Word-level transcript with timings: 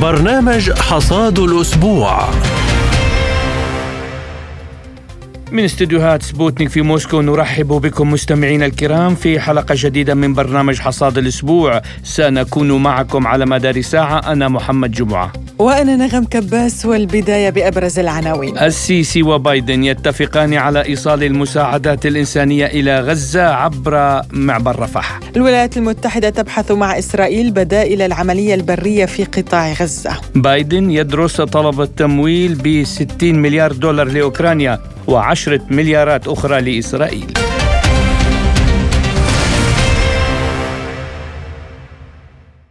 برنامج 0.00 0.70
حصاد 0.70 1.38
الأسبوع. 1.38 2.30
من 5.52 5.64
استديوهات 5.64 6.22
سبوتنيك 6.22 6.68
في 6.68 6.82
موسكو 6.82 7.20
نرحب 7.20 7.66
بكم 7.66 8.10
مستمعينا 8.10 8.66
الكرام 8.66 9.14
في 9.14 9.40
حلقة 9.40 9.74
جديدة 9.78 10.14
من 10.14 10.34
برنامج 10.34 10.78
حصاد 10.78 11.18
الأسبوع. 11.18 11.82
سنكون 12.04 12.82
معكم 12.82 13.26
على 13.26 13.46
مدار 13.46 13.80
ساعة. 13.80 14.32
أنا 14.32 14.48
محمد 14.48 14.90
جمعة. 14.90 15.32
وأنا 15.58 15.96
نغم 15.96 16.24
كباس 16.24 16.86
والبداية 16.86 17.50
بأبرز 17.50 17.98
العناوين. 17.98 18.58
السيسي 18.58 19.22
وبايدن 19.22 19.84
يتفقان 19.84 20.54
على 20.54 20.84
إيصال 20.84 21.24
المساعدات 21.24 22.06
الإنسانية 22.06 22.66
إلى 22.66 23.00
غزة 23.00 23.46
عبر 23.46 24.22
معبر 24.32 24.78
رفح. 24.78 25.20
الولايات 25.36 25.76
المتحدة 25.76 26.30
تبحث 26.30 26.70
مع 26.72 26.98
إسرائيل 26.98 27.50
بدائل 27.50 28.02
العملية 28.02 28.54
البرية 28.54 29.04
في 29.04 29.24
قطاع 29.24 29.72
غزة. 29.72 30.16
بايدن 30.34 30.90
يدرس 30.90 31.40
طلب 31.40 31.80
التمويل 31.80 32.54
ب 32.54 32.84
60 32.84 33.34
مليار 33.42 33.72
دولار 33.72 34.08
لأوكرانيا. 34.08 34.95
وعشرة 35.08 35.60
مليارات 35.70 36.28
أخرى 36.28 36.60
لإسرائيل 36.60 37.32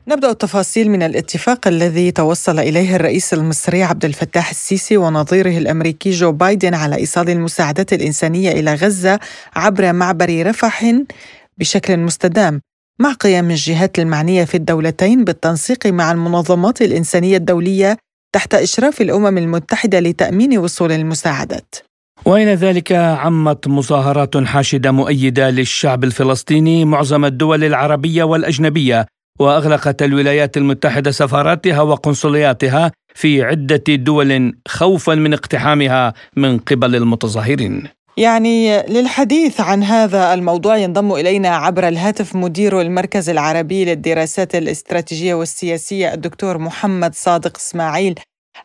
نبدأ 0.07 0.31
التفاصيل 0.31 0.89
من 0.91 1.03
الاتفاق 1.03 1.67
الذي 1.67 2.11
توصل 2.11 2.59
إليه 2.59 2.95
الرئيس 2.95 3.33
المصري 3.33 3.83
عبد 3.83 4.05
الفتاح 4.05 4.49
السيسي 4.49 4.97
ونظيره 4.97 5.57
الأمريكي 5.57 6.11
جو 6.11 6.31
بايدن 6.31 6.73
على 6.73 6.95
إيصال 6.95 7.29
المساعدات 7.29 7.93
الإنسانية 7.93 8.51
إلى 8.51 8.73
غزة 8.73 9.19
عبر 9.55 9.93
معبر 9.93 10.47
رفح 10.47 10.93
بشكل 11.57 11.97
مستدام 11.97 12.61
مع 12.99 13.13
قيام 13.13 13.51
الجهات 13.51 13.99
المعنية 13.99 14.43
في 14.43 14.55
الدولتين 14.55 15.23
بالتنسيق 15.23 15.87
مع 15.87 16.11
المنظمات 16.11 16.81
الإنسانية 16.81 17.37
الدولية 17.37 17.97
تحت 18.33 18.53
إشراف 18.53 19.01
الأمم 19.01 19.37
المتحدة 19.37 19.99
لتأمين 19.99 20.57
وصول 20.57 20.91
المساعدات. 20.91 21.75
وإلى 22.25 22.55
ذلك 22.55 22.91
عمت 22.91 23.67
مظاهرات 23.67 24.37
حاشدة 24.37 24.91
مؤيدة 24.91 25.49
للشعب 25.49 26.03
الفلسطيني 26.03 26.85
معظم 26.85 27.25
الدول 27.25 27.63
العربية 27.63 28.23
والأجنبية 28.23 29.05
وأغلقت 29.39 30.03
الولايات 30.03 30.57
المتحدة 30.57 31.11
سفاراتها 31.11 31.81
وقنصلياتها 31.81 32.91
في 33.15 33.43
عدة 33.43 33.83
دول 33.95 34.57
خوفا 34.67 35.15
من 35.15 35.33
اقتحامها 35.33 36.13
من 36.35 36.57
قبل 36.57 36.95
المتظاهرين 36.95 37.87
يعني 38.17 38.81
للحديث 38.83 39.61
عن 39.61 39.83
هذا 39.83 40.33
الموضوع 40.33 40.77
ينضم 40.77 41.13
إلينا 41.13 41.49
عبر 41.49 41.87
الهاتف 41.87 42.35
مدير 42.35 42.81
المركز 42.81 43.29
العربي 43.29 43.85
للدراسات 43.85 44.55
الاستراتيجية 44.55 45.33
والسياسية 45.33 46.13
الدكتور 46.13 46.57
محمد 46.57 47.15
صادق 47.15 47.57
إسماعيل. 47.57 48.19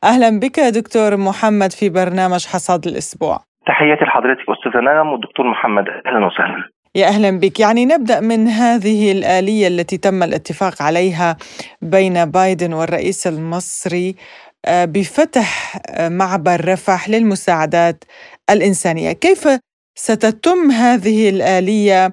أهلا 0.05 0.41
بك 0.41 0.61
دكتور 0.61 1.17
محمد 1.17 1.72
في 1.72 1.89
برنامج 1.89 2.47
حصاد 2.47 2.86
الأسبوع. 2.86 3.50
تحياتي 3.71 4.05
لحضرتك 4.05 4.51
أستاذة 4.51 4.81
نغم 4.81 5.09
والدكتور 5.13 5.47
محمد 5.47 5.89
أهلا 6.07 6.27
وسهلا. 6.27 6.69
يا 6.95 7.07
أهلا 7.07 7.31
بك 7.41 7.61
يعني 7.61 7.85
نبدأ 7.87 8.21
من 8.21 8.49
هذه 8.49 9.13
الآلية 9.13 9.69
التي 9.69 9.97
تم 9.99 10.23
الاتفاق 10.23 10.83
عليها 10.83 11.37
بين 11.83 12.25
بايدن 12.25 12.73
والرئيس 12.73 13.27
المصري 13.27 14.15
آه، 14.69 14.85
بفتح 14.85 15.77
آه، 15.77 16.09
معبر 16.09 16.59
رفح 16.73 17.09
للمساعدات 17.09 18.05
الإنسانية، 18.51 19.13
كيف 19.13 19.43
ستتم 19.95 20.61
هذه 20.71 21.31
الآلية؟ 21.35 22.13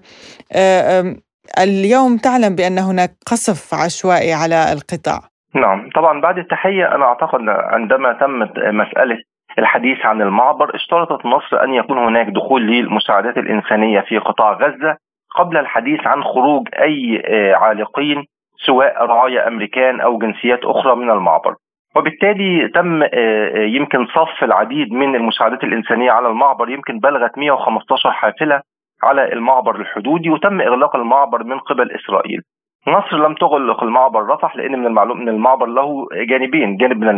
آه، 0.56 1.16
اليوم 1.64 2.18
تعلم 2.18 2.56
بأن 2.56 2.78
هناك 2.80 3.12
قصف 3.32 3.74
عشوائي 3.74 4.34
على 4.34 4.60
القطاع. 4.76 5.20
نعم، 5.56 5.90
طبعا 5.96 6.22
بعد 6.22 6.38
التحية 6.38 6.96
أنا 6.96 7.06
أعتقد 7.06 7.40
عندما 7.50 8.14
تمت 8.14 8.52
مسألة 8.82 9.18
الحديث 9.60 10.06
عن 10.06 10.22
المعبر 10.22 10.76
اشترطت 10.76 11.26
مصر 11.26 11.64
أن 11.64 11.74
يكون 11.74 11.98
هناك 11.98 12.28
دخول 12.28 12.62
للمساعدات 12.62 13.38
الإنسانية 13.38 14.00
في 14.00 14.18
قطاع 14.18 14.54
غزة 14.54 14.98
قبل 15.36 15.58
الحديث 15.58 16.08
عن 16.08 16.24
خروج 16.24 16.68
أي 16.82 17.24
آه، 17.26 17.56
عالقين 17.56 18.26
سواء 18.66 19.06
رعايا 19.06 19.48
أمريكان 19.48 20.02
أو 20.02 20.18
جنسيات 20.18 20.60
أخرى 20.66 20.96
من 20.96 21.10
المعبر. 21.10 21.56
وبالتالي 21.96 22.68
تم 22.68 23.04
آه، 23.04 23.10
آه، 23.14 23.66
يمكن 23.66 24.06
صف 24.06 24.44
العديد 24.44 24.94
من 24.94 25.16
المساعدات 25.16 25.64
الإنسانية 25.64 26.12
على 26.12 26.28
المعبر 26.28 26.70
يمكن 26.70 27.00
بلغت 27.00 27.38
115 27.38 28.12
حافلة 28.12 28.62
على 29.04 29.34
المعبر 29.34 29.76
الحدودي 29.76 30.30
وتم 30.30 30.62
إغلاق 30.62 30.96
المعبر 30.96 31.44
من 31.44 31.60
قبل 31.60 31.92
إسرائيل. 31.92 32.42
مصر 32.88 33.18
لم 33.18 33.34
تغلق 33.34 33.84
المعبر 33.84 34.24
رفح 34.28 34.56
لأن 34.56 34.80
من 34.80 34.86
المعلوم 34.86 35.22
أن 35.22 35.30
المعبر 35.30 35.66
له 35.66 36.08
جانبين 36.14 36.78
جانب 36.78 36.98
من 36.98 37.10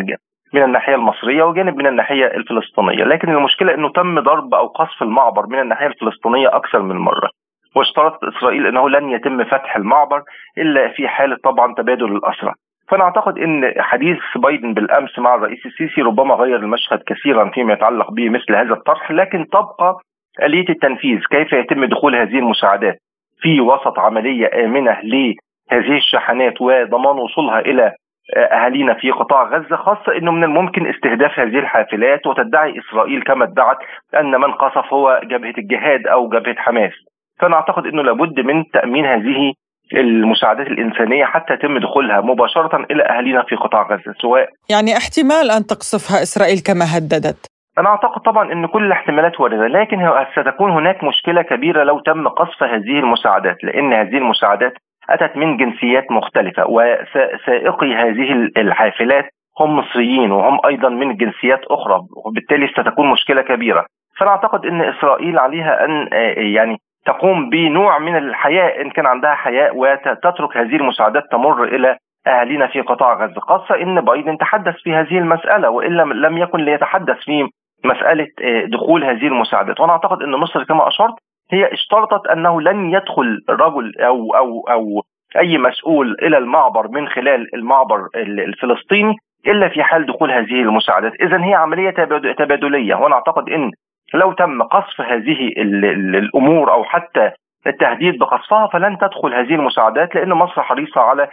من 0.53 0.63
الناحية 0.63 0.95
المصرية 0.95 1.43
وجانب 1.43 1.77
من 1.77 1.87
الناحية 1.87 2.25
الفلسطينية، 2.25 3.03
لكن 3.03 3.29
المشكلة 3.29 3.73
إنه 3.73 3.89
تم 3.89 4.19
ضرب 4.19 4.53
أو 4.53 4.67
قصف 4.67 5.03
المعبر 5.03 5.47
من 5.47 5.59
الناحية 5.59 5.87
الفلسطينية 5.87 6.47
أكثر 6.55 6.81
من 6.81 6.95
مرة. 6.95 7.29
واشترطت 7.75 8.23
إسرائيل 8.23 8.67
إنه 8.67 8.89
لن 8.89 9.09
يتم 9.09 9.43
فتح 9.43 9.75
المعبر 9.75 10.23
إلا 10.57 10.87
في 10.87 11.07
حالة 11.07 11.37
طبعا 11.43 11.73
تبادل 11.73 12.11
الأسرى. 12.15 12.53
فأنا 12.89 13.03
أعتقد 13.03 13.37
إن 13.37 13.73
حديث 13.79 14.17
بايدن 14.35 14.73
بالأمس 14.73 15.19
مع 15.19 15.35
الرئيس 15.35 15.65
السيسي 15.65 16.01
ربما 16.01 16.35
غير 16.35 16.55
المشهد 16.55 17.03
كثيرا 17.07 17.49
فيما 17.49 17.73
يتعلق 17.73 18.11
بمثل 18.11 18.55
هذا 18.55 18.73
الطرح، 18.73 19.11
لكن 19.11 19.45
تبقى 19.47 19.95
آلية 20.43 20.69
التنفيذ، 20.69 21.19
كيف 21.31 21.53
يتم 21.53 21.85
دخول 21.85 22.15
هذه 22.15 22.39
المساعدات 22.39 22.97
في 23.41 23.61
وسط 23.61 23.99
عملية 23.99 24.65
آمنة 24.65 24.97
لهذه 25.03 25.97
الشحنات 25.97 26.61
وضمان 26.61 27.17
وصولها 27.17 27.59
إلى 27.59 27.91
أهالينا 28.37 28.93
في 28.93 29.11
قطاع 29.11 29.43
غزة 29.43 29.75
خاصة 29.75 30.17
إنه 30.17 30.31
من 30.31 30.43
الممكن 30.43 30.87
استهداف 30.87 31.39
هذه 31.39 31.59
الحافلات 31.59 32.27
وتدعي 32.27 32.73
إسرائيل 32.79 33.23
كما 33.23 33.45
ادعت 33.45 33.77
ان 34.19 34.31
من 34.31 34.51
قصف 34.51 34.93
هو 34.93 35.21
جبهة 35.23 35.53
الجهاد 35.57 36.07
أو 36.07 36.29
جبهة 36.29 36.55
حماس. 36.57 36.91
فأنا 37.39 37.55
أعتقد 37.55 37.85
إنه 37.85 38.01
لابد 38.01 38.39
من 38.39 38.63
تأمين 38.73 39.05
هذه 39.05 39.53
المساعدات 39.93 40.67
الإنسانية 40.67 41.25
حتى 41.25 41.53
يتم 41.53 41.77
دخولها 41.77 42.21
مباشرة 42.21 42.85
إلى 42.91 43.03
أهالينا 43.03 43.43
في 43.43 43.55
قطاع 43.55 43.81
غزة 43.81 44.13
سواء 44.21 44.49
يعني 44.69 44.97
احتمال 44.97 45.51
أن 45.51 45.65
تقصفها 45.65 46.21
إسرائيل 46.23 46.59
كما 46.59 46.85
هددت. 46.97 47.45
أنا 47.77 47.89
أعتقد 47.89 48.21
طبعا 48.21 48.53
أن 48.53 48.65
كل 48.65 48.85
الاحتمالات 48.85 49.39
واردة 49.39 49.67
لكن 49.67 49.97
ستكون 50.31 50.71
هناك 50.71 51.03
مشكلة 51.03 51.41
كبيرة 51.41 51.83
لو 51.83 51.99
تم 51.99 52.27
قصف 52.27 52.63
هذه 52.63 52.99
المساعدات 52.99 53.63
لأن 53.63 53.93
هذه 53.93 54.17
المساعدات 54.17 54.73
أتت 55.13 55.37
من 55.37 55.57
جنسيات 55.57 56.11
مختلفة 56.11 56.65
وسائقي 56.67 57.95
هذه 57.95 58.51
الحافلات 58.57 59.25
هم 59.59 59.75
مصريين 59.75 60.31
وهم 60.31 60.59
أيضا 60.65 60.89
من 60.89 61.17
جنسيات 61.17 61.61
أخرى 61.65 61.99
وبالتالي 62.25 62.67
ستكون 62.67 63.11
مشكلة 63.11 63.41
كبيرة. 63.41 63.85
فأنا 64.19 64.31
أعتقد 64.31 64.65
أن 64.65 64.81
إسرائيل 64.81 65.39
عليها 65.39 65.85
أن 65.85 66.09
آه، 66.13 66.33
يعني 66.39 66.77
تقوم 67.05 67.49
بنوع 67.49 67.99
من 67.99 68.15
الحياء 68.17 68.81
إن 68.81 68.89
كان 68.89 69.05
عندها 69.05 69.35
حياء 69.35 69.77
وتترك 69.77 70.57
هذه 70.57 70.75
المساعدات 70.75 71.23
تمر 71.31 71.63
إلى 71.63 71.97
أهالينا 72.27 72.67
في 72.67 72.81
قطاع 72.81 73.13
غزة. 73.13 73.41
خاصة 73.41 73.81
أن 73.81 74.01
بايدن 74.01 74.37
تحدث 74.37 74.75
في 74.83 74.95
هذه 74.95 75.17
المسألة 75.17 75.69
وإلا 75.69 76.03
لم 76.03 76.37
يكن 76.37 76.59
ليتحدث 76.59 77.17
في 77.17 77.49
مسألة 77.85 78.27
آه، 78.41 78.65
دخول 78.65 79.03
هذه 79.03 79.27
المساعدات. 79.27 79.79
وأنا 79.79 79.91
أعتقد 79.91 80.21
أن 80.21 80.31
مصر 80.31 80.63
كما 80.63 80.87
أشرت 80.87 81.13
هي 81.51 81.73
اشترطت 81.73 82.27
أنه 82.27 82.61
لن 82.61 82.93
يدخل 82.93 83.43
رجل 83.49 83.93
أو 83.99 84.35
أو 84.35 84.67
أو 84.69 85.03
أي 85.37 85.57
مسؤول 85.57 86.15
إلى 86.21 86.37
المعبر 86.37 86.87
من 86.87 87.07
خلال 87.07 87.55
المعبر 87.55 88.07
الفلسطيني 88.15 89.15
إلا 89.47 89.69
في 89.69 89.83
حال 89.83 90.05
دخول 90.05 90.31
هذه 90.31 90.61
المساعدات، 90.61 91.13
اذا 91.21 91.43
هي 91.43 91.53
عملية 91.53 91.89
تبادلية 92.37 92.95
وأنا 92.95 93.15
أعتقد 93.15 93.49
إن 93.49 93.71
لو 94.13 94.33
تم 94.33 94.61
قصف 94.63 95.01
هذه 95.01 95.53
الأمور 95.57 96.73
أو 96.73 96.83
حتى 96.83 97.31
التهديد 97.67 98.19
بقصفها 98.19 98.67
فلن 98.67 98.97
تدخل 98.97 99.33
هذه 99.33 99.55
المساعدات 99.55 100.15
لأن 100.15 100.29
مصر 100.29 100.61
حريصة 100.61 101.01
على 101.01 101.29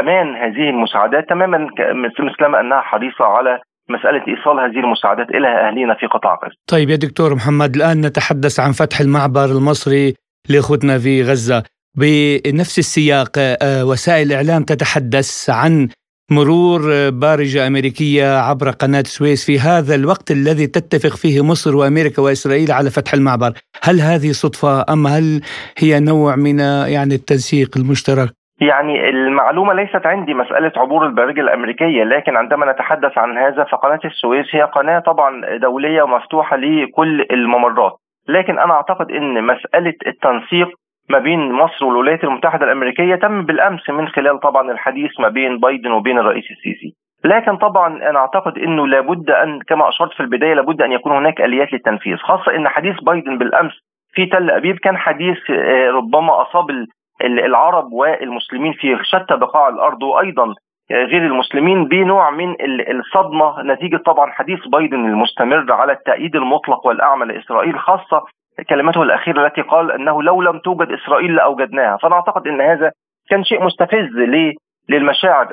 أمان 0.00 0.36
هذه 0.36 0.70
المساعدات 0.70 1.28
تماما 1.28 1.68
مثلما 2.18 2.60
أنها 2.60 2.80
حريصة 2.80 3.24
على 3.24 3.60
مسألة 3.90 4.22
إيصال 4.28 4.60
هذه 4.60 4.84
المساعدات 4.84 5.30
إلى 5.30 5.68
أهلينا 5.68 5.94
في 5.94 6.06
قطاع 6.06 6.34
غزة. 6.44 6.56
طيب 6.66 6.90
يا 6.90 6.96
دكتور 6.96 7.34
محمد 7.34 7.76
الآن 7.76 8.06
نتحدث 8.06 8.60
عن 8.60 8.72
فتح 8.72 9.00
المعبر 9.00 9.44
المصري 9.44 10.14
لأخوتنا 10.48 10.98
في 10.98 11.22
غزة. 11.22 11.62
بنفس 11.96 12.78
السياق 12.78 13.30
آه، 13.36 13.84
وسائل 13.84 14.26
الإعلام 14.26 14.62
تتحدث 14.62 15.50
عن 15.50 15.88
مرور 16.30 17.10
بارجة 17.10 17.66
أمريكية 17.66 18.38
عبر 18.38 18.70
قناة 18.70 19.00
السويس 19.00 19.44
في 19.44 19.60
هذا 19.60 19.94
الوقت 19.94 20.30
الذي 20.30 20.66
تتفق 20.66 21.16
فيه 21.16 21.44
مصر 21.44 21.76
وأمريكا 21.76 22.22
وإسرائيل 22.22 22.72
على 22.72 22.90
فتح 22.90 23.14
المعبر. 23.14 23.52
هل 23.82 24.00
هذه 24.00 24.32
صدفة 24.32 24.84
أم 24.92 25.06
هل 25.06 25.40
هي 25.78 26.00
نوع 26.00 26.36
من 26.36 26.58
يعني 26.58 27.14
التنسيق 27.14 27.76
المشترك؟ 27.76 28.37
يعني 28.60 29.08
المعلومة 29.08 29.72
ليست 29.74 30.06
عندي 30.06 30.34
مسألة 30.34 30.72
عبور 30.76 31.06
البارجه 31.06 31.40
الأمريكية 31.40 32.04
لكن 32.04 32.36
عندما 32.36 32.72
نتحدث 32.72 33.18
عن 33.18 33.38
هذا 33.38 33.64
فقناة 33.64 34.00
السويس 34.04 34.54
هي 34.54 34.62
قناة 34.62 34.98
طبعا 34.98 35.56
دولية 35.56 36.02
ومفتوحة 36.02 36.56
لكل 36.56 37.26
الممرات. 37.30 37.92
لكن 38.28 38.58
أنا 38.58 38.72
أعتقد 38.74 39.10
إن 39.10 39.44
مسألة 39.44 39.94
التنسيق 40.06 40.68
ما 41.10 41.18
بين 41.18 41.52
مصر 41.52 41.84
والولايات 41.84 42.24
المتحدة 42.24 42.64
الأمريكية 42.66 43.14
تم 43.14 43.42
بالأمس 43.42 43.90
من 43.90 44.08
خلال 44.08 44.40
طبعا 44.40 44.70
الحديث 44.70 45.20
ما 45.20 45.28
بين 45.28 45.58
بايدن 45.58 45.90
وبين 45.90 46.18
الرئيس 46.18 46.44
السيسي. 46.50 46.94
لكن 47.24 47.56
طبعا 47.56 48.10
أنا 48.10 48.18
أعتقد 48.18 48.58
إنه 48.58 48.86
لابد 48.86 49.30
أن 49.30 49.60
كما 49.68 49.88
أشرت 49.88 50.12
في 50.12 50.20
البداية 50.20 50.54
لابد 50.54 50.82
أن 50.82 50.92
يكون 50.92 51.12
هناك 51.12 51.40
آليات 51.40 51.72
للتنفيذ 51.72 52.16
خاصة 52.16 52.56
إن 52.56 52.68
حديث 52.68 53.00
بايدن 53.00 53.38
بالأمس 53.38 53.72
في 54.12 54.26
تل 54.26 54.50
أبيب 54.50 54.78
كان 54.78 54.96
حديث 54.96 55.38
آه، 55.50 55.90
ربما 55.90 56.42
أصاب 56.42 56.70
العرب 57.20 57.92
والمسلمين 57.92 58.72
في 58.72 58.98
شتى 59.02 59.36
بقاع 59.36 59.68
الأرض 59.68 60.02
وأيضا 60.02 60.54
غير 60.90 61.26
المسلمين 61.26 61.84
بنوع 61.84 62.30
من 62.30 62.56
الصدمة 62.90 63.62
نتيجة 63.62 63.96
طبعا 63.96 64.30
حديث 64.32 64.68
بايدن 64.68 65.06
المستمر 65.06 65.72
على 65.72 65.92
التأييد 65.92 66.36
المطلق 66.36 66.86
والأعمى 66.86 67.26
لإسرائيل 67.26 67.78
خاصة 67.78 68.22
كلمته 68.70 69.02
الأخيرة 69.02 69.46
التي 69.46 69.62
قال 69.62 69.92
إنه 69.92 70.22
لو 70.22 70.42
لم 70.42 70.58
توجد 70.58 70.92
إسرائيل 70.92 71.34
لأوجدناها، 71.34 71.96
فأنا 71.96 72.14
أعتقد 72.14 72.46
إن 72.46 72.60
هذا 72.60 72.90
كان 73.30 73.44
شيء 73.44 73.64
مستفز 73.64 74.08
للمشاعر 74.88 75.48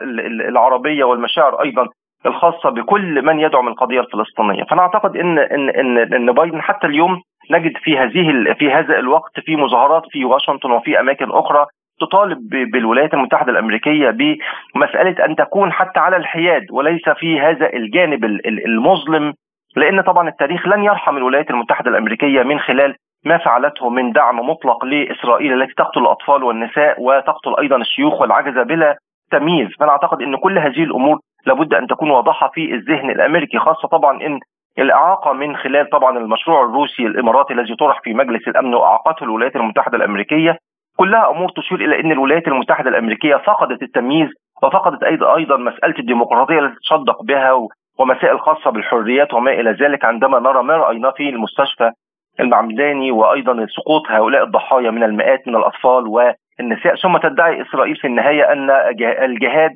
العربية 0.49 1.03
والمشاعر 1.03 1.61
أيضا 1.61 1.87
الخاصة 2.25 2.69
بكل 2.69 3.25
من 3.25 3.39
يدعم 3.39 3.67
القضية 3.67 3.99
الفلسطينيه، 3.99 4.63
فأنا 4.63 4.81
أعتقد 4.81 5.17
ان 5.17 5.39
ان 5.39 5.97
إن, 5.97 6.31
بايدن 6.31 6.61
حتى 6.61 6.87
اليوم 6.87 7.21
نجد 7.51 7.77
في 7.77 7.97
هذه 7.97 8.53
في 8.59 8.71
هذا 8.71 8.99
الوقت 8.99 9.39
في 9.39 9.55
مظاهرات 9.55 10.03
في 10.11 10.25
واشنطن 10.25 10.71
وفي 10.71 10.99
أماكن 10.99 11.31
أخرى 11.31 11.65
تطالب 11.99 12.49
بالولايات 12.49 13.13
المتحدة 13.13 13.51
الأمريكية 13.51 14.09
بمسألة 14.09 15.25
أن 15.25 15.35
تكون 15.35 15.71
حتى 15.71 15.99
على 15.99 16.17
الحياد 16.17 16.65
وليس 16.71 17.09
في 17.09 17.39
هذا 17.39 17.73
الجانب 17.73 18.25
المظلم 18.65 19.33
لأن 19.75 20.01
طبعا 20.01 20.29
التاريخ 20.29 20.67
لن 20.67 20.83
يرحم 20.83 21.17
الولايات 21.17 21.49
المتحدة 21.49 21.89
الأمريكية 21.89 22.43
من 22.43 22.59
خلال 22.59 22.95
ما 23.25 23.37
فعلته 23.37 23.89
من 23.89 24.11
دعم 24.11 24.39
مطلق 24.49 24.85
لإسرائيل 24.85 25.61
التي 25.61 25.73
تقتل 25.77 25.99
الأطفال 25.99 26.43
والنساء 26.43 27.01
وتقتل 27.01 27.55
أيضا 27.59 27.77
الشيوخ 27.77 28.21
والعجزه 28.21 28.63
بلا 28.63 28.97
تمييز، 29.31 29.69
فأنا 29.79 29.91
أعتقد 29.91 30.21
إن 30.21 30.35
كل 30.35 30.59
هذه 30.59 30.83
الأمور 30.83 31.19
لابد 31.45 31.73
أن 31.73 31.87
تكون 31.87 32.09
واضحة 32.09 32.51
في 32.53 32.73
الذهن 32.73 33.09
الأمريكي 33.09 33.59
خاصة 33.59 33.87
طبعا 33.87 34.21
إن 34.21 34.39
الإعاقة 34.79 35.33
من 35.33 35.55
خلال 35.55 35.89
طبعا 35.89 36.17
المشروع 36.17 36.65
الروسي 36.65 37.03
الإماراتي 37.03 37.53
الذي 37.53 37.75
طرح 37.75 38.01
في 38.03 38.13
مجلس 38.13 38.47
الأمن 38.47 38.73
واعاقته 38.73 39.23
الولايات 39.23 39.55
المتحدة 39.55 39.97
الأمريكية. 39.97 40.57
كلها 40.97 41.29
أمور 41.29 41.49
تشير 41.49 41.79
إلى 41.79 41.99
إن 41.99 42.11
الولايات 42.11 42.47
المتحدة 42.47 42.89
الأمريكية 42.89 43.35
فقدت 43.35 43.81
التمييز 43.83 44.29
وفقدت 44.63 45.03
أيضا 45.03 45.35
أيضا 45.35 45.57
مسألة 45.57 45.99
الديمقراطية 45.99 46.59
التي 46.59 46.75
تصدق 46.75 47.23
بها 47.23 47.67
ومسائل 47.99 48.39
خاصة 48.39 48.69
بالحريات 48.71 49.33
وما 49.33 49.51
إلى 49.51 49.71
ذلك. 49.71 50.05
عندما 50.05 50.39
نرى 50.39 50.63
ما 50.63 50.77
رأيناه 50.77 51.11
في 51.11 51.29
المستشفى 51.29 51.91
المعمداني 52.39 53.11
وأيضا 53.11 53.65
سقوط 53.65 54.11
هؤلاء 54.11 54.43
الضحايا 54.43 54.91
من 54.91 55.03
المئات 55.03 55.47
من 55.47 55.55
الأطفال 55.55 56.07
والنساء 56.07 56.95
ثم 56.95 57.17
تدعي 57.17 57.61
إسرائيل 57.61 57.95
في 57.95 58.07
النهاية 58.07 58.51
أن 58.51 58.69
الجهاد 59.01 59.71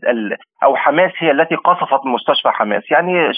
أو 0.63 0.75
حماس 0.75 1.11
هي 1.17 1.31
التي 1.31 1.55
قصفت 1.55 2.05
مستشفى 2.05 2.49
حماس. 2.49 2.91
يعني 2.91 3.31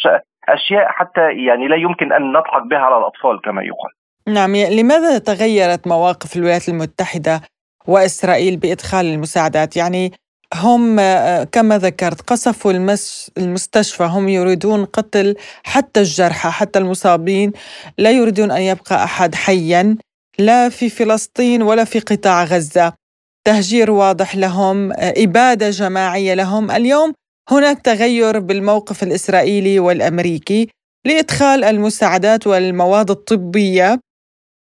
أشياء 0.49 0.85
حتى 0.87 1.21
يعني 1.21 1.67
لا 1.67 1.75
يمكن 1.75 2.13
أن 2.13 2.31
نضحك 2.31 2.63
بها 2.69 2.79
على 2.79 2.97
الأطفال 2.97 3.41
كما 3.41 3.61
يقال. 3.61 3.91
نعم 4.27 4.55
لماذا 4.55 5.17
تغيرت 5.17 5.87
مواقف 5.87 6.35
الولايات 6.35 6.69
المتحدة 6.69 7.41
وإسرائيل 7.87 8.57
بإدخال 8.57 9.05
المساعدات؟ 9.05 9.77
يعني 9.77 10.11
هم 10.55 10.99
آه، 10.99 11.43
كما 11.43 11.77
ذكرت 11.77 12.21
قصفوا 12.21 12.71
المستشفى 13.37 14.03
هم 14.03 14.29
يريدون 14.29 14.85
قتل 14.85 15.35
حتى 15.63 15.99
الجرحى 15.99 16.49
حتى 16.49 16.79
المصابين. 16.79 17.51
لا 17.97 18.11
يريدون 18.11 18.51
أن 18.51 18.61
يبقى 18.61 19.03
أحد 19.03 19.35
حيا 19.35 19.97
لا 20.39 20.69
في 20.69 20.89
فلسطين 20.89 21.61
ولا 21.61 21.83
في 21.83 21.99
قطاع 21.99 22.43
غزة. 22.43 22.93
تهجير 23.45 23.91
واضح 23.91 24.35
لهم 24.35 24.91
آه، 24.91 25.13
إبادة 25.17 25.69
جماعية 25.69 26.33
لهم. 26.33 26.71
اليوم 26.71 27.13
هناك 27.51 27.77
تغير 27.81 28.39
بالموقف 28.39 29.03
الإسرائيلي 29.03 29.79
والأمريكي 29.79 30.67
لإدخال 31.05 31.63
المساعدات 31.63 32.47
والمواد 32.47 33.09
الطبية 33.09 33.97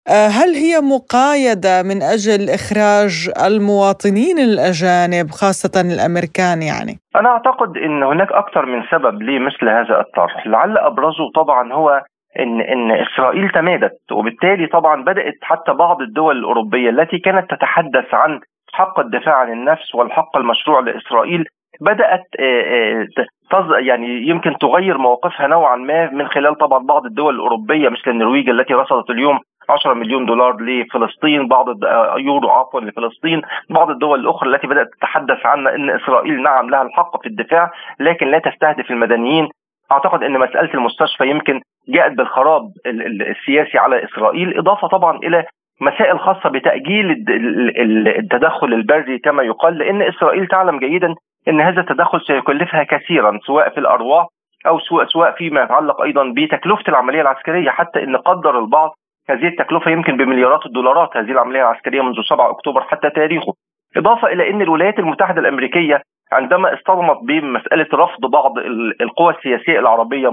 آه، 0.08 0.28
هل 0.38 0.50
هي 0.54 0.80
مقايدة 0.80 1.82
من 1.82 2.02
أجل 2.02 2.40
إخراج 2.58 3.14
المواطنين 3.46 4.38
الأجانب 4.38 5.26
خاصة 5.30 5.74
الأمريكان 5.80 6.62
يعني؟ 6.62 6.94
أنا 7.16 7.28
أعتقد 7.28 7.76
أن 7.76 8.02
هناك 8.02 8.32
أكثر 8.32 8.66
من 8.66 8.82
سبب 8.90 9.22
لمثل 9.22 9.68
هذا 9.68 10.00
الطرح 10.00 10.46
لعل 10.46 10.78
أبرزه 10.78 11.30
طبعا 11.34 11.72
هو 11.72 12.02
إن 12.38 12.60
إن 12.60 12.90
إسرائيل 12.90 13.50
تمادت 13.50 14.12
وبالتالي 14.12 14.66
طبعا 14.66 15.04
بدأت 15.04 15.38
حتى 15.42 15.72
بعض 15.72 16.00
الدول 16.00 16.38
الأوروبية 16.38 16.90
التي 16.90 17.18
كانت 17.18 17.50
تتحدث 17.50 18.14
عن 18.14 18.40
حق 18.72 19.00
الدفاع 19.00 19.34
عن 19.34 19.52
النفس 19.52 19.94
والحق 19.94 20.36
المشروع 20.36 20.80
لإسرائيل 20.80 21.44
بدأت 21.80 22.26
آه، 22.40 23.06
آه، 23.52 23.78
يعني 23.78 24.28
يمكن 24.28 24.58
تغير 24.58 24.98
مواقفها 24.98 25.46
نوعا 25.46 25.76
ما 25.76 26.10
من 26.10 26.28
خلال 26.28 26.58
طبعا 26.58 26.86
بعض 26.86 27.06
الدول 27.06 27.34
الأوروبية 27.34 27.88
مثل 27.88 28.10
النرويج 28.10 28.48
التي 28.48 28.74
رصدت 28.74 29.10
اليوم 29.10 29.38
10 29.68 29.94
مليون 29.94 30.26
دولار 30.26 30.56
لفلسطين 30.60 31.48
بعض 31.48 31.84
آه، 31.84 32.14
يورو 32.18 32.50
عفوا 32.50 32.80
لفلسطين 32.80 33.42
بعض 33.70 33.90
الدول 33.90 34.20
الأخرى 34.20 34.50
التي 34.50 34.66
بدأت 34.66 34.88
تتحدث 34.98 35.46
عن 35.46 35.66
إن 35.66 35.90
إسرائيل 35.90 36.42
نعم 36.42 36.70
لها 36.70 36.82
الحق 36.82 37.22
في 37.22 37.28
الدفاع 37.28 37.70
لكن 38.00 38.26
لا 38.30 38.38
تستهدف 38.38 38.90
المدنيين. 38.90 39.48
أعتقد 39.92 40.22
إن 40.22 40.32
مسألة 40.32 40.74
المستشفى 40.74 41.30
يمكن 41.30 41.60
جاءت 41.88 42.12
بالخراب 42.12 42.62
السياسي 42.86 43.78
على 43.78 44.04
إسرائيل 44.04 44.58
إضافة 44.58 44.88
طبعا 44.88 45.16
إلى 45.16 45.44
مسائل 45.80 46.20
خاصة 46.20 46.48
بتأجيل 46.48 47.24
التدخل 48.18 48.74
البري 48.74 49.18
كما 49.18 49.42
يقال 49.42 49.78
لأن 49.78 50.02
إسرائيل 50.02 50.46
تعلم 50.46 50.78
جيدا 50.78 51.14
إن 51.48 51.60
هذا 51.60 51.80
التدخل 51.80 52.20
سيكلفها 52.20 52.82
كثيرا 52.82 53.38
سواء 53.46 53.68
في 53.68 53.80
الأرواح 53.80 54.26
أو 54.66 54.78
سواء 54.78 55.06
سواء 55.06 55.32
فيما 55.32 55.62
يتعلق 55.62 56.00
أيضا 56.02 56.32
بتكلفة 56.36 56.84
العملية 56.88 57.20
العسكرية. 57.20 57.70
حتى 57.70 58.02
إن 58.02 58.16
قدر 58.16 58.58
البعض 58.58 58.90
هذه 59.30 59.46
التكلفة 59.48 59.90
يمكن 59.90 60.16
بمليارات 60.16 60.66
الدولارات 60.66 61.16
هذه 61.16 61.30
العملية 61.30 61.60
العسكرية 61.60 62.02
منذ 62.02 62.22
7 62.28 62.50
أكتوبر 62.50 62.82
حتى 62.82 63.10
تاريخه. 63.10 63.52
إضافة 63.96 64.28
إلى 64.28 64.50
أن 64.50 64.62
الولايات 64.62 64.98
المتحدة 64.98 65.40
الأمريكية 65.40 66.02
عندما 66.32 66.74
اصطدمت 66.74 67.18
بمسألة 67.22 67.86
رفض 67.94 68.30
بعض 68.30 68.58
القوى 69.00 69.34
السياسية 69.34 69.78
العربية 69.78 70.30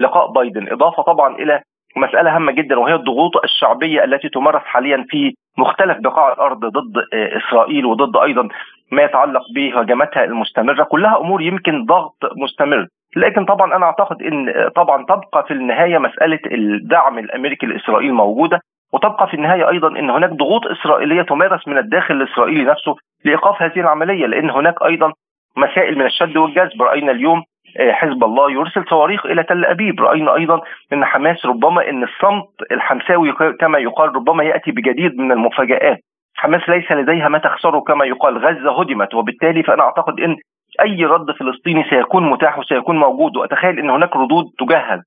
لقاء 0.00 0.32
بايدن 0.32 0.72
إضافة 0.72 1.02
طبعا 1.02 1.34
إلى 1.34 1.60
مسألة 1.96 2.36
هامة 2.36 2.52
جدا 2.52 2.78
وهي 2.78 2.94
الضغوط 2.94 3.36
الشعبية 3.44 4.04
التي 4.04 4.28
تمارس 4.28 4.62
حاليا 4.62 5.06
في 5.08 5.34
مختلف 5.58 5.98
بقاع 5.98 6.32
الأرض 6.32 6.64
ضد 6.64 7.04
إسرائيل 7.12 7.86
وضد 7.86 8.16
أيضا 8.16 8.48
ما 8.92 9.02
يتعلق 9.02 9.42
بهجماتها 9.54 10.24
المستمرة 10.24 10.84
كلها 10.84 11.20
أمور 11.20 11.42
يمكن 11.42 11.84
ضغط 11.84 12.16
مستمر. 12.36 12.86
لكن 13.16 13.44
طبعا 13.44 13.76
أنا 13.76 13.86
أعتقد 13.86 14.22
إن 14.22 14.68
طبعا 14.76 15.04
تبقى 15.04 15.44
في 15.46 15.50
النهاية 15.50 15.98
مسألة 15.98 16.40
الدعم 16.52 17.18
الأمريكي 17.18 17.66
لإسرائيل 17.66 18.12
موجودة 18.14 18.60
وتبقى 18.92 19.28
في 19.28 19.34
النهاية 19.34 19.68
أيضا 19.68 19.88
إن 19.88 20.10
هناك 20.10 20.30
ضغوط 20.30 20.66
إسرائيلية 20.66 21.22
تمارس 21.22 21.68
من 21.68 21.78
الداخل 21.78 22.14
الاسرائيلي 22.14 22.64
نفسه 22.64 22.96
لإيقاف 23.24 23.62
هذه 23.62 23.80
العملية 23.80 24.26
لأن 24.26 24.50
هناك 24.50 24.74
أيضا 24.84 25.12
مسائل 25.56 25.98
من 25.98 26.06
الشد 26.06 26.36
والجذب. 26.36 26.82
رأينا 26.82 27.12
اليوم 27.12 27.42
آه، 27.80 27.92
حزب 27.92 28.24
الله 28.24 28.50
يرسل 28.50 28.84
صواريخ 28.90 29.26
إلى 29.26 29.42
تل 29.42 29.64
أبيب، 29.64 30.00
رأينا 30.00 30.34
أيضا 30.34 30.60
إن 30.92 31.04
حماس 31.04 31.46
ربما 31.46 31.88
إن 31.90 32.02
الصمت 32.02 32.48
الحمساوي 32.72 33.32
كما 33.60 33.78
يقال 33.78 34.16
ربما 34.16 34.44
يأتي 34.44 34.70
بجديد 34.70 35.18
من 35.18 35.32
المفاجآت. 35.32 35.98
حماس 36.38 36.68
ليس 36.68 36.92
لديها 36.92 37.28
ما 37.28 37.38
تخسره 37.38 37.80
كما 37.80 38.04
يقال، 38.04 38.38
غزة 38.38 38.80
هدمت 38.80 39.14
وبالتالي 39.14 39.62
فأنا 39.62 39.82
أعتقد 39.82 40.20
إن 40.20 40.36
أي 40.80 41.04
رد 41.04 41.30
فلسطيني 41.30 41.84
سيكون 41.90 42.30
متاح 42.30 42.58
وسيكون 42.58 42.96
موجود. 42.98 43.36
وأتخيل 43.36 43.78
إن 43.78 43.90
هناك 43.90 44.16
ردود 44.16 44.44
تجهز 44.58 45.00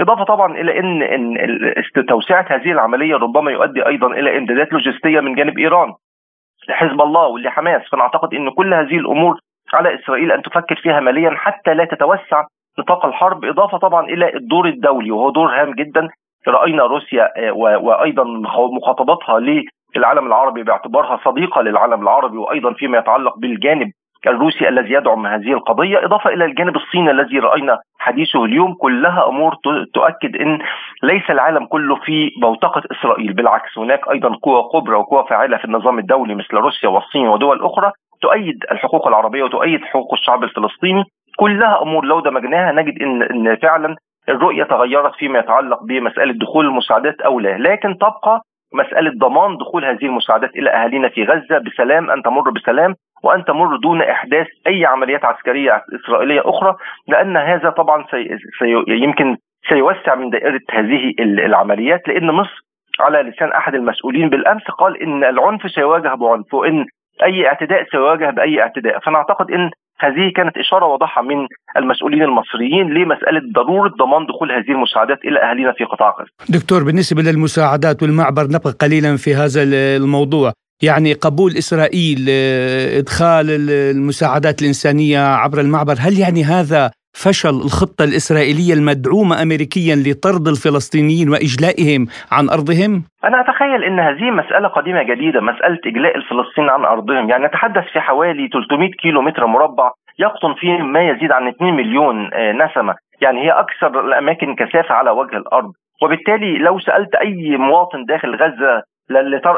إضافة 0.00 0.24
طبعا 0.24 0.56
إلى 0.56 0.78
إن 0.80 1.02
إن 1.02 2.06
توسعة 2.08 2.46
هذه 2.50 2.72
العملية 2.72 3.16
ربما 3.16 3.50
يؤدي 3.50 3.86
أيضا 3.86 4.06
إلى 4.06 4.38
إمدادات 4.38 4.72
لوجستية 4.72 5.20
من 5.20 5.34
جانب 5.34 5.58
إيران 5.58 5.92
لحزب 6.68 7.00
الله 7.00 7.26
ولحماس 7.26 7.82
فأنا 7.92 8.02
أعتقد 8.02 8.34
إن 8.34 8.50
كل 8.50 8.74
هذه 8.74 8.96
الأمور 8.96 9.38
على 9.74 9.94
إسرائيل 9.94 10.32
أن 10.32 10.42
تفكر 10.42 10.76
فيها 10.76 11.00
ماليا 11.00 11.30
حتى 11.30 11.74
لا 11.74 11.84
تتوسع 11.84 12.44
نطاق 12.78 13.06
الحرب. 13.06 13.44
إضافة 13.44 13.78
طبعا 13.78 14.06
إلى 14.06 14.34
الدور 14.34 14.68
الدولي 14.68 15.10
وهو 15.10 15.30
دور 15.30 15.60
هام 15.60 15.72
جدا. 15.72 16.08
رأينا 16.48 16.82
روسيا 16.82 17.48
آه، 17.48 17.52
وأيضا 17.52 18.24
للعالم 19.96 20.26
العربي 20.26 20.62
باعتبارها 20.62 21.20
صديقة 21.24 21.62
للعالم 21.62 22.02
العربي 22.02 22.36
وأيضا 22.36 22.72
فيما 22.72 22.98
يتعلق 22.98 23.38
بالجانب 23.38 23.90
الروسي 24.26 24.68
الذي 24.68 24.92
يدعم 24.92 25.26
هذه 25.26 25.52
القضية 25.52 26.04
إضافة 26.04 26.30
إلى 26.30 26.44
الجانب 26.44 26.76
الصيني 26.76 27.10
الذي 27.10 27.38
رأينا 27.38 27.78
حديثه 27.98 28.44
اليوم. 28.44 28.74
كلها 28.74 29.28
أمور 29.28 29.54
تؤكد 29.94 30.36
إن 30.36 30.58
ليس 31.02 31.30
العالم 31.30 31.66
كله 31.66 31.96
في 31.96 32.30
بوتقة 32.42 32.82
إسرائيل. 32.92 33.32
بالعكس 33.32 33.78
هناك 33.78 34.08
أيضا 34.10 34.36
قوى 34.42 34.62
كبرى 34.72 34.96
وقوى 34.96 35.24
فاعلة 35.28 35.56
في 35.56 35.64
النظام 35.64 35.98
الدولي 35.98 36.34
مثل 36.34 36.56
روسيا 36.56 36.88
والصين 36.88 37.28
ودول 37.28 37.64
أخرى 37.64 37.92
تؤيد 38.22 38.64
الحقوق 38.72 39.06
العربية 39.08 39.42
وتؤيد 39.42 39.84
حقوق 39.84 40.14
الشعب 40.14 40.44
الفلسطيني. 40.44 41.04
كلها 41.36 41.82
أمور 41.82 42.04
لو 42.04 42.20
دمجناها 42.20 42.72
نجد 42.72 43.02
إن 43.02 43.22
إن 43.22 43.56
فعلا 43.56 43.96
الرؤية 44.28 44.64
تغيرت 44.64 45.14
فيما 45.14 45.38
يتعلق 45.38 45.82
بمسألة 45.82 46.32
دخول 46.32 46.66
المساعدات 46.66 47.20
أو 47.20 47.40
لا. 47.40 47.58
لكن 47.58 47.98
تبقى 47.98 48.40
مسألة 48.74 49.12
ضمان 49.18 49.56
دخول 49.56 49.84
هذه 49.84 50.04
المساعدات 50.04 50.50
إلى 50.56 50.70
أهالينا 50.70 51.08
في 51.08 51.24
غزة 51.24 51.58
بسلام 51.58 52.10
أن 52.10 52.22
تمر 52.22 52.50
بسلام 52.50 52.94
وأن 53.24 53.44
تمر 53.44 53.76
دون 53.76 54.02
إحداث 54.02 54.46
أي 54.66 54.86
عمليات 54.86 55.24
عسكرية 55.24 55.82
إسرائيلية 55.94 56.42
أخرى 56.44 56.76
لأن 57.08 57.36
هذا 57.36 57.70
طبعا 57.70 58.04
سي 58.10 58.28
سي 58.58 58.84
يمكن 58.88 59.36
سيوسع 59.68 60.14
من 60.14 60.30
دائرة 60.30 60.60
هذه 60.70 61.14
العمليات 61.20 62.08
لأن 62.08 62.30
مصر 62.30 62.64
على 63.00 63.22
لسان 63.22 63.52
أحد 63.52 63.74
المسؤولين 63.74 64.28
بالأمس 64.28 64.62
قال 64.62 65.02
إن 65.02 65.24
العنف 65.24 65.70
سيواجه 65.70 66.14
بعنف 66.14 66.54
وان 66.54 66.86
أي 67.22 67.46
اعتداء 67.46 67.84
سيواجه 67.84 68.30
بأي 68.30 68.60
اعتداء. 68.60 68.98
فانا 68.98 69.18
اعتقد 69.18 69.50
إن 69.50 69.70
هذه 69.98 70.32
كانت 70.36 70.56
إشارة 70.56 70.86
واضحة 70.86 71.22
من 71.22 71.46
المسؤولين 71.76 72.22
المصريين 72.22 72.86
لمسألة 72.94 73.40
ضرورة 73.54 73.88
ضمان 73.88 74.26
دخول 74.26 74.52
هذه 74.52 74.70
المساعدات 74.70 75.18
إلى 75.24 75.42
أهالينا 75.42 75.72
في 75.72 75.84
قطاع 75.84 76.14
غزة. 76.20 76.58
دكتور 76.58 76.84
بالنسبة 76.84 77.22
للمساعدات 77.22 78.02
والمعبر 78.02 78.44
نبقى 78.44 78.70
قليلا 78.70 79.16
في 79.16 79.34
هذا 79.34 79.62
الموضوع، 79.96 80.52
يعني 80.82 81.12
قبول 81.12 81.50
إسرائيل 81.50 82.26
آه، 82.30 82.98
إدخال 82.98 83.46
المساعدات 83.70 84.62
الإنسانية 84.62 85.18
عبر 85.18 85.60
المعبر، 85.60 85.94
هل 85.98 86.18
يعني 86.18 86.44
هذا 86.44 86.90
فشل 87.22 87.56
الخطة 87.66 88.04
الإسرائيلية 88.04 88.74
المدعومة 88.74 89.42
أمريكيا 89.42 89.94
لطرد 90.06 90.46
الفلسطينيين 90.48 91.28
وإجلائهم 91.30 92.02
عن 92.32 92.44
أرضهم؟ 92.56 92.92
أنا 93.24 93.40
أتخيل 93.40 93.84
أن 93.84 94.00
هذه 94.00 94.30
مسألة 94.30 94.68
قديمة 94.68 95.02
جديدة 95.02 95.40
مسألة 95.40 95.78
إجلاء 95.86 96.16
الفلسطينيين 96.16 96.70
عن 96.70 96.84
أرضهم. 96.84 97.30
يعني 97.30 97.44
نتحدث 97.44 97.84
في 97.92 98.00
حوالي 98.00 98.48
300 98.48 98.90
كيلو 98.90 99.22
متر 99.22 99.46
مربع 99.46 99.90
يقطن 100.18 100.54
فيه 100.54 100.78
ما 100.78 101.08
يزيد 101.08 101.32
عن 101.32 101.48
2 101.48 101.74
مليون 101.74 102.34
آه، 102.34 102.52
نسمة. 102.52 102.94
يعني 103.20 103.40
هي 103.40 103.50
أكثر 103.50 104.00
الأماكن 104.00 104.54
كثافة 104.54 104.94
على 104.94 105.10
وجه 105.10 105.36
الأرض. 105.36 105.72
وبالتالي 106.02 106.58
لو 106.58 106.78
سألت 106.78 107.14
أي 107.14 107.56
مواطن 107.56 108.04
داخل 108.04 108.34
غزة 108.34 108.82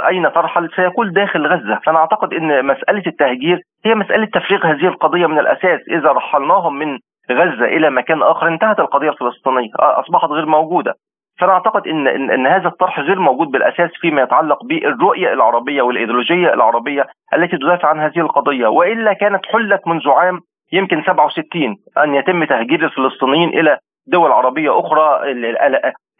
أين 0.08 0.32
ترحل 0.32 0.68
سيقول 0.76 1.12
داخل 1.12 1.46
غزة. 1.46 1.80
فأنا 1.86 1.98
أعتقد 1.98 2.34
أن 2.34 2.66
مسألة 2.66 3.02
التهجير 3.06 3.60
هي 3.84 3.94
مسألة 3.94 4.26
تفريغ 4.26 4.66
هذه 4.66 4.86
القضية 4.86 5.26
من 5.26 5.38
الأساس. 5.38 5.80
إذا 5.90 6.12
رحلناهم 6.12 6.78
من 6.78 6.98
غزة 7.32 7.64
إلى 7.64 7.90
مكان 7.90 8.22
آخر 8.22 8.48
انتهت 8.48 8.80
القضية 8.80 9.10
الفلسطينية 9.10 9.70
آه، 9.80 10.00
أصبحت 10.00 10.24
غير 10.30 10.46
موجودة. 10.46 10.94
فأنا 11.38 11.52
أعتقد 11.52 11.88
إن 11.88 12.08
إن, 12.08 12.46
هذا 12.46 12.68
الطرح 12.68 13.00
غير 13.00 13.18
موجود 13.18 13.48
بالأساس 13.48 13.90
فيما 14.00 14.22
يتعلق 14.22 14.64
بالرؤية 14.64 15.32
العربية 15.32 15.82
والإيديولوجية 15.82 16.54
العربية 16.54 17.06
التي 17.34 17.56
تدافع 17.56 17.88
عن 17.88 18.00
هذه 18.00 18.18
القضية. 18.18 18.66
وإلا 18.66 19.12
كانت 19.12 19.46
حلت 19.46 19.86
منذ 19.86 20.08
عام 20.08 20.40
يمكن 20.72 21.02
67 21.02 21.76
أن 21.98 22.14
يتم 22.14 22.44
تهجير 22.44 22.84
الفلسطينيين 22.84 23.48
إلى 23.48 23.78
دول 24.06 24.32
عربية 24.32 24.80
أخرى 24.80 25.20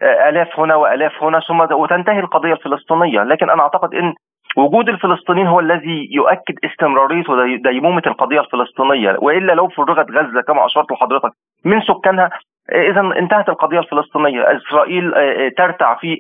آلاف 0.03 0.61
هنا 0.61 0.75
وآلاف 0.75 1.23
هنا 1.23 1.41
ثم 1.41 1.61
وتنتهي 1.61 2.21
القضية 2.21 2.53
الفلسطينية. 2.53 3.23
لكن 3.23 3.51
أنا 3.51 3.63
أعتقد 3.63 3.95
إن 3.95 4.15
وجود 4.57 4.89
الفلسطينيين 4.89 5.47
هو 5.47 5.61
الذي 5.61 6.09
يؤكد 6.11 6.55
استمرارية 6.65 7.25
وديمومه 7.29 8.03
القضية 8.07 8.41
الفلسطينية. 8.41 9.17
والا 9.19 9.53
لو 9.53 9.69
فرغت 9.69 10.11
غزة 10.11 10.41
كما 10.49 10.67
أشرت 10.67 10.93
لحضرتك 10.93 11.31
من 11.65 11.81
سكانها 11.81 12.31
إذا 12.73 13.01
انتهت 13.19 13.49
القضية 13.49 13.79
الفلسطينية، 13.79 14.41
إسرائيل 14.41 15.15
آه، 15.15 15.19
آه، 15.19 15.51
ترتع 15.59 15.95
في 16.01 16.19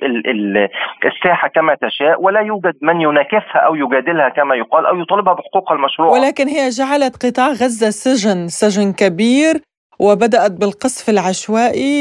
الساحة 1.06 1.48
كما 1.48 1.74
تشاء 1.74 2.22
ولا 2.22 2.40
يوجد 2.40 2.74
من 2.82 3.00
يناكفها 3.00 3.60
أو 3.66 3.74
يجادلها 3.74 4.28
كما 4.28 4.54
يقال 4.54 4.86
أو 4.86 5.00
يطالبها 5.00 5.34
بحقوقها 5.34 5.74
المشروعه. 5.74 6.12
ولكن 6.12 6.48
هي 6.48 6.68
جعلت 6.68 7.26
قطاع 7.26 7.48
غزة 7.48 7.90
سجن، 7.90 8.48
سجن 8.48 8.92
كبير 8.92 9.54
وبدأت 10.00 10.52
بالقصف 10.52 11.08
العشوائي 11.08 12.00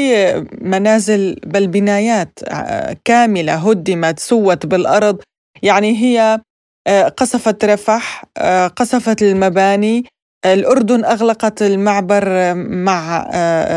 منازل 0.62 1.36
بل 1.46 1.66
بنايات 1.68 2.34
آه، 2.52 2.96
كاملة 3.04 3.54
هدمت 3.70 4.18
سوت 4.18 4.66
بالأرض. 4.66 5.18
يعني 5.62 5.96
هي 6.02 6.38
آه، 6.88 7.08
قصفت 7.08 7.64
رفح 7.64 8.22
آه، 8.38 8.66
قصفت 8.66 9.22
المباني. 9.22 10.04
الأردن 10.46 11.04
أغلقت 11.04 11.62
المعبر 11.62 12.22
آه، 12.26 12.54
مع 12.86 13.24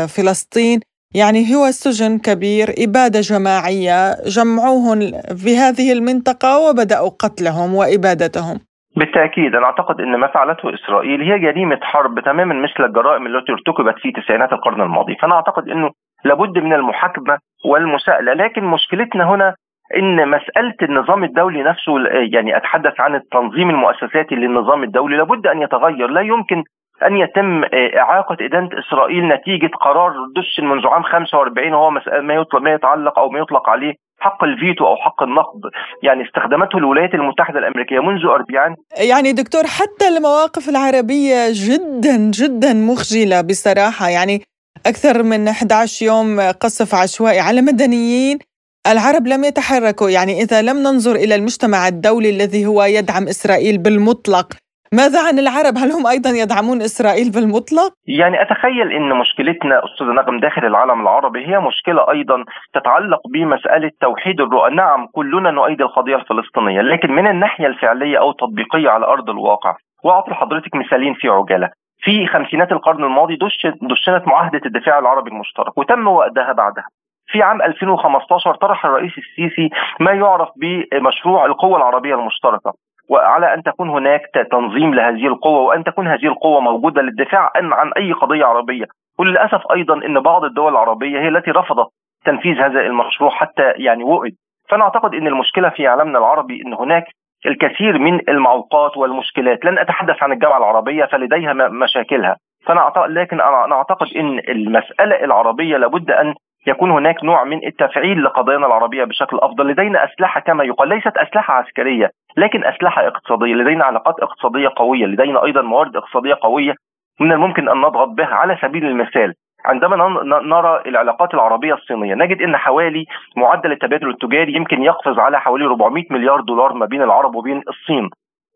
فلسطين. 0.06 0.80
يعني 1.14 1.54
هو 1.54 1.70
سجن 1.70 2.18
كبير 2.18 2.66
إبادة 2.78 3.20
جماعية. 3.20 4.14
جمعوهم 4.26 4.98
في 5.42 5.56
هذه 5.56 5.92
المنطقة 5.92 6.58
وبدأوا 6.58 7.08
قتلهم 7.08 7.74
وإبادتهم. 7.74 8.60
بالتأكيد. 8.96 9.54
أنا 9.54 9.66
أعتقد 9.66 10.00
إن 10.00 10.16
ما 10.16 10.26
فعلته 10.26 10.74
إسرائيل 10.74 11.20
هي 11.22 11.38
جريمة 11.38 11.78
حرب 11.82 12.20
تماما 12.20 12.54
مثل 12.54 12.84
الجرائم 12.84 13.26
التي 13.26 13.52
ارتكبت 13.52 13.94
في 14.02 14.12
تسعينات 14.20 14.52
القرن 14.52 14.80
الماضي، 14.80 15.16
فأنا 15.22 15.34
أعتقد 15.34 15.68
إنه 15.68 15.90
لابد 16.24 16.58
من 16.58 16.72
المحاكمة 16.72 17.38
والمساءلة، 17.64 18.32
لكن 18.32 18.64
مشكلتنا 18.64 19.34
هنا 19.34 19.54
إن 19.96 20.28
مسألة 20.28 20.74
النظام 20.82 21.24
الدولي 21.24 21.62
نفسه 21.62 21.92
يعني 22.32 22.56
أتحدث 22.56 23.00
عن 23.00 23.14
التنظيم 23.14 23.70
المؤسساتي 23.70 24.34
للنظام 24.34 24.82
الدولي 24.82 25.16
لابد 25.16 25.46
أن 25.46 25.62
يتغير. 25.62 26.06
لا 26.06 26.20
يمكن 26.20 26.64
أن 27.06 27.16
يتم 27.16 27.64
إعاقة 27.98 28.36
إدانة 28.40 28.68
إسرائيل 28.78 29.28
نتيجة 29.28 29.70
قرار 29.80 30.12
دش 30.36 30.60
منذ 30.60 30.86
عام 30.86 31.02
45 31.02 31.72
وهو 31.72 31.90
ما 32.22 32.34
يطلق 32.34 32.62
ما 32.62 32.72
يتعلق 32.72 33.18
أو 33.18 33.28
ما 33.30 33.38
يطلق 33.38 33.68
عليه 33.68 33.94
حق 34.20 34.44
الفيتو 34.44 34.86
أو 34.86 34.96
حق 34.96 35.22
النقد. 35.22 35.60
يعني 36.02 36.24
استخدمته 36.24 36.78
الولايات 36.78 37.14
المتحدة 37.14 37.58
الأمريكية 37.58 38.00
منذ 38.00 38.26
40 38.26 38.76
يعني 39.08 39.32
دكتور 39.32 39.62
حتى 39.62 40.08
المواقف 40.08 40.68
العربية 40.68 41.36
جدا 41.52 42.16
جدا 42.40 42.72
مخجلة 42.74 43.40
بصراحة. 43.40 44.08
يعني 44.08 44.42
أكثر 44.86 45.22
من 45.22 45.48
11 45.48 46.06
يوم 46.06 46.40
قصف 46.40 46.94
عشوائي 46.94 47.40
على 47.40 47.60
مدنيين 47.62 48.38
العرب 48.86 49.26
لم 49.26 49.44
يتحركوا 49.44 50.10
يعني 50.10 50.32
إذا 50.42 50.62
لم 50.62 50.76
ننظر 50.76 51.14
إلى 51.16 51.34
المجتمع 51.34 51.88
الدولي 51.88 52.30
الذي 52.30 52.66
هو 52.66 52.82
يدعم 52.82 53.22
إسرائيل 53.22 53.78
بالمطلق 53.78 54.46
ماذا 54.92 55.28
عن 55.28 55.38
العرب؟ 55.38 55.74
هل 55.78 55.90
هم 55.92 56.06
أيضا 56.06 56.30
يدعمون 56.30 56.78
إسرائيل 56.82 57.30
بالمطلق؟ 57.34 57.92
يعني 58.06 58.42
أتخيل 58.42 58.92
إن 58.92 59.18
مشكلتنا 59.18 59.84
أستاذ 59.84 60.06
نغم 60.06 60.40
داخل 60.40 60.64
العالم 60.66 61.00
العربي 61.00 61.46
هي 61.46 61.60
مشكلة 61.60 62.10
أيضا 62.10 62.44
تتعلق 62.74 63.20
بمسألة 63.32 63.90
توحيد 64.00 64.40
الرؤى، 64.40 64.70
نعم 64.74 65.06
كلنا 65.12 65.50
نؤيد 65.50 65.80
القضية 65.80 66.16
الفلسطينية، 66.16 66.80
لكن 66.80 67.12
من 67.12 67.26
الناحية 67.26 67.66
الفعلية 67.66 68.18
أو 68.18 68.30
التطبيقية 68.30 68.88
على 68.90 69.06
أرض 69.06 69.30
الواقع، 69.30 69.76
وأعطي 70.04 70.30
لحضرتك 70.30 70.74
مثالين 70.74 71.14
في 71.14 71.28
عجالة. 71.28 71.70
في 72.02 72.26
خمسينات 72.26 72.72
القرن 72.72 73.04
الماضي 73.04 73.36
دشنت 73.36 74.28
معاهدة 74.28 74.60
الدفاع 74.66 74.98
العربي 74.98 75.30
المشترك 75.30 75.78
وتم 75.78 76.06
وقتها 76.06 76.52
بعدها 76.52 76.84
في 77.32 77.42
عام 77.42 77.62
2015 77.62 78.54
طرح 78.54 78.84
الرئيس 78.84 79.12
السيسي 79.18 79.70
ما 80.00 80.12
يعرف 80.12 80.48
بمشروع 80.56 81.46
القوة 81.46 81.76
العربية 81.76 82.14
المشتركة 82.14 82.72
وعلى 83.08 83.54
أن 83.54 83.62
تكون 83.62 83.90
هناك 83.90 84.22
تنظيم 84.50 84.94
لهذه 84.94 85.26
القوة 85.26 85.60
وأن 85.60 85.84
تكون 85.84 86.06
هذه 86.08 86.26
القوة 86.26 86.60
موجودة 86.60 87.02
للدفاع 87.02 87.52
عن 87.54 87.92
أي 87.96 88.12
قضية 88.12 88.44
عربية. 88.44 88.84
وللأسف 89.18 89.62
أيضا 89.74 89.94
إن 89.94 90.20
بعض 90.20 90.44
الدول 90.44 90.72
العربية 90.72 91.20
هي 91.20 91.28
التي 91.28 91.50
رفضت 91.50 91.88
تنفيذ 92.24 92.56
هذا 92.60 92.80
المشروع 92.80 93.30
حتى 93.30 93.72
يعني 93.76 94.04
وقد 94.04 94.32
فأنا 94.68 94.84
أعتقد 94.84 95.14
إن 95.14 95.26
المشكلة 95.26 95.68
في 95.68 95.86
عالمنا 95.86 96.18
العربي 96.18 96.62
إن 96.66 96.74
هناك 96.74 97.04
الكثير 97.46 97.98
من 97.98 98.20
المعوقات 98.28 98.96
والمشكلات. 98.96 99.64
لن 99.64 99.78
أتحدث 99.78 100.22
عن 100.22 100.32
الجامعة 100.32 100.58
العربية 100.58 101.04
فلديها 101.04 101.52
مشاكلها. 101.52 102.36
فأنا 102.66 102.80
اعتقد 102.80 103.10
لكن 103.10 103.40
أنا 103.40 103.74
أعتقد 103.74 104.06
إن 104.16 104.38
المسألة 104.38 105.24
العربية 105.24 105.76
لابد 105.76 106.10
أن 106.10 106.34
يكون 106.66 106.90
هناك 106.90 107.24
نوع 107.24 107.44
من 107.44 107.66
التفعيل 107.66 108.24
لقضايانا 108.24 108.66
العربية 108.66 109.04
بشكل 109.04 109.38
أفضل. 109.38 109.68
لدينا 109.68 110.04
أسلحة 110.04 110.40
كما 110.40 110.64
يقال 110.64 110.88
ليست 110.88 111.16
أسلحة 111.16 111.54
عسكرية 111.54 112.10
لكن 112.36 112.64
أسلحة 112.64 113.06
اقتصادية. 113.06 113.54
لدينا 113.54 113.84
علاقات 113.84 114.14
اقتصادية 114.20 114.68
قوية. 114.76 115.06
لدينا 115.06 115.44
أيضا 115.44 115.62
موارد 115.62 115.96
اقتصادية 115.96 116.38
قوية 116.40 116.74
من 117.20 117.32
الممكن 117.32 117.68
أن 117.68 117.76
نضغط 117.76 118.08
بها. 118.08 118.34
على 118.34 118.58
سبيل 118.62 118.84
المثال 118.84 119.34
عندما 119.64 119.96
نرى 120.42 120.82
العلاقات 120.86 121.34
العربية 121.34 121.74
الصينية 121.74 122.14
نجد 122.14 122.42
أن 122.42 122.56
حوالي 122.56 123.06
معدل 123.36 123.72
التبادل 123.72 124.10
التجاري 124.10 124.54
يمكن 124.54 124.82
يقفز 124.82 125.18
على 125.18 125.40
حوالي 125.40 125.64
400 125.64 126.04
مليار 126.10 126.40
دولار 126.40 126.72
ما 126.72 126.86
بين 126.86 127.02
العرب 127.02 127.34
وبين 127.34 127.62
الصين. 127.68 128.10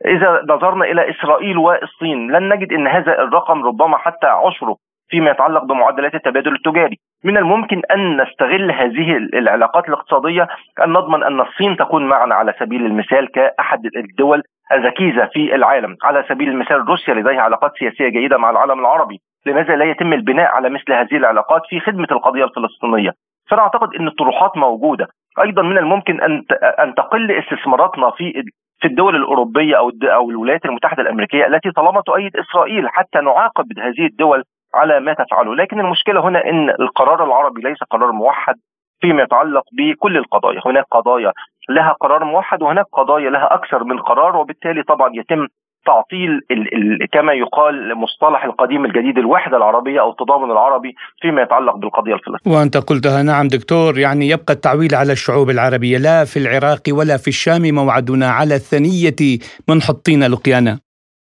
إذا 0.07 0.43
نظرنا 0.49 0.85
إلى 0.85 1.11
إسرائيل 1.11 1.59
والصين 1.59 2.31
لن 2.31 2.49
نجد 2.55 2.73
أن 2.73 2.87
هذا 2.87 3.23
الرقم 3.23 3.67
ربما 3.67 3.97
حتى 3.97 4.27
عشره. 4.27 4.77
فيما 5.15 5.31
يتعلق 5.31 5.65
بمعدلات 5.65 6.15
التبادل 6.15 6.55
التجاري. 6.55 6.99
من 7.25 7.37
الممكن 7.37 7.83
أن 7.95 8.23
نستغل 8.23 8.71
هذه 8.71 9.17
العلاقات 9.17 9.89
الاقتصادية 9.89 10.49
أن 10.85 10.93
نضمن 10.93 11.23
أن 11.23 11.41
الصين 11.41 11.77
تكون 11.77 12.09
معنا 12.09 12.35
على 12.35 12.55
سبيل 12.59 12.87
المثال 12.87 13.33
كأحد 13.33 13.87
الدول 13.97 14.43
الركيزة 14.73 15.27
في 15.33 15.55
العالم. 15.55 15.97
على 16.03 16.25
سبيل 16.29 16.49
المثال 16.49 16.89
روسيا 16.89 17.15
لديها 17.15 17.41
علاقات 17.41 17.73
سياسية 17.79 18.09
جيدة 18.09 18.39
مع 18.39 18.51
العالم 18.51 18.81
العربي. 18.81 19.21
لماذا 19.47 19.77
لا 19.77 19.85
يتم 19.85 20.13
البناء 20.13 20.55
على 20.55 20.69
مثل 20.71 20.93
هذه 20.93 21.17
العلاقات 21.17 21.63
في 21.69 21.81
خدمة 21.81 22.09
القضية 22.13 22.45
الفلسطينية؟ 22.45 23.11
فأنا 23.51 23.63
أعتقد 23.63 23.95
إن 24.01 24.07
الطروحات 24.09 24.57
موجودة. 24.57 25.07
أيضا 25.45 25.63
من 25.63 25.79
الممكن 25.79 26.21
أن 26.21 26.43
أن 26.63 26.95
تقل 26.95 27.31
استثماراتنا 27.33 28.11
في 28.11 28.45
في 28.81 28.89
الدول 28.89 29.17
الأوروبية 29.17 29.79
أو 29.79 29.91
أو 30.03 30.31
الولايات 30.31 30.65
المتحدة 30.65 31.03
الأمريكية 31.03 31.47
التي 31.47 31.71
طالما 31.71 32.01
تؤيد 32.01 32.37
إسرائيل 32.37 32.89
حتى 32.89 33.19
نعاقب 33.21 33.65
هذه 33.79 34.07
الدول 34.07 34.43
على 34.75 35.01
ما 35.01 35.15
تفعله 35.15 35.55
لكن 35.55 35.81
المشكلة 35.81 36.29
هنا 36.29 36.45
أن 36.51 36.71
القرار 36.71 37.25
العربي 37.25 37.61
ليس 37.61 37.79
قرار 37.91 38.13
موحد 38.13 38.55
فيما 39.01 39.23
يتعلق 39.23 39.65
بكل 39.79 40.17
القضايا 40.17 40.61
هناك 40.67 40.85
قضايا 40.91 41.33
لها 41.69 41.93
قرار 42.01 42.25
موحد 42.25 42.63
وهناك 42.63 42.87
قضايا 42.93 43.31
لها 43.31 43.55
أكثر 43.55 43.85
من 43.85 43.99
قرار 43.99 44.37
وبالتالي 44.37 44.83
طبعا 44.83 45.11
يتم 45.15 45.47
تعطيل 45.87 46.31
ال 46.51 46.75
ال 47.03 47.09
كما 47.13 47.33
يقال 47.33 47.95
مصطلح 47.99 48.45
القديم 48.45 48.85
الجديد 48.85 49.19
الوحدة 49.19 49.57
العربية 49.57 50.01
أو 50.01 50.11
التضامن 50.11 50.51
العربي 50.51 50.95
فيما 51.21 51.43
يتعلق 51.43 51.77
بالقضية 51.77 52.15
الفلسطينية. 52.15 52.57
وأنت 52.59 52.77
قلتها 52.77 53.23
نعم 53.23 53.49
دكتور 53.49 53.99
يعني 53.99 54.29
يبقى 54.29 54.53
التعويل 54.55 54.95
على 54.95 55.13
الشعوب 55.13 55.51
العربية 55.51 55.99
لا 55.99 56.25
في 56.25 56.39
العراق 56.39 56.83
ولا 56.91 57.17
في 57.17 57.29
الشام 57.29 57.63
موعدنا 57.75 58.27
على 58.31 58.55
الثنية 58.55 59.39
منحطين 59.69 60.25
لقيانا. 60.33 60.79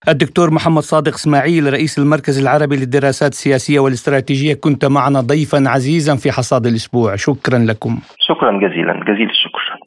الدكتور 0.08 0.51
محمد 0.51 0.84
صادق 0.84 1.13
إسماعيل 1.13 1.74
رئيس 1.74 2.00
المركز 2.00 2.39
العربي 2.39 2.75
للدراسات 2.75 3.32
السياسية 3.32 3.79
والاستراتيجية. 3.79 4.53
كنت 4.53 4.86
معنا 4.86 5.22
ضيفا 5.22 5.63
عزيزا 5.68 6.15
في 6.15 6.32
حصاد 6.32 6.68
الأسبوع. 6.68 7.15
شكرا 7.15 7.58
لكم. 7.58 8.00
شكرا 8.20 8.51
جزيلا. 8.51 8.94
جزيل 8.94 9.29
الشكر. 9.29 9.79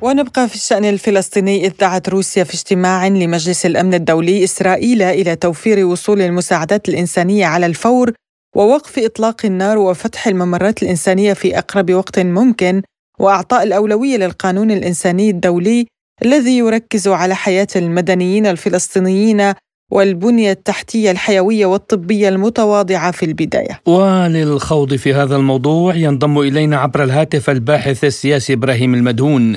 ونبقى 0.00 0.48
في 0.48 0.54
الشأن 0.54 0.84
الفلسطيني. 0.84 1.66
إذ 1.66 1.72
دعت 1.80 2.08
روسيا 2.08 2.44
في 2.44 2.54
اجتماع 2.54 3.08
لمجلس 3.08 3.66
الأمن 3.66 3.94
الدولي 3.94 4.44
إسرائيل 4.44 5.02
إلى 5.02 5.36
توفير 5.36 5.86
وصول 5.86 6.20
المساعدات 6.20 6.88
الإنسانية 6.88 7.46
على 7.46 7.66
الفور 7.66 8.12
ووقف 8.56 8.98
إطلاق 8.98 9.46
النار 9.46 9.78
وفتح 9.78 10.26
الممرات 10.26 10.82
الإنسانية 10.82 11.32
في 11.32 11.58
أقرب 11.58 11.92
وقت 11.92 12.18
ممكن. 12.18 12.82
وأعطاء 13.18 13.62
الأولوية 13.62 14.16
للقانون 14.16 14.70
الإنساني 14.70 15.30
الدولي 15.30 15.86
الذي 16.24 16.58
يركز 16.58 17.08
على 17.08 17.34
حياة 17.34 17.66
المدنيين 17.76 18.46
الفلسطينيين 18.46 19.52
والبنية 19.92 20.50
التحتية 20.50 21.10
الحيوية 21.10 21.66
والطبية 21.66 22.28
المتواضعة 22.28 23.10
في 23.10 23.24
البداية. 23.26 23.80
وللخوض 23.86 24.94
في 24.94 25.14
هذا 25.14 25.36
الموضوع 25.36 25.94
ينضم 25.94 26.38
إلينا 26.38 26.76
عبر 26.76 27.02
الهاتف 27.04 27.50
الباحث 27.50 28.04
السياسي 28.04 28.52
إبراهيم 28.52 28.94
المدهون. 28.94 29.56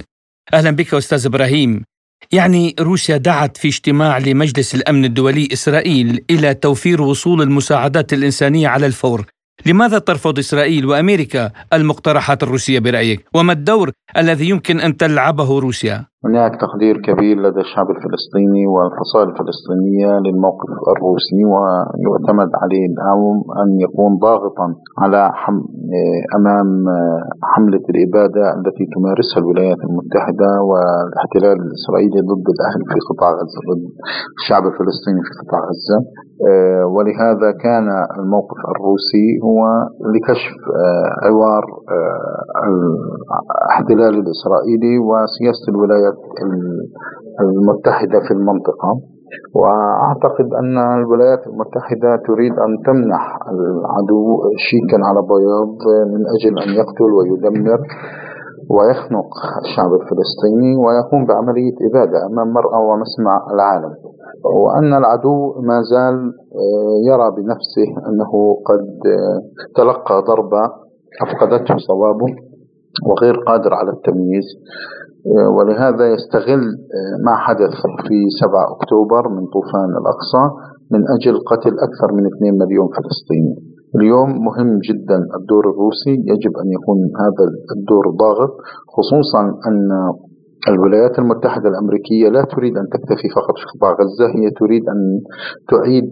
أهلا 0.54 0.72
بك 0.72 0.94
أستاذ 0.94 1.26
إبراهيم. 1.26 1.84
يعني 2.32 2.76
روسيا 2.80 3.18
دعت 3.18 3.58
في 3.58 3.68
اجتماع 3.68 4.18
لمجلس 4.18 4.76
الأمن 4.76 5.06
الدولي 5.06 5.48
إسرائيل 5.54 6.26
إلى 6.30 6.54
توفير 6.54 7.02
وصول 7.02 7.42
المساعدات 7.42 8.14
الإنسانية 8.14 8.68
على 8.68 8.86
الفور 8.86 9.26
لماذا 9.66 10.00
ترفض 10.00 10.40
إسرائيل 10.40 10.86
وأمريكا 10.86 11.52
المقترحات 11.74 12.44
الروسية 12.44 12.80
برأيك؟ 12.80 13.26
وما 13.34 13.54
الدور 13.54 13.92
الذي 14.18 14.50
يمكن 14.50 14.80
أن 14.80 14.98
تلعبه 14.98 15.60
روسيا؟ 15.60 16.09
هناك 16.26 16.52
تقدير 16.62 16.96
كبير 17.08 17.38
لدى 17.46 17.60
الشعب 17.60 17.88
الفلسطيني 17.96 18.64
والفصائل 18.74 19.28
الفلسطينية 19.30 20.12
للموقف 20.26 20.70
الروسي 20.94 21.42
ويعتمد 21.52 22.52
عليه 22.62 22.84
اليوم 22.92 23.38
أن 23.62 23.70
يكون 23.86 24.12
ضاغطا 24.26 24.68
على 25.02 25.22
حم 25.34 25.58
أمام 26.38 26.68
حملة 27.52 27.84
الإبادة 27.94 28.46
التي 28.58 28.84
تمارسها 28.96 29.40
الولايات 29.44 29.80
المتحدة 29.90 30.50
والاحتلال 30.70 31.58
الإسرائيلي 31.68 32.20
ضد 32.32 32.48
الأهل 32.56 32.82
في 32.92 32.98
قطاع 33.10 33.30
غزة 33.40 33.60
ضد 33.70 33.84
الشعب 34.40 34.64
الفلسطيني 34.72 35.22
في 35.28 35.32
قطاع 35.42 35.60
غزة. 35.70 36.00
ولهذا 36.96 37.50
كان 37.66 37.88
الموقف 38.20 38.60
الروسي 38.74 39.28
هو 39.48 39.60
لكشف 40.14 40.56
عوار 41.28 41.64
الاحتلال 42.68 44.14
الإسرائيلي 44.24 44.94
وسياسة 45.10 45.66
الولايات 45.74 46.09
الولايات 46.18 46.90
المتحدة 47.42 48.20
في 48.28 48.32
المنطقة 48.34 48.92
وأعتقد 49.56 50.48
أن 50.62 50.78
الولايات 51.00 51.48
المتحدة 51.48 52.10
تريد 52.28 52.52
أن 52.66 52.72
تمنح 52.86 53.24
العدو 53.54 54.22
شيكا 54.68 54.98
على 55.08 55.22
بياض 55.32 55.76
من 56.14 56.22
أجل 56.36 56.54
أن 56.64 56.70
يقتل 56.80 57.12
ويدمر 57.18 57.80
ويخنق 58.76 59.30
الشعب 59.64 59.92
الفلسطيني 59.94 60.72
ويقوم 60.84 61.26
بعملية 61.26 61.76
إبادة 61.90 62.18
أمام 62.30 62.48
مرأى 62.54 62.80
ومسمع 62.90 63.34
العالم. 63.54 63.94
وأن 64.64 64.94
العدو 64.94 65.36
ما 65.62 65.82
زال 65.92 66.16
يرى 67.10 67.28
بنفسه 67.38 67.90
أنه 68.10 68.32
قد 68.70 68.88
تلقى 69.76 70.24
ضربة 70.28 70.64
أفقدته 71.22 71.76
صوابه 71.78 72.32
وغير 73.10 73.36
قادر 73.48 73.74
على 73.74 73.92
التمييز. 73.92 74.48
آه، 74.56 75.09
ولهذا 75.58 76.14
يستغل 76.14 76.62
آه، 76.62 77.16
ما 77.26 77.36
حدث 77.36 77.74
في 78.08 78.18
7 78.42 78.76
أكتوبر 78.76 79.30
من 79.30 79.46
طوفان 79.56 79.90
الأقصى 80.02 80.44
من 80.92 81.02
أجل 81.16 81.40
قتل 81.52 81.74
أكثر 81.88 82.14
من 82.14 82.26
2 82.26 82.54
مليون 82.54 82.88
فلسطيني. 82.88 83.56
اليوم 83.96 84.30
مهم 84.46 84.80
جدا 84.90 85.20
الدور 85.40 85.70
الروسي 85.70 86.12
يجب 86.12 86.54
أن 86.62 86.68
يكون 86.78 86.98
هذا 87.24 87.46
الدور 87.78 88.06
ضاغط 88.24 88.52
خصوصا 88.96 89.42
أن 89.68 89.90
الولايات 90.68 91.20
المتحدة 91.20 91.70
الأمريكية 91.70 92.30
لا 92.30 92.44
تريد 92.56 92.78
أن 92.78 92.86
تكتفي 92.94 93.28
فقط 93.36 93.56
في 93.58 93.66
قطاع 93.78 93.92
غزة 93.92 94.28
هي 94.38 94.50
تريد 94.62 94.84
أن 94.90 95.00
تعيد 95.72 96.10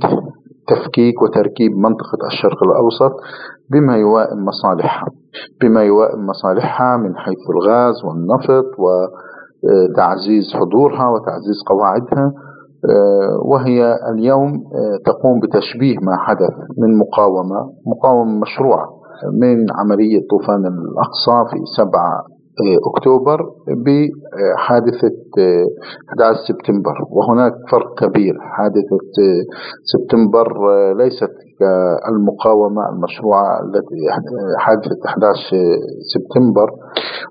تفكيك 0.67 1.21
وتركيب 1.21 1.71
منطقة 1.71 2.27
الشرق 2.27 2.63
الأوسط 2.63 3.13
بما 3.71 3.97
يوائم 3.97 4.45
مصالحها. 4.45 5.07
بما 5.61 5.83
يوائم 5.83 6.25
مصالحها 6.25 6.97
من 6.97 7.15
حيث 7.15 7.37
الغاز 7.55 7.95
والنفط 8.05 8.65
وتعزيز 8.79 10.53
حضورها 10.53 11.09
وتعزيز 11.09 11.57
قواعدها 11.69 12.33
وهي 13.45 13.95
اليوم 14.13 14.51
تقوم 15.05 15.39
بتشبيه 15.39 15.95
ما 16.01 16.17
حدث 16.17 16.53
من 16.77 16.97
مقاومة 16.97 17.73
مقاومة 17.87 18.39
مشروعة 18.41 18.87
من 19.41 19.65
عملية 19.79 20.21
طوفان 20.29 20.65
الأقصى 20.65 21.49
في 21.51 21.57
7 21.77 21.91
أكتوبر 22.95 23.39
بحادثة 23.85 25.11
11 26.09 26.39
سبتمبر 26.47 26.93
وهناك 27.11 27.53
فرق 27.71 27.93
كبير 28.03 28.33
حادثة 28.41 28.97
سبتمبر 29.93 30.47
ليست 30.93 31.31
كالمقاومة 31.59 32.89
المشروعة 32.89 33.59
التي 33.63 33.99
حادثة 34.57 34.99
11 35.05 35.39
سبتمبر 36.13 36.69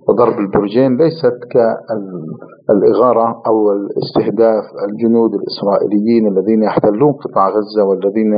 وضرب 0.08 0.38
البرجين 0.38 0.96
ليست 0.96 1.38
كالإغارة 1.52 3.42
أو 3.46 3.72
الاستهداف 3.72 4.64
الجنود 4.88 5.30
الإسرائيليين 5.34 6.28
الذين 6.32 6.62
يحتلون 6.62 7.12
قطاع 7.12 7.48
غزة 7.48 7.84
والذين 7.88 8.32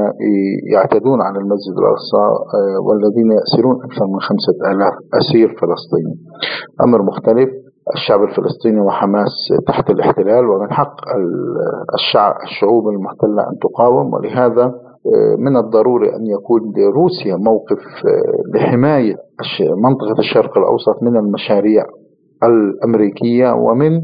يعتدون 0.75 1.21
على 1.23 1.39
المسجد 1.39 1.75
الأقصى 1.83 2.25
والذين 2.87 3.31
يأسرون 3.39 3.77
أكثر 3.85 4.07
من 4.07 4.21
خمسة 4.21 4.57
آلاف 4.73 4.95
أسير 5.21 5.49
فلسطيني. 5.49 6.15
أمر 6.85 7.03
مختلف 7.03 7.49
الشعب 7.95 8.23
الفلسطيني 8.23 8.81
وحماس 8.81 9.33
تحت 9.67 9.91
الاحتلال 9.91 10.45
ومن 10.51 10.73
حق 10.73 10.95
الشعب 11.95 12.35
الشعوب 12.43 12.89
المحتلة 12.89 13.43
أن 13.51 13.59
تقاوم 13.63 14.15
ولهذا 14.15 14.75
من 15.39 15.57
الضروري 15.57 16.09
أن 16.09 16.27
يكون 16.27 16.61
لروسيا 16.77 17.37
موقف 17.37 17.83
آه، 18.07 18.59
لحماية 18.59 19.15
منطقة 19.85 20.19
الشرق 20.19 20.59
الأوسط 20.59 21.03
من 21.03 21.17
المشاريع 21.17 21.85
الأمريكية 22.45 23.53
ومن 23.53 24.03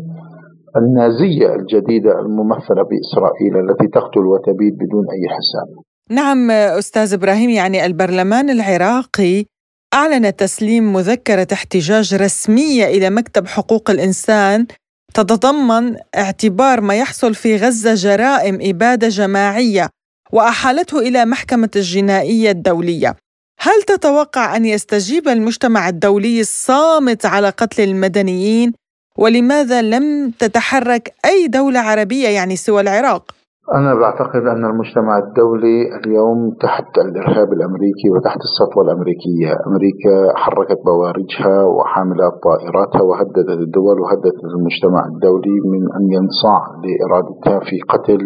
النازية 0.76 1.54
الجديدة 1.54 2.20
الممثلة 2.20 2.82
بإسرائيل 2.90 3.70
التي 3.70 3.86
تقتل 3.88 4.26
وتبيد 4.26 4.74
بدون 4.74 5.04
أي 5.14 5.28
حساب. 5.36 5.84
نعم 6.10 6.50
أستاذ 6.50 7.14
إبراهيم 7.14 7.50
يعني 7.50 7.86
البرلمان 7.86 8.50
العراقي 8.50 9.44
أعلن 9.94 10.36
تسليم 10.36 10.92
مذكرة 10.92 11.46
احتجاج 11.52 12.14
رسمية 12.14 12.84
إلى 12.84 13.10
مكتب 13.10 13.46
حقوق 13.46 13.90
الإنسان 13.90 14.66
تتضمن 15.14 15.96
اعتبار 16.16 16.80
ما 16.80 16.94
يحصل 16.94 17.34
في 17.34 17.56
غزة 17.56 17.94
جرائم 17.94 18.58
إبادة 18.62 19.08
جماعية 19.08 19.88
وأحالته 20.34 20.98
إلى 20.98 21.24
محكمة 21.24 21.70
الجنائية 21.76 22.50
الدولية 22.50 23.16
هل 23.60 23.82
تتوقع 23.82 24.56
أن 24.56 24.64
يستجيب 24.64 25.28
المجتمع 25.28 25.88
الدولي 25.88 26.40
الصامت 26.40 27.26
على 27.26 27.48
قتل 27.48 27.82
المدنيين؟ 27.82 28.72
ولماذا 29.18 29.82
لم 29.82 30.30
تتحرك 30.30 31.14
أي 31.24 31.46
دولة 31.46 31.80
عربية 31.80 32.28
يعني 32.28 32.56
سوى 32.56 32.80
العراق؟ 32.80 33.34
أنا 33.72 33.94
بعتقد 33.94 34.42
أن 34.46 34.64
المجتمع 34.64 35.18
الدولي 35.18 35.78
اليوم 35.98 36.50
تحت 36.60 36.98
الإرهاب 36.98 37.52
الأمريكي 37.52 38.10
وتحت 38.14 38.40
السطوة 38.48 38.82
الأمريكية. 38.84 39.50
أمريكا 39.68 40.14
حركت 40.42 40.78
بوارجها 40.86 41.56
وحاملات 41.76 42.34
طائراتها 42.48 43.02
وهددت 43.02 43.48
الدول 43.66 43.96
وهددت 44.00 44.38
المجتمع 44.54 45.02
الدولي 45.12 45.56
من 45.72 45.82
أن 45.96 46.04
ينصاع 46.16 46.60
لإرادتها 46.84 47.58
في 47.68 47.76
قتل 47.92 48.20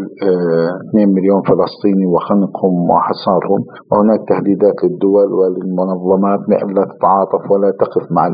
2 0.90 1.08
آه، 1.08 1.12
مليون 1.16 1.40
فلسطيني 1.48 2.06
وخنقهم 2.14 2.74
وحصارهم. 2.90 3.60
وهناك 3.90 4.20
تهديدات 4.28 4.76
للدول 4.84 5.28
وللمنظمات. 5.38 6.40
بأن 6.48 6.68
لا 6.78 6.84
تتعاطف 6.92 7.42
ولا 7.50 7.70
تقف 7.82 8.04
مع 8.16 8.24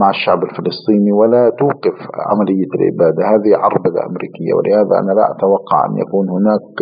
مع 0.00 0.08
الشعب 0.10 0.40
الفلسطيني 0.48 1.12
ولا 1.12 1.42
توقف 1.60 1.98
عملية 2.30 2.70
الإبادة 2.78 3.22
هذه 3.32 3.50
عربدة 3.64 3.98
أمريكية 4.10 4.52
ولهذا 4.56 4.94
أنا 5.02 5.12
لا 5.18 5.24
أتوقع 5.34 5.78
أن 5.88 5.94
يكون 6.02 6.21
يكون 6.22 6.28
هناك 6.30 6.76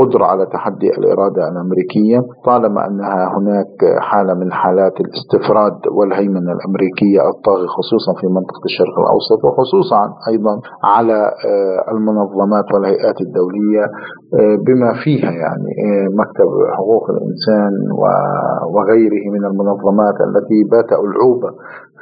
قدرة 0.00 0.24
على 0.24 0.46
تحدي 0.46 0.88
الإرادة 0.98 1.48
الأمريكية 1.48 2.18
طالما 2.44 2.86
أنها 2.86 3.38
هناك 3.38 4.00
حالة 4.00 4.34
من 4.34 4.52
حالات 4.52 4.92
الاستفراد 5.00 5.78
والهيمنة 5.96 6.52
الأمريكية 6.56 7.20
الطاغية 7.34 7.66
خصوصا 7.66 8.12
في 8.20 8.26
منطقة 8.26 8.64
الشرق 8.70 8.94
الأوسط 9.04 9.40
وخصوصا 9.44 10.02
أيضا 10.30 10.54
على 10.84 11.18
آه، 11.52 11.92
المنظمات 11.92 12.64
والهيئات 12.74 13.18
الدولية 13.26 13.84
آه، 14.38 14.56
بما 14.66 14.90
فيها 15.04 15.30
يعني 15.44 15.70
آه، 15.86 16.08
مكتب 16.20 16.50
حقوق 16.76 17.04
الإنسان 17.10 17.72
وغيره 18.74 19.24
من 19.34 19.42
المنظمات 19.50 20.16
التي 20.28 20.58
بات 20.72 20.88
ألعوبة 20.92 21.50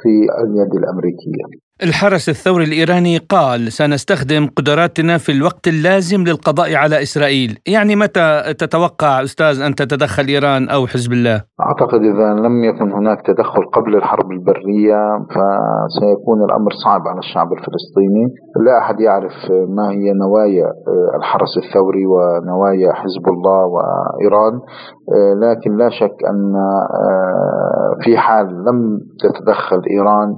في 0.01 0.13
اليد 0.43 0.73
الأمريكية. 0.81 1.66
الحرس 1.83 2.29
الثوري 2.29 2.63
الإيراني 2.63 3.17
قال 3.17 3.71
سنستخدم 3.71 4.47
قدراتنا 4.57 5.17
في 5.17 5.31
الوقت 5.31 5.67
اللازم 5.67 6.23
للقضاء 6.23 6.75
على 6.75 7.01
إسرائيل، 7.01 7.57
يعني 7.67 7.95
متى 7.95 8.53
تتوقع 8.59 9.23
أستاذ 9.23 9.61
أن 9.61 9.75
تتدخل 9.75 10.27
إيران 10.27 10.69
أو 10.69 10.87
حزب 10.87 11.11
الله؟ 11.11 11.41
أعتقد 11.61 11.99
إذا 11.99 12.33
لم 12.45 12.63
يكن 12.63 12.91
هناك 12.91 13.17
تدخل 13.25 13.63
قبل 13.73 13.95
الحرب 13.95 14.31
البرية 14.31 15.01
فسيكون 15.33 16.43
الأمر 16.45 16.71
صعب 16.83 17.01
على 17.07 17.19
الشعب 17.19 17.53
الفلسطيني، 17.53 18.25
لا 18.65 18.79
أحد 18.81 18.99
يعرف 18.99 19.35
ما 19.77 19.91
هي 19.91 20.13
نوايا 20.13 20.69
الحرس 21.17 21.57
الثوري 21.57 22.05
ونوايا 22.05 22.93
حزب 22.93 23.27
الله 23.27 23.65
وإيران، 23.65 24.53
لكن 25.43 25.77
لا 25.77 25.89
شك 25.89 26.17
أن 26.31 26.53
في 28.03 28.17
حال 28.17 28.45
لم 28.45 28.99
تتدخل 29.23 29.81
إيران 29.91 30.29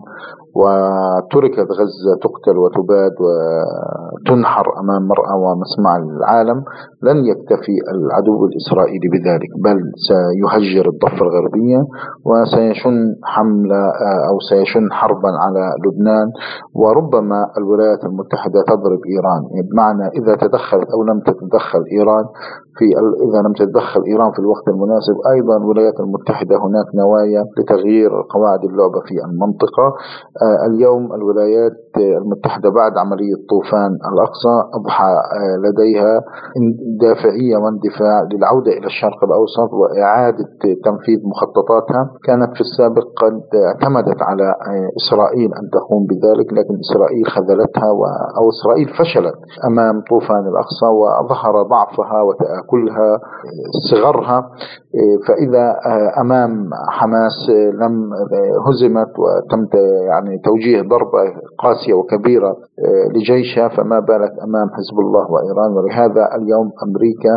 وتركت 0.55 1.67
غزة 1.79 2.13
تقتل 2.21 2.57
وتباد 2.57 3.15
وتنحر 3.25 4.65
أمام 4.81 5.01
مرأى 5.07 5.35
ومسمع 5.43 5.91
العالم 5.97 6.63
لن 7.03 7.17
يكتفي 7.25 7.75
العدو 7.93 8.45
الإسرائيلي 8.45 9.07
بذلك 9.13 9.51
بل 9.65 9.77
سيهجر 10.09 10.89
الضفة 10.89 11.21
الغربية 11.25 11.81
وسيشن 12.25 12.95
حملة 13.23 13.83
أو 14.29 14.35
سيشن 14.49 14.91
حربا 14.91 15.31
على 15.43 15.63
لبنان. 15.85 16.27
وربما 16.75 17.39
الولايات 17.57 18.03
المتحدة 18.09 18.59
تضرب 18.67 19.01
إيران. 19.13 19.41
بمعنى 19.71 20.05
إذا 20.19 20.35
تدخلت 20.35 20.89
أو 20.95 21.03
لم 21.03 21.19
تتدخل 21.19 21.83
إيران 21.91 22.25
في 22.77 22.85
إذا 23.27 23.39
لم 23.45 23.53
تتدخل 23.53 24.01
إيران 24.11 24.31
في 24.31 24.39
الوقت 24.39 24.67
المناسب 24.67 25.15
أيضا 25.33 25.57
الولايات 25.57 25.99
المتحدة 25.99 26.55
هناك 26.65 26.87
نوايا 26.95 27.41
لتغيير 27.57 28.11
قواعد 28.33 28.61
اللعبة 28.69 28.99
في 29.07 29.15
المنطقة. 29.29 29.87
آه، 30.45 30.59
اليوم 30.67 31.13
الولايات 31.17 31.77
المتحدة 32.21 32.69
بعد 32.69 32.93
عملية 32.97 33.37
طوفان 33.49 33.91
الأقصى 34.11 34.55
أضحى 34.77 35.11
آه، 35.39 35.55
لديها 35.65 36.13
دافعية 37.05 37.55
واندفاع 37.61 38.17
للعودة 38.31 38.71
إلى 38.77 38.87
الشرق 38.93 39.19
الأوسط 39.27 39.69
وإعادة 39.79 40.49
تنفيذ 40.87 41.19
مخططاتها. 41.31 42.03
كانت 42.27 42.51
في 42.55 42.61
السابق 42.67 43.05
قد 43.23 43.41
اعتمدت 43.67 44.21
على 44.29 44.47
آه، 44.71 44.89
إسرائيل 45.01 45.49
أن 45.59 45.65
تقوم 45.77 46.01
بذلك 46.11 46.47
لكن 46.57 46.75
إسرائيل 46.85 47.25
خذلتها 47.35 47.89
أو 48.37 48.43
إسرائيل 48.53 48.87
فشلت 48.99 49.37
أمام 49.69 49.95
طوفان 50.09 50.43
الأقصى 50.51 50.89
وظهر 50.99 51.63
ضعفها 51.73 52.19
وتآكلها 52.59 53.19
صغرها 53.91 54.49
فإذا 55.27 55.75
أمام 56.21 56.69
حماس 56.89 57.49
لم 57.73 58.09
هزمت 58.67 59.11
وتم 59.19 59.67
يعني 60.07 60.37
توجيه 60.45 60.81
ضربة 60.81 61.19
قاسية 61.59 61.93
وكبيرة 61.93 62.55
لجيشها 63.15 63.67
فما 63.67 63.99
بالك 63.99 64.31
أمام 64.43 64.67
حزب 64.69 64.99
الله 64.99 65.25
وإيران؟ 65.31 65.71
ولهذا 65.77 66.23
اليوم 66.35 66.67
أمريكا 66.87 67.33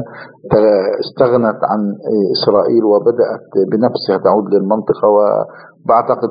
استغنت 1.05 1.61
عن 1.71 1.81
إسرائيل 2.37 2.85
وبدأت 2.85 3.49
بنفسها 3.73 4.17
تعود 4.25 4.55
للمنطقة 4.55 5.09
بعتقد 5.87 6.31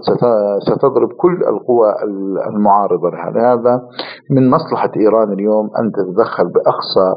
ستضرب 0.67 1.09
كل 1.17 1.43
القوى 1.47 1.93
المعارضة 2.49 3.09
لهذا 3.09 3.81
من 4.29 4.49
مصلحة 4.49 4.91
إيران 4.97 5.33
اليوم 5.33 5.69
أن 5.79 5.91
تتدخل 5.91 6.43
بأقصى 6.43 7.15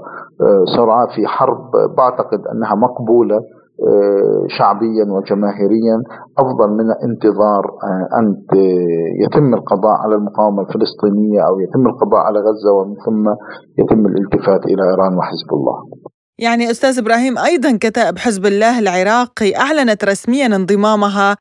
سرعة 0.77 1.07
في 1.17 1.27
حرب 1.27 1.71
بعتقد 1.97 2.41
أنها 2.53 2.75
مقبولة 2.75 3.41
آه، 3.83 4.47
شعبيا 4.59 5.05
وجماهيريا 5.09 5.97
أفضل 6.39 6.69
من 6.71 6.87
انتظار 7.09 7.65
آه، 7.67 8.19
أن 8.19 8.37
يتم 9.25 9.55
القضاء 9.55 9.97
على 10.05 10.15
المقاومة 10.15 10.63
الفلسطينية 10.63 11.41
أو 11.49 11.61
يتم 11.61 11.87
القضاء 11.87 12.21
على 12.21 12.39
غزة 12.39 12.73
ومن 12.73 12.95
ثم 13.07 13.25
يتم 13.79 14.07
الالتفات 14.07 14.65
إلى 14.67 14.83
إيران 14.91 15.17
وحزب 15.19 15.53
الله. 15.53 15.77
يعني 16.39 16.71
أستاذ 16.71 16.99
إبراهيم 16.99 17.39
أيضا 17.39 17.79
كتائب 17.81 18.19
حزب 18.19 18.47
الله 18.47 18.79
العراقي 18.79 19.57
أعلنت 19.57 20.05
رسميا 20.05 20.47
انضمامها 20.47 21.37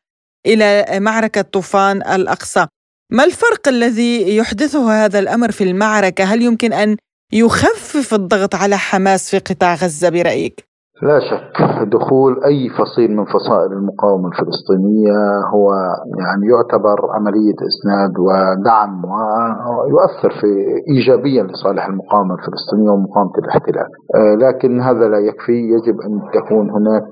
إلى 0.46 0.86
معركة 1.00 1.42
طوفان 1.42 1.98
الأقصى. 1.98 2.68
ما 3.12 3.24
الفرق 3.24 3.68
الذي 3.68 4.38
يحدثه 4.38 5.06
هذا 5.06 5.20
الأمر 5.20 5.52
في 5.52 5.64
المعركة؟ 5.64 6.24
هل 6.24 6.42
يمكن 6.42 6.74
أن 6.74 6.98
يخفف 7.34 8.14
الضغط 8.14 8.56
على 8.56 8.78
حماس 8.78 9.30
في 9.30 9.38
قطاع 9.40 9.76
غزة 9.76 10.10
برأيك؟ 10.10 10.73
لا 11.02 11.20
شك 11.20 11.84
دخول 11.88 12.44
أي 12.46 12.70
فصيل 12.70 13.16
من 13.18 13.26
فصائل 13.26 13.72
المقاومة 13.74 14.28
الفلسطينية 14.28 15.18
هو 15.54 15.72
يعني 16.20 16.46
يعتبر 16.54 16.98
عملية 17.16 17.58
إسناد 17.72 18.14
ودعم 18.20 19.02
ويؤثر 19.06 20.30
في 20.42 20.48
إيجابيا 20.90 21.44
لصالح 21.44 21.86
المقاومة 21.88 22.34
الفلسطينية 22.34 22.90
ومقاومة 22.92 23.32
الاحتلال. 23.38 23.88
آه، 24.16 24.36
لكن 24.36 24.82
هذا 24.82 25.08
لا 25.08 25.18
يكفي. 25.20 25.58
يجب 25.76 25.96
أن 26.02 26.14
تكون 26.34 26.70
هناك 26.70 27.08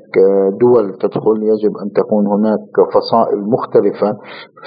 دول 0.62 0.94
تدخل. 1.02 1.38
يجب 1.44 1.74
أن 1.84 1.92
تكون 1.96 2.28
هناك 2.28 2.74
فصائل 2.94 3.40
مختلفة 3.50 4.18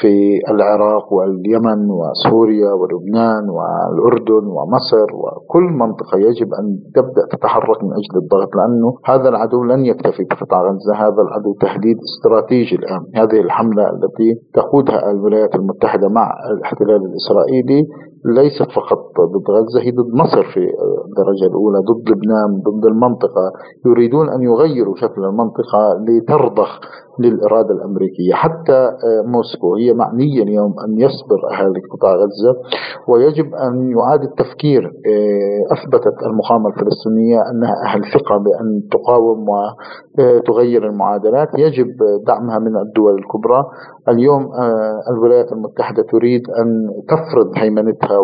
في 0.00 0.40
العراق 0.50 1.12
واليمن 1.12 1.90
وسوريا 1.90 2.72
ولبنان 2.72 3.44
والأردن 3.56 4.46
ومصر 4.46 5.06
وكل 5.14 5.62
منطقة. 5.62 6.18
يجب 6.18 6.48
أن 6.54 6.66
تبدأ 6.94 7.22
تتحرك 7.32 7.84
من 7.84 7.90
أجل 8.00 8.14
الضغط 8.22 8.50
لأنه 8.56 8.94
هذا 9.06 9.28
العدو 9.28 9.64
لن 9.64 9.84
يكتفي 9.84 10.24
بقطاع 10.30 10.60
غزة 10.62 10.94
هذا 11.06 11.22
العدو 11.22 11.54
تهديد 11.60 11.96
استراتيجي 12.08 12.76
الآن. 12.76 13.02
هذه 13.14 13.40
الحملة 13.40 13.82
التي 13.90 14.34
تقودها 14.54 15.10
الولايات 15.10 15.54
المتحدة 15.54 16.08
مع 16.08 16.30
الاحتلال 16.50 17.00
الإسرائيلي 17.10 17.86
ليست 18.24 18.70
فقط 18.76 18.98
ضد 19.20 19.50
غزة 19.50 19.80
هي 19.80 19.90
ضد 19.90 20.14
مصر 20.14 20.42
في 20.42 20.60
الدرجة 21.06 21.46
الأولى 21.50 21.78
ضد 21.78 22.08
لبنان 22.10 22.60
ضد 22.68 22.84
المنطقة. 22.86 23.52
يريدون 23.86 24.28
أن 24.28 24.42
يغيروا 24.42 24.94
شكل 24.96 25.24
المنطقة 25.24 26.04
لترضخ 26.08 26.80
للإرادة 27.20 27.74
الأمريكية. 27.74 28.34
حتى 28.34 28.72
آه، 28.72 29.22
موسكو 29.26 29.76
هي 29.76 29.92
معنية 29.92 30.42
اليوم 30.42 30.74
أن 30.86 30.98
يصبر 30.98 31.40
أهالي 31.52 31.80
قطاع 31.92 32.14
غزة 32.14 32.56
ويجب 33.08 33.54
أن 33.54 33.90
يعاد 33.90 34.22
التفكير 34.22 34.82
آه، 34.84 35.74
أثبتت 35.74 36.22
المقاومة 36.26 36.68
الفلسطينية 36.68 37.38
أنها 37.50 37.74
أهل 37.86 38.00
ثقة 38.14 38.36
بأن 38.38 38.88
تقاوم 38.90 39.46
وتغير 39.48 40.86
المعادلات. 40.86 41.48
يجب 41.58 41.88
دعمها 42.26 42.58
من 42.58 42.76
الدول 42.76 43.14
الكبرى. 43.14 43.64
اليوم 44.08 44.42
آه، 44.42 45.00
الولايات 45.10 45.52
المتحدة 45.52 46.02
تريد 46.02 46.42
أن 46.50 46.88
تفرض 47.08 47.50
هيمنتها 47.56 48.18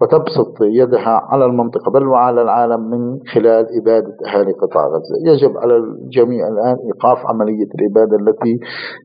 وتبسط 0.00 0.56
يدها 0.62 1.20
على 1.30 1.44
المنطقة 1.44 1.90
بل 1.90 2.08
وعلى 2.08 2.42
العالم 2.42 2.80
من 2.90 3.18
خلال 3.34 3.66
إبادة 3.80 4.16
أهالي 4.26 4.52
قطاع 4.52 4.84
غزة. 4.86 5.32
يجب 5.32 5.56
على 5.58 5.76
الجميع 5.76 6.48
الآن 6.48 6.76
إيقاف 6.86 7.18
عملية 7.26 7.68
الإبادة 7.74 8.16
التي 8.16 8.58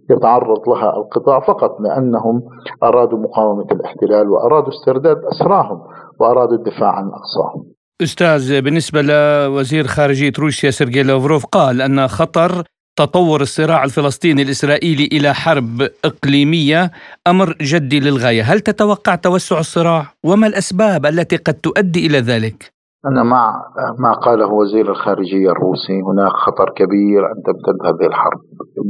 يتعرض 0.09 0.69
لها 0.69 0.97
القطاع 0.97 1.39
فقط 1.39 1.71
لأنهم 1.81 2.41
أرادوا 2.83 3.19
مقاومة 3.19 3.67
الاحتلال 3.71 4.29
وأرادوا 4.29 4.69
استرداد 4.69 5.17
أسراهم 5.17 5.79
وأرادوا 6.19 6.57
الدفاع 6.57 6.89
عن 6.89 7.07
أقصاهم. 7.07 7.63
أستاذ 8.01 8.61
بالنسبة 8.61 9.01
لوزير 9.01 9.87
خارجية 9.87 10.31
روسيا 10.39 10.69
سيرجي 10.69 11.03
لوفروف 11.03 11.45
قال 11.45 11.81
أن 11.81 12.07
خطر 12.07 12.63
تطور 12.97 13.41
الصراع 13.41 13.83
الفلسطيني 13.83 14.41
الإسرائيلي 14.41 15.09
إلى 15.11 15.33
حرب 15.33 15.81
إقليمية 16.05 16.91
أمر 17.27 17.55
جدي 17.61 17.99
للغاية. 17.99 18.43
هل 18.43 18.59
تتوقع 18.59 19.15
توسع 19.15 19.59
الصراع؟ 19.59 20.05
وما 20.23 20.47
الأسباب 20.47 21.05
التي 21.05 21.35
قد 21.37 21.53
تؤدي 21.53 22.07
إلى 22.07 22.19
ذلك؟ 22.19 22.73
أنا 23.05 23.23
مع 23.23 23.53
ما 23.99 24.11
قاله 24.13 24.47
وزير 24.47 24.91
الخارجية 24.91 25.49
الروسي. 25.49 26.01
هناك 26.01 26.31
خطر 26.31 26.69
كبير 26.75 27.25
أن 27.25 27.43
تمتد 27.45 27.77
هذه 27.85 28.07
الحرب 28.07 28.41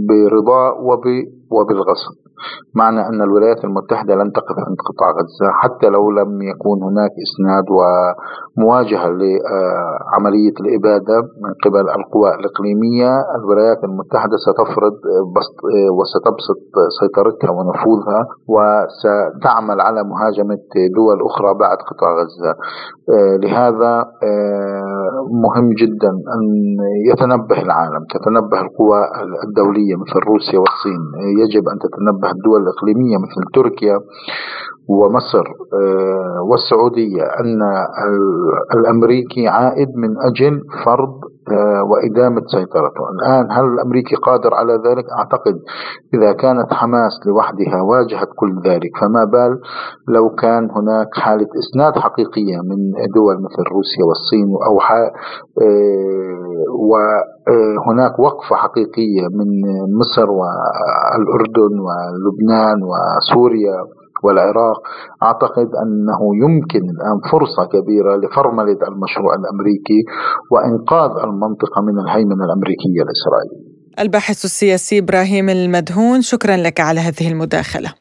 برضا 0.10 0.72
وبالغصب 1.52 2.27
معنى 2.76 3.02
أن 3.08 3.22
الولايات 3.22 3.64
المتحدة 3.64 4.16
لن 4.16 4.32
تقف 4.32 4.58
عند 4.68 4.78
قطاع 4.90 5.10
غزة 5.12 5.48
حتى 5.62 5.88
لو 5.90 6.12
لم 6.12 6.42
يكون 6.42 6.84
هناك 6.84 7.12
إسناد 7.26 7.66
ومواجهة 7.78 9.08
لعملية 9.08 10.56
الإبادة 10.62 11.18
من 11.44 11.52
قبل 11.66 11.86
القوى 12.00 12.30
الإقليمية. 12.40 13.12
الولايات 13.40 13.84
المتحدة 13.84 14.38
ستفرض 14.46 14.94
بسط 15.36 15.58
وستبسط 15.98 16.62
سيطرتها 17.00 17.52
ونفوذها 17.52 18.22
وستعمل 18.54 19.82
على 19.82 20.04
مهاجمة 20.04 20.64
دول 20.96 21.18
أخرى 21.30 21.54
بعد 21.60 21.78
قطاع 21.90 22.10
غزة. 22.20 22.54
لهذا 23.44 24.06
مهم 25.44 25.70
جدا 25.82 26.12
أن 26.36 26.44
يتنبه 27.12 27.62
العالم 27.62 28.04
تتنبه 28.14 28.62
القوى 28.62 29.00
الدولية 29.48 29.96
مثل 29.96 30.20
روسيا 30.32 30.60
والصين. 30.60 31.02
يجب 31.44 31.64
أن 31.74 31.78
تتنبه 31.86 32.27
الدول 32.32 32.62
الإقليمية 32.62 33.18
مثل 33.18 33.42
تركيا. 33.54 34.00
ومصر 34.90 35.46
آه، 35.74 36.42
والسعودية 36.50 37.24
أن 37.24 37.62
الأمريكي 38.76 39.48
عائد 39.48 39.90
من 39.96 40.10
أجل 40.30 40.62
فرض 40.86 41.14
آه، 41.52 41.84
وإدامة 41.84 42.42
سيطرته. 42.48 43.04
الآن 43.16 43.52
هل 43.52 43.66
الأمريكي 43.66 44.16
قادر 44.16 44.54
على 44.54 44.74
ذلك؟ 44.74 45.06
أعتقد 45.20 45.56
إذا 46.14 46.32
كانت 46.34 46.74
حماس 46.74 47.12
لوحدها 47.28 47.82
واجهت 47.82 48.28
كل 48.36 48.70
ذلك 48.70 48.92
فما 49.02 49.24
بال 49.24 49.60
لو 50.08 50.30
كان 50.30 50.70
هناك 50.72 51.08
حالة 51.14 51.48
إسناد 51.64 51.94
حقيقية 51.98 52.58
من 52.58 52.80
دول 53.16 53.36
مثل 53.36 53.64
روسيا 53.72 54.04
والصين 54.08 54.48
أو 54.70 54.80
آه، 55.62 56.08
وهناك 56.90 58.20
وقفة 58.20 58.56
حقيقية 58.56 59.24
من 59.38 59.50
مصر 60.00 60.32
والأردن 60.32 61.74
ولبنان 61.88 62.80
وسوريا. 62.84 63.97
والعراق. 64.24 64.80
أعتقد 65.24 65.70
أنه 65.84 66.20
يمكن 66.44 66.84
الآن 66.96 67.18
فرصة 67.32 67.64
كبيرة 67.74 68.16
لفرملة 68.22 68.80
المشروع 68.92 69.32
الأمريكي 69.42 70.00
وإنقاذ 70.52 71.12
المنطقة 71.28 71.82
من 71.88 71.96
الهيمنة 72.04 72.44
الأمريكية 72.48 73.02
الإسرائيلية. 73.06 73.78
الباحث 74.00 74.46
السياسي 74.46 75.00
إبراهيم 75.00 75.50
المدهون 75.50 76.22
شكرا 76.22 76.58
لك 76.58 76.80
على 76.80 77.00
هذه 77.00 77.32
المداخلة. 77.32 77.94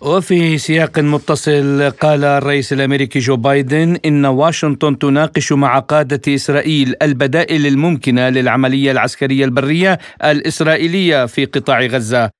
وفي 0.00 0.58
سياق 0.58 0.98
متصل 0.98 1.90
قال 1.90 2.24
الرئيس 2.24 2.72
الأمريكي 2.72 3.18
جو 3.18 3.36
بايدن 3.36 3.98
إن 4.04 4.26
واشنطن 4.26 4.98
تناقش 4.98 5.52
مع 5.52 5.78
قادة 5.78 6.34
إسرائيل 6.34 6.94
البدائل 7.02 7.66
الممكنة 7.66 8.28
للعملية 8.28 8.90
العسكرية 8.90 9.44
البرية 9.44 9.98
الإسرائيلية 10.24 11.26
في 11.26 11.44
قطاع 11.44 11.80
غزة. 11.80 12.30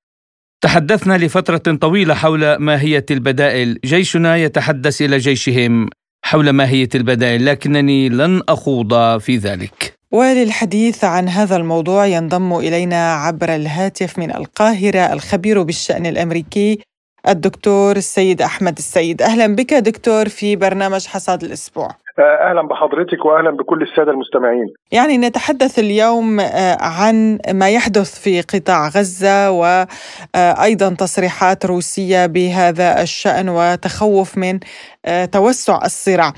تحدثنا 0.60 1.18
لفترة 1.18 1.76
طويلة 1.76 2.14
حول 2.14 2.56
ماهية 2.56 3.06
البدائل، 3.10 3.78
جيشنا 3.84 4.36
يتحدث 4.36 5.02
إلى 5.02 5.18
جيشهم 5.18 5.88
حول 6.24 6.50
ماهية 6.50 6.88
البدائل، 6.94 7.46
لكنني 7.46 8.08
لن 8.08 8.42
أخوض 8.48 9.18
في 9.18 9.36
ذلك. 9.36 9.98
وللحديث 10.12 11.04
عن 11.04 11.28
هذا 11.28 11.56
الموضوع 11.56 12.06
ينضم 12.06 12.56
إلينا 12.56 13.12
عبر 13.12 13.54
الهاتف 13.54 14.18
من 14.18 14.36
القاهرة 14.36 15.12
الخبير 15.12 15.62
بالشأن 15.62 16.06
الأمريكي 16.06 16.78
الدكتور 17.28 17.96
السيد 17.96 18.42
أحمد 18.42 18.78
السيد 18.78 19.22
أهلا 19.22 19.46
بك 19.54 19.74
دكتور 19.74 20.28
في 20.28 20.56
برنامج 20.56 21.06
حصاد 21.06 21.44
الأسبوع 21.44 21.88
آه، 22.18 22.50
أهلا 22.50 22.62
بحضرتك 22.62 23.24
واهلا 23.24 23.50
بكل 23.50 23.82
السادة 23.82 24.10
المستمعين. 24.10 24.66
يعني 24.92 25.18
نتحدث 25.18 25.78
اليوم 25.78 26.40
آه، 26.40 26.76
عن 26.80 27.38
ما 27.52 27.70
يحدث 27.70 28.20
في 28.20 28.40
قطاع 28.40 28.88
غزة 28.88 29.50
وأيضا 29.50 30.94
تصريحات 30.94 31.66
روسية 31.66 32.26
بهذا 32.26 33.02
الشأن 33.02 33.48
وتخوف 33.48 34.38
من 34.38 34.60
آه، 35.04 35.24
توسع 35.24 35.84
الصراع. 35.84 36.32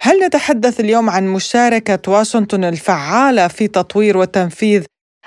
هل 0.00 0.20
نتحدث 0.26 0.80
اليوم 0.80 1.10
عن 1.10 1.26
مشاركة 1.28 2.12
واشنطن 2.12 2.64
الفعالة 2.64 3.48
في 3.48 3.68
تطوير 3.68 4.16
وتنفيذ 4.16 4.84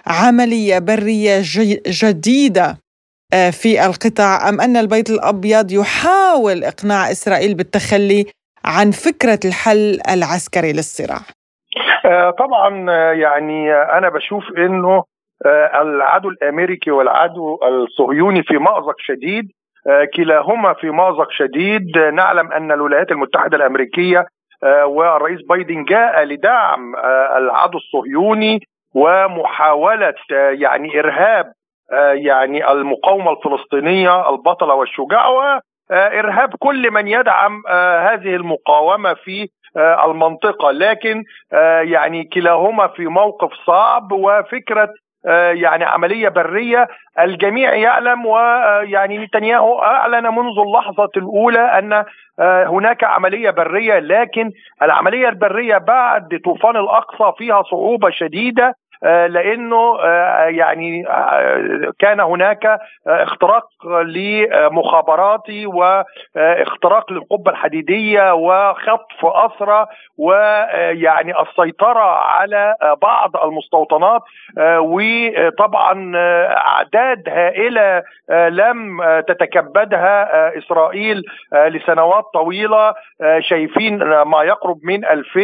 عملية 0.07 0.79
برية 0.79 1.41
جديدة 1.87 2.65
آه، 2.69 2.77
في 3.31 3.85
القطاع 3.85 4.49
أم 4.49 4.61
أن 4.61 4.77
البيت 4.77 5.09
الأبيض 5.09 5.71
يحاول 5.71 6.63
إقناع 6.63 7.11
إسرائيل 7.11 7.55
بالتخلي 7.55 8.25
عن 8.65 8.91
فكرة 8.91 9.39
الحل 9.45 9.99
العسكري 10.13 10.73
للصراع؟ 10.73 11.21
آه، 12.05 12.29
طبعا 12.29 12.91
آه، 12.91 13.11
يعني 13.11 13.73
أنا 13.73 14.09
بشوف 14.09 14.43
أنه 14.57 15.03
العدو 15.81 16.29
الأمريكي 16.29 16.91
والعدو 16.91 17.59
الصهيوني 17.63 18.43
في 18.43 18.57
مأزق 18.57 18.95
شديد 18.97 19.51
كلاهما 20.15 20.73
في 20.73 20.89
مأزق 20.89 21.31
شديد. 21.31 21.97
نعلم 21.97 22.51
أن 22.51 22.71
الولايات 22.71 23.11
المتحدة 23.11 23.57
الأمريكية 23.57 24.25
والرئيس 24.85 25.39
بايدن 25.49 25.83
جاء 25.83 26.23
لدعم 26.23 26.95
العدو 27.37 27.77
الصهيوني 27.77 28.59
ومحاولة 28.95 30.13
يعني 30.51 30.99
إرهاب 30.99 31.45
آه، 31.45 31.58
يعني 32.13 32.71
المقاومة 32.71 33.31
الفلسطينية 33.31 34.29
البطلة 34.29 34.73
والشجاعة 34.73 35.61
وارهاب 35.89 36.49
كل 36.59 36.91
من 36.91 37.07
يدعم 37.07 37.61
آه، 37.69 38.13
هذه 38.13 38.35
المقاومة 38.35 39.13
في 39.13 39.47
آه، 39.77 40.11
المنطقة. 40.11 40.71
لكن 40.71 41.23
يعني 41.81 42.23
كلاهما 42.23 42.87
في 42.87 43.07
موقف 43.07 43.49
صعب 43.65 44.11
وفكرة 44.11 44.89
يعني 45.51 45.83
عملية 45.85 46.29
برية. 46.29 46.87
الجميع 47.19 47.73
يعلم 47.73 48.25
ويعني 48.25 49.17
نتنياهو 49.17 49.79
أعلن 49.81 50.23
منذ 50.27 50.59
اللحظة 50.67 51.09
الأولى 51.17 51.59
أن 51.59 52.05
هناك 52.67 53.03
عملية 53.03 53.49
برية. 53.49 53.99
لكن 53.99 54.51
العملية 54.81 55.29
البرية 55.29 55.77
بعد 55.77 56.39
طوفان 56.45 56.77
الأقصى 56.77 57.31
فيها 57.37 57.63
صعوبة 57.63 58.09
شديدة. 58.09 58.67
آه، 58.67 58.73
لأنه 59.03 59.99
آه، 59.99 60.43
يعني 60.43 61.07
آه، 61.07 61.91
كان 61.99 62.19
هناك 62.19 62.79
اختراق 63.07 63.65
لمخابراتي 63.85 65.65
واختراق 65.65 67.11
للقبة 67.11 67.51
الحديدية 67.51 68.33
وخطف 68.33 69.25
اسرى 69.25 69.85
ويعني 70.17 71.33
السيطرة 71.41 72.17
على 72.25 72.75
بعض 73.01 73.37
المستوطنات. 73.43 74.21
وطبعا 74.79 76.11
أعداد 76.57 77.29
هائلة 77.29 78.03
لم 78.29 79.01
تتكبدها 79.27 80.57
إسرائيل 80.57 81.23
لسنوات 81.53 82.23
طويلة. 82.33 82.93
شايفين 83.39 83.97
ما 84.21 84.43
يقرب 84.43 84.79
من 84.83 85.05
2000 85.05 85.41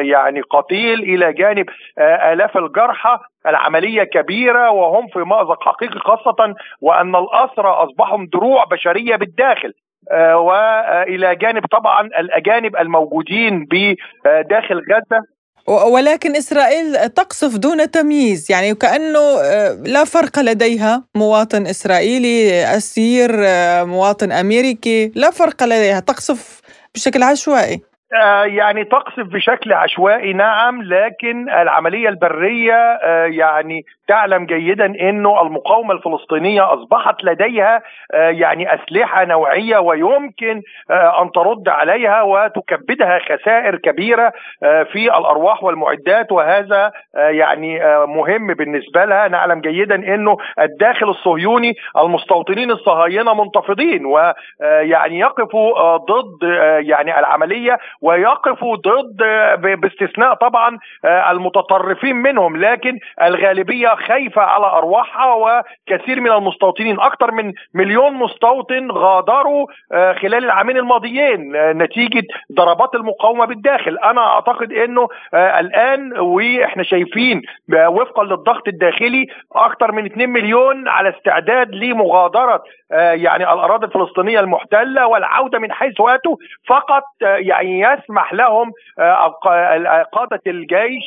يعني 0.00 0.40
قتيل 0.40 1.00
إلى 1.02 1.32
جانب 1.32 1.66
آلاف 1.98 2.56
الجرحى 2.56 2.87
الجرحى 2.88 3.18
العملية 3.46 4.02
كبيرة 4.02 4.70
وهم 4.70 5.08
في 5.08 5.18
مأزق 5.18 5.62
حقيقي 5.62 5.98
خاصة 5.98 6.54
وأن 6.80 7.16
الأسرى 7.16 7.68
أصبحوا 7.68 8.26
دروع 8.32 8.64
بشرية 8.64 9.16
بالداخل. 9.16 9.72
آه، 10.10 10.36
وإلى 10.36 11.36
جانب 11.36 11.66
طبعا 11.66 12.06
الأجانب 12.06 12.76
الموجودين 12.76 13.66
بداخل 13.70 14.82
غزة. 14.90 15.22
ولكن 15.92 16.36
إسرائيل 16.36 17.08
تقصف 17.08 17.58
دون 17.58 17.90
تمييز 17.90 18.50
يعني 18.50 18.74
كأنه 18.74 19.18
آه، 19.18 19.82
لا 19.86 20.04
فرق 20.04 20.38
لديها. 20.38 21.04
مواطن 21.14 21.66
إسرائيلي 21.66 22.64
أسير 22.76 23.30
آه، 23.38 23.84
مواطن 23.84 24.32
أمريكي 24.32 25.12
لا 25.14 25.30
فرق 25.30 25.62
لديها 25.62 26.00
تقصف 26.00 26.60
بشكل 26.94 27.22
عشوائي. 27.22 27.87
يعني 28.46 28.84
تقصف 28.84 29.20
بشكل 29.26 29.72
عشوائي 29.72 30.32
نعم 30.32 30.82
لكن 30.82 31.50
العملية 31.50 32.08
البرية 32.08 32.74
آه، 33.02 33.24
يعني 33.26 33.84
تعلم 34.08 34.46
جيدا 34.46 34.86
إنه 34.86 35.42
المقاومة 35.42 35.94
الفلسطينية 35.94 36.74
أصبحت 36.74 37.24
لديها 37.24 37.82
آه، 38.14 38.28
يعني 38.28 38.74
أسلحة 38.74 39.24
نوعية 39.24 39.78
ويمكن 39.78 40.62
أن 40.90 41.32
ترد 41.34 41.68
عليها 41.68 42.22
وتكبدها 42.22 43.18
خسائر 43.18 43.76
كبيرة 43.76 44.32
في 44.92 45.18
الأرواح 45.18 45.64
والمعدات 45.64 46.32
وهذا 46.32 46.92
يعني 47.14 47.80
مهم 48.06 48.54
بالنسبة 48.54 49.04
لها. 49.04 49.28
نعلم 49.28 49.60
جيدا 49.60 49.94
إنه 49.94 50.36
الداخل 50.60 51.08
الصهيوني 51.08 51.74
المستوطنين 51.98 52.70
الصهاينة 52.70 53.34
منتفضين 53.34 54.06
ويعني 54.06 55.18
يقفوا 55.18 55.96
ضد 55.96 56.42
يعني 56.80 57.18
العملية 57.18 57.78
ويقفوا 58.02 58.76
ضد 58.76 59.16
باستثناء 59.80 60.34
طبعا 60.34 60.78
آه، 61.04 61.30
المتطرفين 61.30 62.16
منهم. 62.16 62.56
لكن 62.56 62.98
الغالبية 63.22 63.88
وخايفه 63.98 64.42
على 64.42 64.66
أرواحها 64.66 65.34
وكثير 65.34 66.20
من 66.20 66.32
المستوطنين 66.32 67.00
أكثر 67.00 67.30
من 67.30 67.52
مليون 67.74 68.14
مستوطن 68.14 68.90
غادروا 68.90 69.66
خلال 69.92 70.44
العامين 70.44 70.76
الماضيين 70.76 71.52
نتيجة 71.82 72.22
ضربات 72.52 72.94
المقاومة 72.94 73.44
بالداخل. 73.44 73.98
أنا 73.98 74.20
أعتقد 74.20 74.72
إنه 74.72 75.08
الآن 75.34 76.18
وإحنا 76.18 76.82
شايفين 76.82 77.42
وفقا 77.88 78.24
للضغط 78.24 78.68
الداخلي 78.68 79.26
أكثر 79.52 79.92
من 79.92 80.04
2 80.04 80.30
مليون 80.30 80.88
على 80.88 81.08
استعداد 81.08 81.74
لمغادرة 81.74 82.62
يعني 82.90 83.52
الأراضي 83.52 83.86
الفلسطينية 83.86 84.40
المحتلة 84.40 85.06
والعودة 85.06 85.58
من 85.58 85.72
حيث 85.72 86.00
اتوا 86.00 86.36
فقط 86.68 87.02
يعني 87.20 87.80
يسمح 87.80 88.32
لهم 88.32 88.72
قاده 90.12 90.40
الجيش 90.46 91.04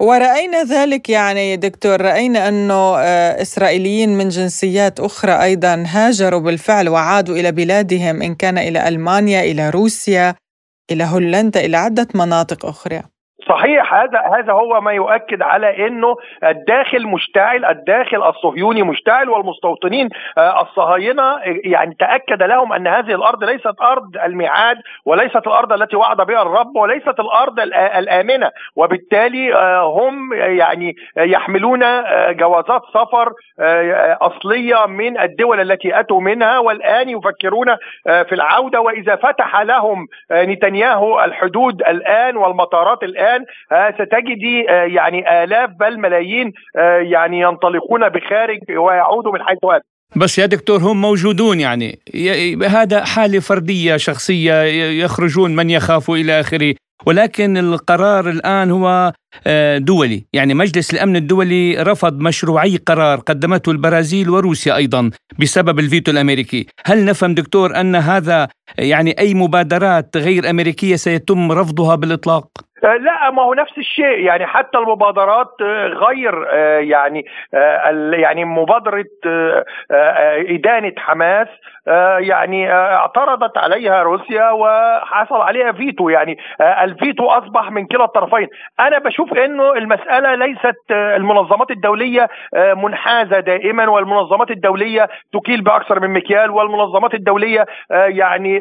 ورأينا 0.00 0.62
ذلك 0.62 1.08
يعني 1.08 1.56
دكتور 1.56 2.00
رأينا 2.00 2.48
أنه 2.48 2.98
آه، 2.98 3.42
إسرائيليين 3.42 4.08
من 4.18 4.28
جنسيات 4.28 5.00
أخرى 5.00 5.32
أيضا 5.32 5.84
هاجروا 5.86 6.40
بالفعل 6.40 6.88
وعادوا 6.88 7.36
إلى 7.36 7.52
بلادهم 7.52 8.22
إن 8.22 8.34
كان 8.34 8.58
إلى 8.58 8.88
ألمانيا 8.88 9.42
إلى 9.44 9.70
روسيا 9.70 10.34
إلى 10.90 11.04
هولندا 11.04 11.64
إلى 11.64 11.76
عدة 11.76 12.08
مناطق 12.14 12.66
أخرى. 12.66 13.02
صحيح 13.48 13.94
هذا 13.94 14.20
هذا 14.38 14.52
هو 14.52 14.80
ما 14.80 14.92
يؤكد 14.92 15.42
على 15.42 15.86
إنه 15.86 16.16
الداخل 16.44 17.06
مشتعل 17.06 17.64
الداخل 17.64 18.22
الصهيوني 18.22 18.82
مشتعل 18.82 19.28
والمستوطنين 19.28 20.08
آه، 20.38 20.62
الصهاينة 20.62 21.36
يعني 21.64 21.96
تأكد 21.98 22.42
لهم 22.42 22.72
أن 22.72 22.86
هذه 22.86 23.14
الأرض 23.14 23.44
ليست 23.44 23.80
أرض 23.82 24.16
الميعاد 24.24 24.76
وليست 25.04 25.46
الأرض 25.46 25.72
التي 25.72 25.96
وعد 25.96 26.16
بها 26.16 26.42
الرب 26.42 26.76
وليست 26.76 27.20
الأرض 27.20 27.60
الآمنة. 27.96 28.50
وبالتالي 28.76 29.54
آه، 29.54 29.82
هم 29.82 30.32
يعني 30.32 30.94
يحملون 31.16 31.82
آه، 31.82 32.32
جوازات 32.32 32.82
سفر 32.94 33.32
أصلية 34.20 34.86
من 34.86 35.20
الدول 35.20 35.60
التي 35.60 36.00
أتوا 36.00 36.20
منها. 36.20 36.58
والآن 36.58 37.08
يفكرون 37.08 37.76
في 38.04 38.32
العودة 38.32 38.80
وإذا 38.80 39.16
فتح 39.16 39.60
لهم 39.60 40.06
نتنياهو 40.32 41.24
الحدود 41.24 41.82
الآن 41.82 42.36
والمطارات 42.36 43.02
الآن 43.02 43.33
الآن 43.36 43.44
آه، 43.72 43.94
ستجدي 43.94 44.70
آه، 44.70 44.84
يعني 44.84 45.44
آلاف 45.44 45.70
بل 45.80 45.98
ملايين 45.98 46.52
آه، 46.76 46.98
يعني 46.98 47.40
ينطلقون 47.40 48.08
بخارج 48.08 48.58
ويعودوا 48.70 49.32
من 49.32 49.42
حيث 49.42 49.56
اتوا 49.56 49.78
بس 50.16 50.38
يا 50.38 50.46
دكتور 50.46 50.78
هم 50.80 51.00
موجودون 51.00 51.60
يعني. 51.60 51.98
هذا 52.68 53.04
حالة 53.04 53.40
فردية 53.40 53.96
شخصية 53.96 54.62
يخرجون 55.02 55.56
من 55.56 55.70
يخاف 55.70 56.10
إلى 56.10 56.40
آخره. 56.40 56.74
ولكن 57.06 57.56
القرار 57.56 58.30
الآن 58.30 58.70
هو 58.70 59.12
دولي. 59.76 60.24
يعني 60.32 60.54
مجلس 60.54 60.94
الأمن 60.94 61.16
الدولي 61.16 61.76
رفض 61.82 62.18
مشروعي 62.18 62.76
قرار 62.76 63.18
قدمته 63.18 63.72
البرازيل 63.72 64.30
وروسيا 64.30 64.76
أيضا 64.76 65.10
بسبب 65.38 65.78
الفيتو 65.78 66.12
الأمريكي. 66.12 66.66
هل 66.86 67.04
نفهم 67.04 67.34
دكتور 67.34 67.80
أن 67.80 67.96
هذا 67.96 68.48
يعني 68.78 69.18
أي 69.18 69.34
مبادرات 69.34 70.16
غير 70.16 70.50
أمريكية 70.50 70.96
سيتم 70.96 71.52
رفضها 71.52 71.94
بالإطلاق؟ 71.94 72.48
آه، 72.84 72.96
لا 72.96 73.30
ما 73.30 73.42
هو 73.42 73.54
نفس 73.54 73.78
الشيء. 73.78 74.18
يعني 74.18 74.46
حتى 74.46 74.78
المبادرات 74.78 75.54
آه، 75.62 75.86
غير 75.86 76.46
آه، 76.50 76.78
يعني 76.78 77.24
يعني 78.12 78.44
مبادرة 78.44 79.04
إدانة 79.90 80.92
حماس 80.98 81.48
يعني 82.18 82.72
اعترضت 82.72 83.58
عليها 83.58 84.02
روسيا 84.02 84.50
وحصل 84.50 85.40
عليها 85.40 85.72
فيتو. 85.72 86.08
يعني 86.08 86.38
الفيتو 86.60 87.26
أصبح 87.26 87.70
من 87.70 87.86
كلا 87.86 88.04
الطرفين. 88.04 88.48
أنا 88.80 88.98
بشوف 88.98 89.32
إنه 89.32 89.72
المسألة 89.72 90.34
ليست 90.34 90.90
المنظمات 90.90 91.70
الدولية 91.70 92.28
منحازة 92.54 93.40
دائما 93.40 93.88
والمنظمات 93.88 94.50
الدولية 94.50 95.08
تكيل 95.32 95.62
بأكثر 95.62 96.00
من 96.00 96.10
مكيال 96.10 96.50
والمنظمات 96.50 97.14
الدولية 97.14 97.66
يعني 97.90 98.56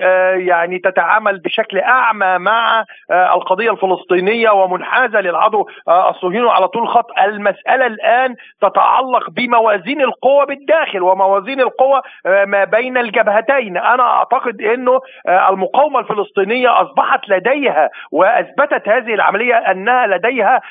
يعني 0.48 0.80
تتعامل 0.80 1.40
بشكل 1.40 1.80
أعمى 1.80 2.38
مع 2.38 2.86
القضية 3.12 3.72
الفلسطينية. 3.72 4.13
الفلسطينيه 4.14 4.50
ومنحازة 4.50 5.22
للعدو 5.22 5.66
آه، 5.88 6.10
الصهيوني 6.10 6.50
على 6.50 6.68
طول 6.68 6.84
الخط 6.84 7.08
المسألة 7.20 7.86
الآن 7.88 8.36
تتعلق 8.62 9.30
بموازين 9.30 10.02
القوى 10.02 10.46
بالداخل 10.46 11.02
وموازين 11.02 11.62
القوى 11.62 12.02
آه، 12.26 12.46
ما 12.46 12.64
بين 12.64 12.98
الجبهتين. 12.98 13.78
أنا 13.78 14.04
أعتقد 14.04 14.62
إنه 14.62 15.00
آه، 15.28 15.50
المقاومة 15.50 16.00
الفلسطينية 16.00 16.82
أصبحت 16.82 17.30
لديها 17.30 17.90
وأثبتت 18.12 18.90
هذه 18.90 19.14
العملية 19.14 19.56
أنها 19.56 20.08
لديها 20.08 20.62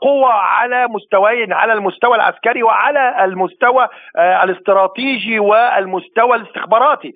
قوة 0.00 0.32
على 0.32 0.86
مستويين 0.86 1.52
على 1.52 1.72
المستوى 1.72 2.16
العسكري 2.16 2.62
وعلى 2.62 3.24
المستوى 3.24 3.88
الاستراتيجي 4.18 5.38
والمستوى 5.38 6.36
الاستخباراتي. 6.36 7.14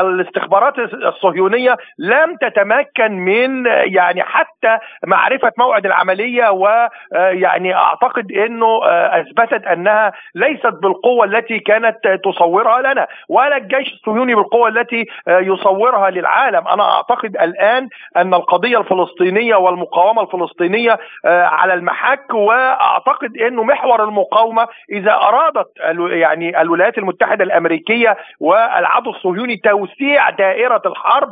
الاستخبارات 0.00 0.78
الصهيونية 0.78 1.76
لم 1.98 2.36
تتمكن 2.36 3.12
من 3.12 3.66
يعني 3.66 4.22
حتى 4.22 4.78
معرفة 5.18 5.52
موعد 5.58 5.86
العملية 5.86 6.50
ويعني 6.50 7.74
آه، 7.74 7.78
أعتقد 7.78 8.32
إنه 8.32 8.66
آه، 8.84 9.20
أثبتت 9.20 9.66
أنها 9.66 10.12
ليست 10.34 10.74
بالقوة 10.82 11.24
التي 11.24 11.58
كانت 11.58 11.96
تصورها 12.24 12.80
لنا 12.80 13.06
ولا 13.28 13.56
الجيش 13.56 13.92
الصهيوني 13.92 14.34
بالقوة 14.34 14.68
التي 14.68 15.06
آه، 15.28 15.38
يصورها 15.38 16.10
للعالم. 16.10 16.68
أنا 16.68 16.82
أعتقد 16.90 17.36
الآن 17.36 17.88
أن 18.16 18.34
القضية 18.34 18.78
الفلسطينية 18.78 19.56
والمقاومة 19.56 20.22
الفلسطينية 20.22 20.98
على 21.24 21.74
المحك 21.74 22.34
وأعتقد 22.34 23.36
إنه 23.36 23.62
محور 23.62 24.04
المقاومة 24.04 24.68
إذا 24.92 25.12
أرادت 25.14 25.68
يعني 26.10 26.60
الولايات 26.60 26.98
المتحدة 26.98 27.44
الأمريكية 27.44 28.16
والعدو 28.40 29.10
الصهيوني 29.10 29.56
توسيع 29.56 30.30
دائرة 30.30 30.82
الحرب 30.86 31.30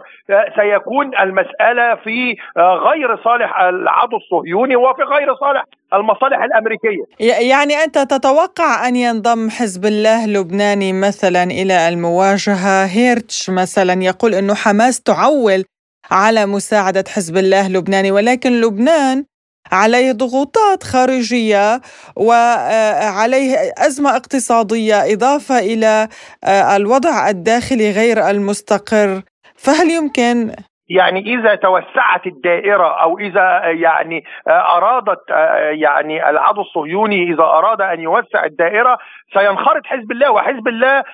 سيكون 0.56 1.18
المسألة 1.18 1.94
في 1.94 2.36
غير 2.58 3.16
صالح 3.16 3.60
العدو 3.68 4.16
الصهيوني 4.16 4.76
وفي 4.76 5.02
غير 5.02 5.36
صالح 5.40 5.64
المصالح 5.94 6.42
الأمريكية. 6.42 7.04
يعني 7.48 7.74
أنت 7.74 7.98
تتوقع 7.98 8.88
أن 8.88 8.96
ينضم 8.96 9.50
حزب 9.50 9.86
الله 9.86 10.24
اللبناني 10.24 10.92
مثلا 10.92 11.42
إلى 11.42 11.88
المواجهة، 11.88 12.84
هيرتش 12.84 13.50
مثلا 13.50 14.02
يقول 14.02 14.34
إنه 14.34 14.54
حماس 14.54 15.00
تعول 15.00 15.64
على 16.10 16.46
مساعدة 16.46 17.04
حزب 17.08 17.36
الله 17.36 17.66
اللبناني 17.66 18.10
ولكن 18.10 18.60
لبنان 18.60 19.24
عليه 19.72 20.12
ضغوطات 20.12 20.82
خارجية 20.82 21.80
وعليه 22.16 23.72
أزمة 23.78 24.16
اقتصادية 24.16 25.12
إضافة 25.12 25.58
إلى 25.58 26.08
الوضع 26.48 27.28
الداخلي 27.28 27.90
غير 27.90 28.30
المستقر 28.30 29.22
فهل 29.56 29.90
يمكن 29.90 30.52
يعني 30.88 31.20
إذا 31.20 31.54
توسعت 31.54 32.26
الدائرة 32.26 33.02
أو 33.02 33.18
إذا 33.18 33.60
يعني 33.64 34.24
أرادت 34.48 35.30
يعني 35.70 36.30
العدو 36.30 36.60
الصهيوني 36.60 37.22
إذا 37.22 37.42
أراد 37.42 37.80
أن 37.80 38.00
يوسع 38.00 38.44
الدائرة 38.44 38.98
سينخرط 39.32 39.86
حزب 39.86 40.12
الله 40.12 40.30
وحزب 40.30 40.68
الله 40.68 41.04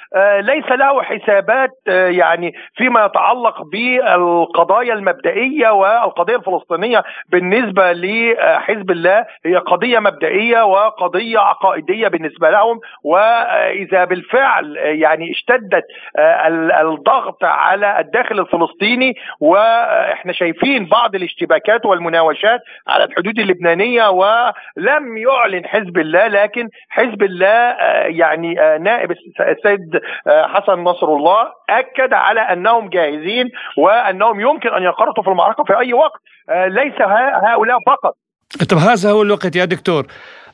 ليس 0.41 0.71
له 0.73 1.03
حسابات 1.03 1.71
يعني 1.87 2.55
فيما 2.75 3.05
يتعلق 3.05 3.63
بالقضايا 3.73 4.95
المبدئية 4.95 5.69
والقضية 5.71 6.37
الفلسطينية 6.37 7.03
بالنسبة 7.29 7.93
لحزب 7.93 8.91
الله. 8.91 9.27
هي 9.47 9.57
قضية 9.57 9.99
مبدئية 9.99 10.63
وقضية 10.63 11.39
عقائدية 11.39 12.09
بالنسبة 12.09 12.51
لهم 12.51 12.81
وإذا 13.05 14.05
بالفعل 14.05 14.77
يعني 14.77 15.31
اشتدت 15.31 15.85
الضغط 16.81 17.45
على 17.45 18.01
الداخل 18.01 18.41
الفلسطيني 18.41 19.15
و 19.41 19.62
وإحنا 19.63 20.33
شايفين 20.33 20.87
بعض 20.87 21.15
الاشتباكات 21.15 21.87
والمناوشات 21.87 22.61
على 22.89 23.05
الحدود 23.05 23.39
اللبنانية 23.39 24.11
ولم 24.11 25.17
يعلن 25.17 25.67
حزب 25.67 25.99
الله 25.99 26.27
لكن 26.29 26.69
حزب 26.89 27.23
الله 27.23 27.47
آه، 27.47 28.07
يعني 28.07 28.61
آه، 28.61 28.79
نائب 28.79 29.11
السيد 29.41 30.01
آه، 30.27 30.47
حسن 30.47 30.73
نصر 30.73 31.07
الله 31.07 31.53
أكد 31.71 32.13
على 32.13 32.41
أنهم 32.41 32.89
جاهزين 32.89 33.51
وأنهم 33.79 34.41
يمكن 34.41 34.69
أن 34.69 34.83
ينخرطوا 34.83 35.23
في 35.23 35.31
المعركة 35.31 35.65
في 35.65 35.79
أي 35.79 35.93
وقت 35.93 36.21
ليس 36.51 37.01
هؤلاء 37.45 37.79
فقط. 37.87 38.15
طب 38.71 38.77
هذا 38.77 39.11
هو 39.11 39.23
الوقت 39.23 39.57
يا 39.57 39.65
دكتور. 39.65 40.07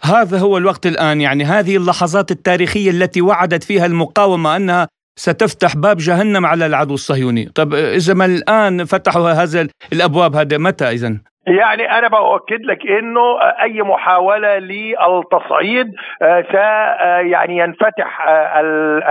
هذا 0.03 0.38
هو 0.38 0.59
الوقت 0.59 0.87
الآن 0.87 1.21
يعني 1.21 1.44
هذه 1.44 1.77
اللحظات 1.77 2.31
التاريخية 2.31 2.90
التي 2.90 3.21
وعدت 3.21 3.64
فيها 3.64 3.87
المقاومة 3.87 4.57
أنها 4.57 4.88
ستفتح 5.18 5.76
باب 5.76 5.96
جهنم 5.96 6.46
على 6.46 6.66
العدو 6.66 6.94
الصهيوني. 6.94 7.44
طب 7.54 7.74
إذا 7.74 8.14
ما 8.14 8.24
الآن 8.24 8.85
فتحوا 8.85 9.31
هذا 9.31 9.68
الأبواب 9.92 10.37
هذا 10.37 10.59
متى 10.59 10.85
إذا 10.85 11.18
يعني 11.48 11.98
أنا 11.98 12.09
باكد 12.09 12.61
لك 12.64 12.87
إنه 12.87 13.40
أي 13.62 13.83
محاولة 13.83 14.59
للتصعيد 14.59 15.87
آه، 16.22 16.40
س 16.40 16.54
آه، 16.54 17.18
يعني 17.18 17.59
ينفتح 17.59 18.28
آه، 18.28 18.61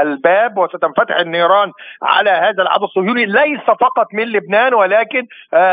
الباب 0.02 0.58
وستنفتح 0.58 1.16
النيران 1.16 1.72
على 2.04 2.30
هذا 2.30 2.64
العدو 2.64 2.86
الصهيوني. 2.86 3.26
ليس 3.26 3.66
فقط 3.66 4.08
من 4.14 4.24
لبنان 4.24 4.74
ولكن 4.74 5.24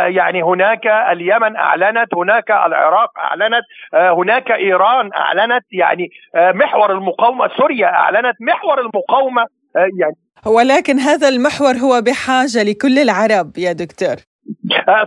يعني 0.06 0.42
هناك 0.42 0.86
اليمن 0.86 1.56
أعلنت 1.56 2.14
هناك 2.14 2.50
العراق 2.50 3.10
أعلنت 3.18 3.64
هناك 3.94 4.50
إيران 4.50 5.10
أعلنت 5.14 5.64
يعني 5.72 6.08
محور 6.34 6.92
المقاومة 6.92 7.48
سوريا 7.56 7.86
أعلنت 7.86 8.36
محور 8.40 8.80
المقاومة 8.80 9.44
يعني 9.74 10.14
ولكن 10.46 10.98
هذا 10.98 11.28
المحور 11.28 11.76
هو 11.76 12.00
بحاجة 12.00 12.62
لكل 12.62 12.98
العرب 12.98 13.58
يا 13.58 13.72
دكتور. 13.72 14.16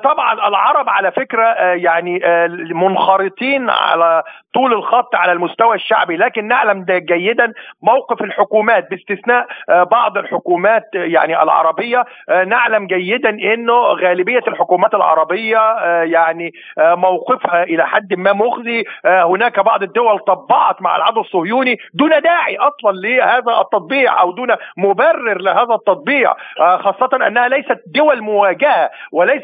طبعا 0.03 0.47
العرب 0.47 0.89
على 0.89 1.11
فكرة 1.11 1.43
آه، 1.43 1.73
يعني 1.73 2.25
آه، 2.25 2.47
منخرطين 2.71 3.69
على 3.69 4.23
طول 4.53 4.73
الخط 4.73 5.15
على 5.15 5.31
المستوى 5.31 5.75
الشعبي 5.75 6.17
لكن 6.17 6.47
نعلم 6.47 6.85
جيدا 6.89 7.53
موقف 7.81 8.21
الحكومات 8.21 8.89
باستثناء 8.89 9.47
بعض 9.67 10.17
الحكومات 10.17 10.83
يعني 10.93 11.43
العربية. 11.43 12.05
نعلم 12.47 12.87
جيدا 12.87 13.29
إنه 13.29 13.73
غالبية 13.73 14.41
الحكومات 14.47 14.93
العربية 14.93 15.59
يعني 16.03 16.51
موقفها 16.77 17.63
إلى 17.63 17.87
حد 17.87 18.13
ما 18.13 18.33
مخزي. 18.33 18.83
هناك 19.05 19.59
بعض 19.59 19.83
الدول 19.83 20.19
طبعت 20.19 20.81
مع 20.81 20.95
العدو 20.95 21.21
الصهيوني 21.21 21.77
دون 21.93 22.09
داعي 22.09 22.57
أصلا 22.57 22.91
لهذا 22.91 23.61
التطبيع 23.61 24.21
أو 24.21 24.31
دون 24.31 24.47
مبرر 24.77 25.41
لهذا 25.41 25.73
التطبيع 25.73 26.33
خاصة 26.57 27.27
أنها 27.27 27.47
ليست 27.47 27.81
دول 27.87 28.21
مواجهة 28.21 28.89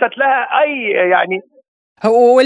وليست 0.03 0.17
لها 0.17 0.61
أي 0.63 1.09
يعني 1.11 1.41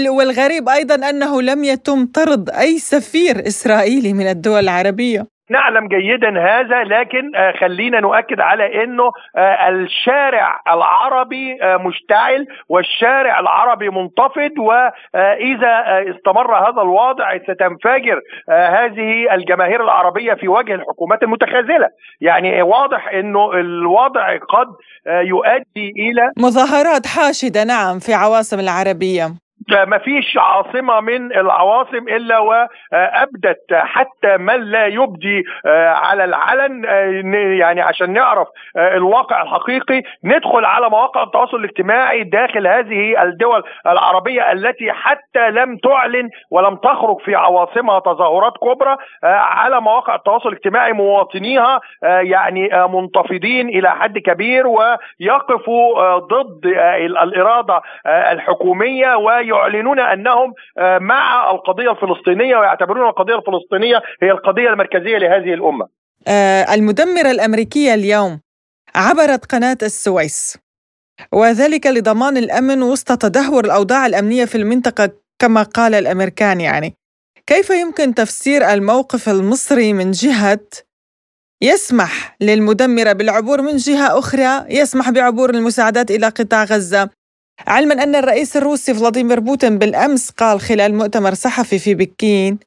والغريب 0.08 0.68
أيضا 0.68 0.94
أنه 1.10 1.42
لم 1.42 1.64
يتم 1.64 2.06
طرد 2.06 2.50
أي 2.50 2.78
سفير 2.78 3.46
إسرائيلي 3.46 4.12
من 4.12 4.26
الدول 4.26 4.60
العربية. 4.60 5.26
نعلم 5.50 5.88
جيدا 5.88 6.28
هذا 6.28 6.84
لكن 6.84 7.36
آه، 7.36 7.52
خلينا 7.60 8.00
نؤكد 8.00 8.40
على 8.40 8.84
إنه 8.84 9.12
آه، 9.36 9.68
الشارع 9.68 10.60
العربي 10.68 11.62
آه، 11.62 11.76
مشتعل 11.76 12.46
والشارع 12.68 13.40
العربي 13.40 13.88
منتفض 13.90 14.58
واذا 14.58 15.72
استمر 16.10 16.56
هذا 16.56 16.82
الوضع 16.82 17.38
ستنفجر 17.38 18.20
هذه 18.50 19.34
الجماهير 19.34 19.84
العربية 19.84 20.34
في 20.34 20.48
وجه 20.48 20.74
الحكومات 20.74 21.22
المتخاذلة. 21.22 21.88
يعني 22.20 22.62
واضح 22.62 23.08
إنه 23.08 23.52
الوضع 23.52 24.36
قد 24.36 24.68
يؤدي 25.06 25.92
إلى 25.96 26.32
مظاهرات 26.38 27.06
حاشدة 27.06 27.64
نعم 27.64 27.98
في 27.98 28.14
عواصم 28.14 28.60
العربية. 28.60 29.47
ما 29.72 29.98
فيش 29.98 30.36
عاصمة 30.36 31.00
من 31.00 31.32
العواصم 31.32 32.08
إلا 32.08 32.38
وأبدت 32.38 33.74
حتى 33.74 34.36
من 34.36 34.60
لا 34.60 34.86
يبدي 34.86 35.44
آه، 35.66 35.88
على 35.88 36.24
العلن 36.24 36.86
آه، 36.86 37.36
يعني 37.58 37.80
عشان 37.80 38.12
نعرف 38.12 38.48
آه، 38.76 38.96
الواقع 38.96 39.42
الحقيقي. 39.42 40.02
ندخل 40.24 40.64
على 40.64 40.90
مواقع 40.90 41.22
التواصل 41.22 41.56
الاجتماعي 41.56 42.24
داخل 42.24 42.66
هذه 42.66 43.22
الدول 43.22 43.62
العربية 43.86 44.52
التي 44.52 44.92
حتى 44.92 45.50
لم 45.50 45.76
تعلن 45.76 46.28
ولم 46.50 46.76
تخرج 46.76 47.20
في 47.20 47.34
عواصمها 47.34 47.98
تظاهرات 48.00 48.52
كبرى 48.62 48.96
على 49.22 49.80
مواقع 49.80 50.14
التواصل 50.14 50.48
الاجتماعي 50.48 50.92
مواطنيها 50.92 51.80
يعني 52.02 52.70
منتفضين 52.88 53.68
إلى 53.68 53.90
حد 53.90 54.18
كبير 54.18 54.66
ويقفوا 54.66 56.18
ضد 56.18 56.66
الإرادة 57.22 57.80
الحكومية 58.06 59.16
وي 59.16 59.52
يعلنون 59.58 60.00
أنهم 60.00 60.54
آه، 60.78 60.98
مع 60.98 61.50
القضية 61.50 61.90
الفلسطينية 61.90 62.56
ويعتبرون 62.56 63.08
القضية 63.08 63.34
الفلسطينية 63.34 64.02
هي 64.22 64.30
القضية 64.30 64.68
المركزية 64.68 65.18
لهذه 65.18 65.54
الأمة. 65.54 65.86
آه، 66.28 66.74
المدمرة 66.74 67.30
الأمريكية 67.30 67.94
اليوم 67.94 68.40
عبرت 68.94 69.52
قناة 69.52 69.78
السويس 69.82 70.58
وذلك 71.32 71.86
لضمان 71.86 72.36
الأمن 72.36 72.82
وسط 72.82 73.22
تدهور 73.22 73.64
الأوضاع 73.64 74.06
الأمنية 74.06 74.44
في 74.44 74.54
المنطقة 74.54 75.10
كما 75.38 75.62
قال 75.62 75.94
الأمريكان 75.94 76.60
يعني. 76.60 76.94
كيف 77.46 77.70
يمكن 77.70 78.14
تفسير 78.14 78.70
الموقف 78.70 79.28
المصري 79.28 79.92
من 79.92 80.10
جهة 80.10 80.60
يسمح 81.62 82.36
للمدمرة 82.40 83.12
بالعبور 83.12 83.62
من 83.62 83.76
جهة 83.76 84.18
أخرى 84.18 84.64
يسمح 84.68 85.10
بعبور 85.10 85.50
المساعدات 85.50 86.10
إلى 86.10 86.28
قطاع 86.28 86.64
غزة 86.64 87.10
علما 87.66 88.02
أن 88.02 88.14
الرئيس 88.14 88.56
الروسي 88.56 88.94
فلاديمير 88.94 89.40
بوتين 89.40 89.78
بالأمس 89.78 90.30
قال 90.30 90.60
خلال 90.60 90.94
مؤتمر 90.94 91.34
صحفي 91.34 91.78
في 91.78 91.94
بكين 91.94 92.58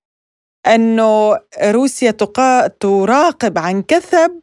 أنه 0.67 1.39
روسيا 1.63 2.11
تقا... 2.11 2.67
تراقب 2.67 3.57
عن 3.57 3.81
كثب 3.81 4.39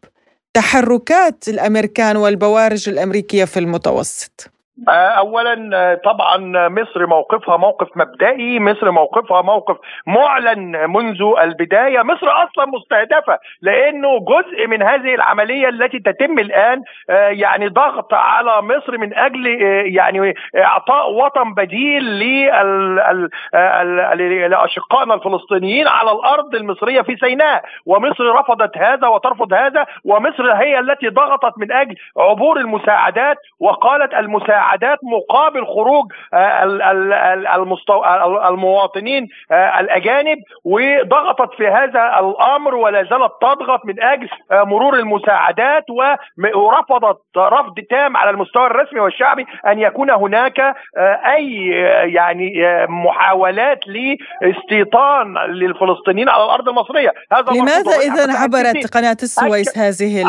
تحركات 0.54 1.48
الأمريكان 1.48 2.16
والبوارج 2.16 2.88
الأمريكية 2.88 3.44
في 3.44 3.58
المتوسط. 3.58 4.50
اولا 4.88 5.70
آه، 5.74 5.94
طبعا 5.94 6.68
مصر 6.68 7.06
موقفها 7.06 7.56
موقف 7.56 7.88
مبدئي 7.96 8.60
مصر 8.60 8.90
موقفها 8.90 9.42
موقف 9.42 9.76
معلن 10.06 10.90
منذ 10.90 11.22
البداية. 11.42 12.02
مصر 12.02 12.26
أصلا 12.28 12.66
مستهدفة 12.66 13.38
لأنه 13.62 14.18
جزء 14.20 14.66
من 14.66 14.82
هذه 14.82 15.14
العملية 15.14 15.68
التي 15.68 15.98
تتم 15.98 16.38
الآن 16.38 16.82
آه، 17.10 17.28
يعني 17.28 17.68
ضغط 17.68 18.14
على 18.14 18.62
مصر 18.62 18.98
من 18.98 19.14
أجل 19.14 19.46
يعني 19.94 20.34
إعطاء 20.56 21.12
وطن 21.12 21.54
بديل 21.54 22.18
لأشقائنا 24.50 25.14
الفلسطينيين 25.14 25.88
على 25.88 26.12
الأرض 26.12 26.54
المصرية 26.54 27.02
في 27.02 27.16
سيناء. 27.16 27.64
ومصر 27.86 28.24
رفضت 28.24 28.78
هذا 28.78 29.08
وترفض 29.08 29.52
هذا 29.52 29.86
ومصر 30.04 30.52
هي 30.52 30.78
التي 30.78 31.08
ضغطت 31.08 31.58
من 31.58 31.72
أجل 31.72 31.94
عبور 32.16 32.56
المساعدات 32.60 33.36
وقالت 33.60 34.14
المساعدات 34.14 34.67
مساعدات 34.68 34.98
مقابل 35.02 35.66
خروج 35.66 36.12
آه، 36.34 36.64
المواطنين 38.48 39.28
آه، 39.50 39.80
الاجانب 39.80 40.38
وضغطت 40.64 41.54
في 41.56 41.68
هذا 41.68 42.18
الامر 42.20 42.74
ولا 42.74 43.02
زالت 43.02 43.32
تضغط 43.40 43.80
من 43.84 44.02
أجل 44.02 44.28
آه، 44.52 44.64
مرور 44.64 44.94
المساعدات 44.94 45.84
ورفضت 46.54 47.20
رفض 47.36 47.74
تام 47.90 48.16
على 48.16 48.30
المستوى 48.30 48.66
الرسمي 48.66 49.00
والشعبي 49.00 49.46
ان 49.66 49.78
يكون 49.78 50.10
هناك 50.10 50.74
اي 51.34 51.68
يعني 52.14 52.52
محاولات 52.88 53.78
لاستيطان 53.86 55.38
للفلسطينيين 55.38 56.28
على 56.28 56.44
الأرض 56.44 56.68
المصريه 56.68 57.12
هذا 57.32 57.52
لماذا 57.52 57.96
اذا 57.96 58.38
عبرت 58.38 58.94
قناه 58.94 59.16
السويس 59.22 59.78
هذه 59.78 60.24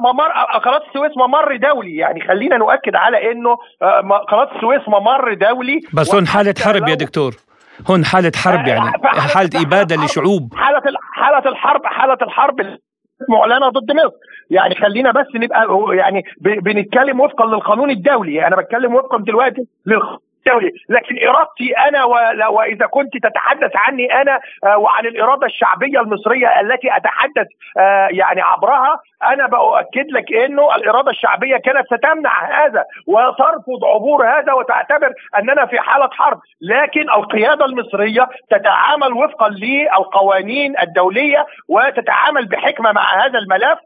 ممر 0.00 0.28
قناه 0.64 0.80
السويس 0.88 1.12
ممر 1.16 1.56
دولي 1.56 1.96
يعني 1.96 2.20
خلينا 2.20 2.56
نؤكد 2.56 2.96
على 2.96 3.32
ان 3.32 3.37
إنه 3.38 3.56
آه، 3.82 4.00
قناة 4.30 4.56
السويس 4.56 4.88
ممر 4.88 5.34
دولي 5.34 5.80
بس 5.92 6.14
هون 6.14 6.26
حالة 6.26 6.54
حرب 6.64 6.88
يا 6.88 6.94
دكتور. 6.94 7.34
هون 7.90 8.04
حالة 8.04 8.32
حرب 8.36 8.66
يعني. 8.66 8.92
حالة 9.04 9.50
إبادة 9.62 9.96
لشعوب. 10.04 10.54
حالة 10.56 10.82
حالة 11.12 11.50
الحرب 11.50 11.80
حالة 11.84 12.18
الحرب 12.22 12.56
معلنة 13.28 13.68
ضد 13.68 13.92
مصر. 13.92 14.16
يعني 14.50 14.74
خلينا 14.74 15.12
بس 15.12 15.26
نبقى 15.34 15.66
يعني 15.96 16.22
بنتكلم 16.40 17.20
وفقا 17.20 17.46
للقانون 17.46 17.90
الدولي. 17.90 18.46
أنا 18.46 18.56
بتكلم 18.56 18.94
وفقا 18.94 19.18
دلوقتي 19.18 19.66
للقانون 19.86 20.18
الدولي 20.46 20.72
لكن 20.88 21.28
إرادتي 21.28 21.72
أنا 21.88 22.04
وإذا 22.48 22.86
كنت 22.86 23.16
تتحدث 23.22 23.72
عني 23.74 24.20
أنا 24.20 24.40
آه، 24.64 24.78
وعن 24.78 25.06
الإرادة 25.06 25.46
الشعبية 25.46 26.00
المصرية 26.00 26.60
التي 26.60 26.96
أتحدث 26.96 27.46
آه، 27.78 28.08
يعني 28.10 28.40
عبرها 28.40 29.00
أنا 29.22 29.46
بأؤكد 29.46 30.10
لك 30.10 30.32
إنه 30.32 30.76
الإرادة 30.76 31.10
الشعبية 31.10 31.56
كانت 31.56 31.86
ستمنع 31.86 32.64
هذا 32.64 32.84
وترفض 33.06 33.84
عبور 33.84 34.26
هذا 34.26 34.52
وتعتبر 34.52 35.12
أننا 35.38 35.66
في 35.66 35.80
حالة 35.80 36.08
حرب. 36.12 36.38
لكن 36.60 37.10
القيادة 37.10 37.64
المصرية 37.64 38.28
تتعامل 38.50 39.12
وفقا 39.12 39.48
للقوانين 39.48 40.74
الدولية 40.82 41.46
وتتعامل 41.68 42.46
بحكمة 42.46 42.92
مع 42.92 43.24
هذا 43.24 43.38
الملف 43.38 43.78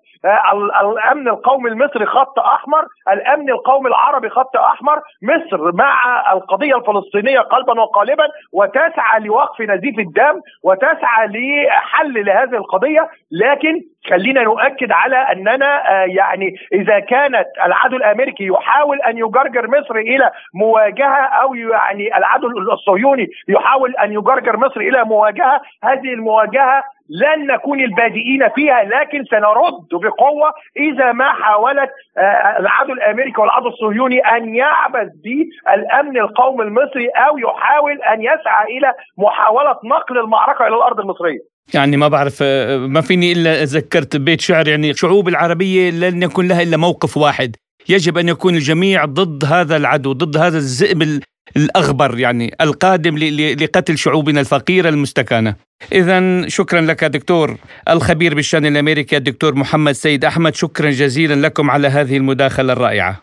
الأمن 0.82 1.28
القومي 1.28 1.68
المصري 1.70 2.06
خط 2.06 2.38
أحمر 2.38 2.86
الأمن 3.12 3.50
القومي 3.50 3.88
العربي 3.88 4.28
خط 4.28 4.56
أحمر. 4.56 5.00
مصر 5.22 5.72
مع 5.74 6.32
القضية 6.32 6.76
الفلسطينية 6.76 7.40
قلبا 7.40 7.80
وقالبا 7.80 8.24
وتسعى 8.52 9.20
لوقف 9.20 9.60
نزيف 9.60 9.98
الدم 9.98 10.40
وتسعى 10.62 11.26
لحل 11.26 12.24
لهذه 12.24 12.56
القضية. 12.56 13.08
لكن 13.30 13.80
خلينا 14.10 14.42
نؤكد 14.42 14.92
على 14.92 15.16
أننا 15.16 15.90
آه، 15.90 16.04
يعني 16.04 16.56
إذا 16.72 16.98
كانت 16.98 17.46
العدو 17.66 17.96
الأمريكي 17.96 18.46
يحاول 18.46 19.00
أن 19.00 19.18
يجرجر 19.18 19.68
مصر 19.68 19.96
إلى 19.96 20.30
مواجهة 20.54 21.24
أو 21.24 21.54
يعني 21.54 22.16
العدو 22.16 22.48
الصهيوني 22.72 23.28
يحاول 23.48 23.96
أن 23.96 24.12
يجرجر 24.12 24.56
مصر 24.56 24.80
إلى 24.80 25.04
مواجهة 25.04 25.60
هذه 25.84 26.12
المواجهة 26.12 26.82
لن 27.08 27.46
نكون 27.46 27.80
البادئين 27.80 28.48
فيها 28.54 28.84
لكن 28.84 29.24
سنرد 29.30 29.88
بقوة 29.92 30.52
إذا 30.76 31.12
ما 31.12 31.32
حاولت 31.32 31.90
آه، 32.18 32.58
العدو 32.58 32.92
الأمريكي 32.92 33.40
والعدو 33.40 33.68
الصهيوني 33.68 34.18
أن 34.18 34.54
يعبث 34.54 35.08
بالامن 35.24 36.18
القومي 36.18 36.62
المصري 36.64 37.08
أو 37.08 37.38
يحاول 37.38 38.02
أن 38.02 38.22
يسعى 38.22 38.78
إلى 38.78 38.92
محاولة 39.18 39.76
نقل 39.84 40.18
المعركة 40.18 40.66
إلى 40.66 40.76
الأرض 40.76 41.00
المصرية. 41.00 41.38
يعني 41.74 41.96
ما 41.96 42.08
بعرف 42.08 42.38
آه، 42.42 42.76
ما 42.76 43.00
فيني 43.00 43.32
إلا 43.32 43.64
ذكرت 43.64 44.16
بيت 44.16 44.40
شعر 44.40 44.68
يعني 44.68 44.90
الشعوب 44.90 45.28
العربية 45.28 45.90
لن 45.90 46.22
يكون 46.22 46.48
لها 46.48 46.62
إلا 46.62 46.76
موقف 46.76 47.16
واحد 47.16 47.56
يجب 47.88 48.18
أن 48.18 48.28
يكون 48.28 48.54
الجميع 48.54 49.04
ضد 49.04 49.44
هذا 49.44 49.76
العدو 49.76 50.12
ضد 50.12 50.36
هذا 50.36 50.58
الذئب 50.58 51.22
الأغبر 51.56 52.18
يعني 52.18 52.54
القادم 52.60 53.18
لقتل 53.18 53.98
شعوبنا 53.98 54.40
الفقيرة 54.40 54.88
المستكانة. 54.88 55.54
اذا 55.92 56.48
شكرا 56.48 56.80
لك 56.80 57.04
دكتور 57.04 57.56
الخبير 57.88 58.34
بالشأن 58.34 58.66
الأمريكي 58.66 59.16
الدكتور 59.16 59.54
محمد 59.54 59.92
سيد 59.92 60.24
أحمد 60.24 60.54
شكرا 60.54 60.90
جزيلا 60.90 61.46
لكم 61.46 61.70
على 61.70 61.88
هذه 61.88 62.16
المداخلة 62.16 62.72
الرائعة. 62.72 63.22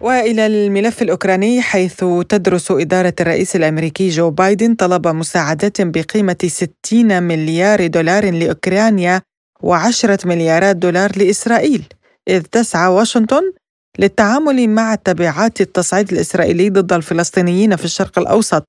وإلى 0.00 0.46
الملف 0.46 1.02
الأوكراني 1.02 1.62
حيث 1.62 2.04
تدرس 2.28 2.70
إدارة 2.70 3.14
الرئيس 3.20 3.56
الأمريكي 3.56 4.08
جو 4.08 4.30
بايدن 4.30 4.74
طلب 4.74 5.08
مساعدات 5.08 5.80
بقيمة 5.80 6.36
60 6.46 7.22
مليار 7.22 7.86
دولار 7.86 8.30
لأوكرانيا 8.30 9.22
و10 9.66 10.26
مليارات 10.26 10.76
دولار 10.76 11.10
لإسرائيل 11.18 11.84
إذ 12.28 12.42
تسعى 12.42 12.88
واشنطن 12.88 13.42
للتعامل 13.98 14.68
مع 14.68 14.94
تبعات 14.94 15.60
التصعيد 15.60 16.12
الإسرائيلي 16.12 16.70
ضد 16.70 16.92
الفلسطينيين 16.92 17.76
في 17.76 17.84
الشرق 17.84 18.18
الأوسط 18.18 18.64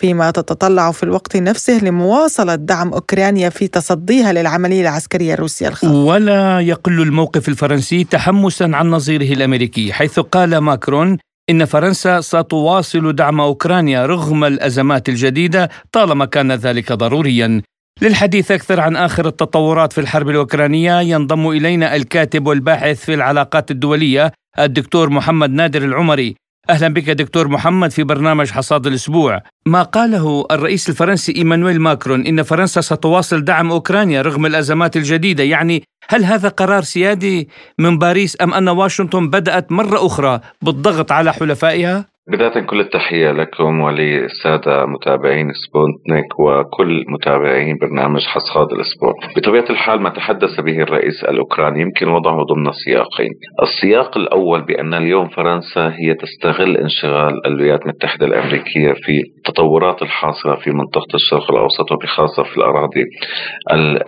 فيما 0.00 0.30
تتطلع 0.30 0.92
في 0.92 1.02
الوقت 1.02 1.36
نفسه 1.36 1.84
لمواصلة 1.84 2.54
دعم 2.54 2.92
أوكرانيا 2.92 3.48
في 3.48 3.68
تصديها 3.68 4.32
للعملية 4.32 4.82
العسكرية 4.82 5.34
الروسية 5.34 5.68
الخاصة. 5.68 6.04
ولا 6.04 6.60
يقل 6.60 7.02
الموقف 7.02 7.48
الفرنسي 7.48 8.04
تحمسا 8.04 8.64
عن 8.64 8.90
نظيره 8.90 9.32
الأمريكي 9.32 9.92
حيث 9.92 10.20
قال 10.20 10.58
ماكرون 10.58 11.18
إن 11.50 11.64
فرنسا 11.64 12.20
ستواصل 12.20 13.12
دعم 13.12 13.40
أوكرانيا 13.40 14.06
رغم 14.06 14.44
الأزمات 14.44 15.08
الجديدة 15.08 15.70
طالما 15.92 16.24
كان 16.24 16.52
ذلك 16.52 16.92
ضروريا. 16.92 17.62
للحديث 18.02 18.50
أكثر 18.50 18.80
عن 18.80 18.96
آخر 18.96 19.26
التطورات 19.26 19.92
في 19.92 20.00
الحرب 20.00 20.28
الأوكرانية 20.28 21.00
ينضم 21.00 21.48
إلينا 21.48 21.96
الكاتب 21.96 22.46
والباحث 22.46 23.04
في 23.04 23.14
العلاقات 23.14 23.70
الدولية 23.70 24.32
الدكتور 24.58 25.10
محمد 25.10 25.50
نادر 25.50 25.84
العمري. 25.84 26.34
أهلا 26.70 26.88
بك 26.88 27.10
دكتور 27.10 27.48
محمد 27.48 27.90
في 27.90 28.04
برنامج 28.04 28.50
حصاد 28.50 28.86
الأسبوع. 28.86 29.42
ما 29.66 29.82
قاله 29.82 30.46
الرئيس 30.50 30.88
الفرنسي 30.88 31.36
إيمانويل 31.36 31.80
ماكرون 31.80 32.26
إن 32.26 32.42
فرنسا 32.42 32.80
ستواصل 32.80 33.44
دعم 33.44 33.70
أوكرانيا 33.70 34.22
رغم 34.22 34.46
الأزمات 34.46 34.96
الجديدة. 34.96 35.44
يعني 35.44 35.82
هل 36.08 36.24
هذا 36.24 36.48
قرار 36.48 36.82
سيادي 36.82 37.48
من 37.78 37.98
باريس 37.98 38.36
أم 38.40 38.54
أن 38.54 38.68
واشنطن 38.68 39.30
بدأت 39.30 39.72
مرة 39.72 40.06
أخرى 40.06 40.40
بالضغط 40.62 41.12
على 41.12 41.32
حلفائها؟ 41.32 42.13
بداية 42.28 42.60
كل 42.66 42.80
التحية 42.80 43.32
لكم 43.32 43.80
وللسادة 43.80 44.86
متابعين 44.86 45.52
سبوتنيك 45.52 46.40
وكل 46.40 47.04
متابعين 47.08 47.78
برنامج 47.80 48.20
حصاد 48.26 48.72
الأسبوع 48.72 49.12
بطبيعة 49.36 49.64
الحال 49.70 50.02
ما 50.02 50.10
تحدث 50.10 50.60
به 50.60 50.82
الرئيس 50.82 51.24
الأوكراني 51.24 51.80
يمكن 51.80 52.08
وضعه 52.08 52.42
ضمن 52.44 52.72
سياقين 52.72 53.30
السياق 53.62 54.16
الأول 54.16 54.62
بأن 54.62 54.94
اليوم 54.94 55.28
فرنسا 55.28 55.88
هي 55.94 56.14
تستغل 56.14 56.76
انشغال 56.76 57.46
الولايات 57.46 57.82
المتحدة 57.82 58.26
الأمريكية 58.26 58.92
في 58.92 59.22
التطورات 59.48 60.02
الحاصلة 60.02 60.54
في 60.54 60.70
منطقة 60.70 61.14
الشرق 61.14 61.50
الأوسط 61.50 61.92
وبخاصة 61.92 62.42
في 62.42 62.56
الأراضي 62.56 63.04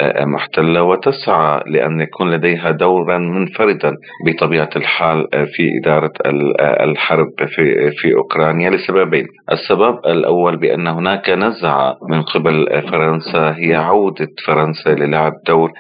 المحتلة 0.03 0.83
وتسعى 0.83 1.61
لأن 1.67 2.01
يكون 2.01 2.31
لديها 2.31 2.71
دورا 2.71 3.19
منفردا 3.19 3.93
بطبيعة 4.27 4.71
الحال 4.77 5.29
في 5.33 5.71
إدارة 5.83 6.13
الحرب 6.61 7.29
في, 7.47 7.91
في 7.91 8.15
أوكرانيا 8.15 8.71
لسببين. 8.71 9.27
السبب 9.53 9.99
الأول 10.07 10.57
بأن 10.57 10.87
هناك 10.87 11.31
نزعة 11.31 11.97
من 12.11 12.23
قبل 12.23 12.67
فرنسا 12.93 13.55
هي 13.59 13.75
عودة 13.75 14.29
فرنسا 14.47 14.91
للعب 14.91 15.33
دور 15.47 15.71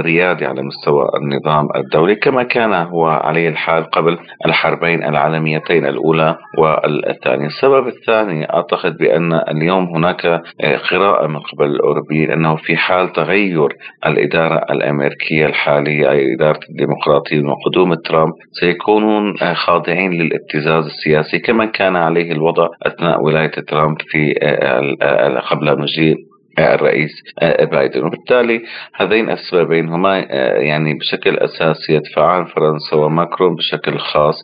ريادي 0.00 0.46
على 0.46 0.62
مستوى 0.62 1.08
النظام 1.22 1.68
الدولي 1.76 2.14
كما 2.14 2.42
كان 2.42 2.72
هو 2.72 3.06
عليه 3.06 3.48
الحال 3.48 3.84
قبل 3.84 4.18
الحربين 4.46 5.04
العالميتين 5.04 5.86
الأولى 5.86 6.36
والثانية. 6.58 7.46
السبب 7.46 7.86
الثاني 7.86 8.44
أعتقد 8.62 8.96
بأن 8.96 9.32
اليوم 9.32 9.84
هناك 9.84 10.26
آه، 10.26 10.76
قراءة 10.90 11.26
من 11.26 11.38
قبل 11.38 11.66
الأوروبيين 11.66 12.30
أنه 12.30 12.56
في 12.56 12.76
حال 12.76 13.12
تغير 13.12 13.68
الإدارة 14.06 14.56
الأمريكية 14.70 15.46
الحالية 15.46 16.10
أي 16.10 16.34
إدارة 16.34 16.60
الديمقراطيين 16.70 17.46
وقدوم 17.46 17.94
ترامب 17.94 18.32
سيكونون 18.60 19.34
آه، 19.42 19.54
خاضعين 19.54 20.12
للابتزاز 20.12 20.84
السياسي 20.84 21.38
كما 21.38 21.64
كان 21.64 21.96
عليه 21.96 22.32
الوضع 22.32 22.68
أثناء 22.82 23.22
ولاية 23.22 23.50
ترامب 23.50 23.96
في 24.08 24.34
آه، 24.42 25.38
قبل 25.38 25.80
مجيء 25.80 26.31
الرئيس 26.58 27.10
آه، 27.42 27.64
بايدن 27.64 28.04
وبالتالي 28.04 28.62
هذين 28.94 29.30
السببين 29.30 29.88
هما 29.88 30.18
يعني 30.58 30.94
بشكل 30.94 31.36
أساسي 31.36 31.92
يدفعان 31.94 32.44
فرنسا 32.44 32.96
وماكرون 32.96 33.54
بشكل 33.54 33.98
خاص 33.98 34.34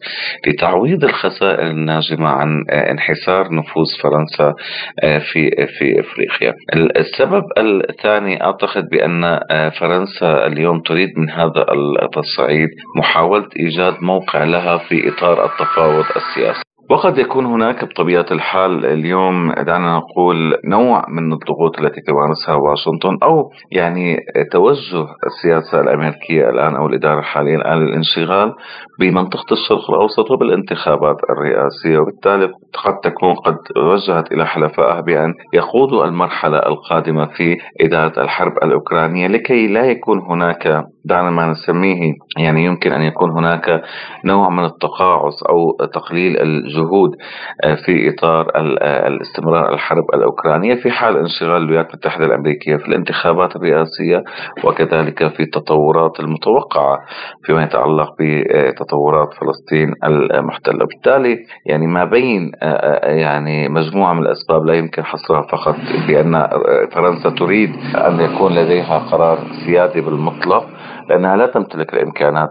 لتعويض 0.46 1.04
الخسائر 1.04 1.70
الناجمة 1.70 2.28
عن 2.28 2.64
انحسار 2.70 3.54
نفوذ 3.54 3.86
فرنسا 4.02 4.54
في 5.32 5.50
في 5.78 6.00
إفريقيا. 6.00 6.54
السبب 6.96 7.44
الثاني 7.58 8.42
أعتقد 8.42 8.88
بأن 8.88 9.40
فرنسا 9.80 10.46
اليوم 10.46 10.80
تريد 10.80 11.18
من 11.18 11.30
هذا 11.30 11.66
التصعيد 12.02 12.68
محاولة 12.96 13.48
إيجاد 13.56 13.94
موقع 14.02 14.44
لها 14.44 14.78
في 14.78 15.08
إطار 15.08 15.44
التفاوض 15.44 16.04
السياسي. 16.16 16.62
وقد 16.90 17.18
يكون 17.18 17.46
هناك 17.46 17.84
بطبيعة 17.84 18.26
الحال 18.30 18.86
اليوم 18.86 19.52
دعنا 19.52 19.96
نقول 19.96 20.54
نوع 20.64 21.04
من 21.08 21.32
الضغوط 21.32 21.78
التي 21.80 22.00
تمارسها 22.00 22.54
واشنطن 22.54 23.18
أو 23.22 23.50
يعني 23.72 24.16
توجه 24.52 25.06
السياسة 25.26 25.80
الأمريكية 25.80 26.50
الآن 26.50 26.76
أو 26.76 26.86
الإدارة 26.86 27.18
الحالية 27.18 27.56
الآن 27.56 27.78
للانشغال 27.78 28.54
بمنطقة 29.00 29.52
الشرق 29.52 29.90
الأوسط 29.90 30.30
وبالانتخابات 30.30 31.16
الرئاسية 31.30 31.98
وبالتالي 31.98 32.52
قد 32.84 32.94
تكون 33.02 33.34
قد 33.34 33.56
وجهت 33.76 34.32
إلى 34.32 34.46
حلفائها 34.46 35.00
بأن 35.00 35.34
يقودوا 35.54 36.04
المرحلة 36.04 36.58
القادمة 36.58 37.26
في 37.26 37.56
إدارة 37.80 38.22
الحرب 38.22 38.52
الأوكرانية 38.62 39.26
لكي 39.26 39.66
لا 39.66 39.84
يكون 39.84 40.20
هناك 40.30 40.84
دعنا 41.04 41.30
ما 41.30 41.46
نسميه 41.50 42.12
يعني 42.38 42.64
يمكن 42.64 42.92
أن 42.92 43.02
يكون 43.02 43.30
هناك 43.30 43.82
نوع 44.24 44.48
من 44.48 44.64
التقاعس 44.64 45.42
أو 45.48 45.76
تقليل 45.94 46.36
الجهود 46.78 47.10
آه، 47.64 47.74
في 47.74 48.08
إطار 48.08 48.46
آه، 48.54 49.08
الاستمرار 49.08 49.74
الحرب 49.74 50.04
الأوكرانية 50.14 50.74
في 50.74 50.90
حال 50.90 51.16
انشغال 51.16 51.62
الولايات 51.62 51.90
المتحدة 51.90 52.24
الأمريكية 52.24 52.76
في 52.76 52.88
الانتخابات 52.88 53.56
الرئاسية 53.56 54.24
وكذلك 54.64 55.28
في 55.28 55.42
التطورات 55.42 56.20
المتوقعة 56.20 56.98
فيما 57.44 57.62
يتعلق 57.62 58.14
بتطورات 58.20 59.28
فلسطين 59.34 59.94
المحتلة. 60.04 60.86
بالتالي 60.86 61.38
يعني 61.66 61.86
ما 61.86 62.04
بين 62.04 62.52
آه، 62.62 63.06
يعني 63.06 63.68
مجموعة 63.68 64.12
من 64.12 64.22
الأسباب 64.22 64.64
لا 64.64 64.74
يمكن 64.74 65.04
حصرها 65.04 65.42
فقط 65.42 65.76
بأن 66.08 66.48
فرنسا 66.92 67.30
تريد 67.30 67.70
أن 67.94 68.20
يكون 68.20 68.54
لديها 68.54 68.98
قرار 68.98 69.38
سيادي 69.66 70.00
بالمطلق 70.00 70.66
لأنها 71.08 71.36
لا 71.36 71.46
تمتلك 71.46 71.94
الإمكانات 71.94 72.50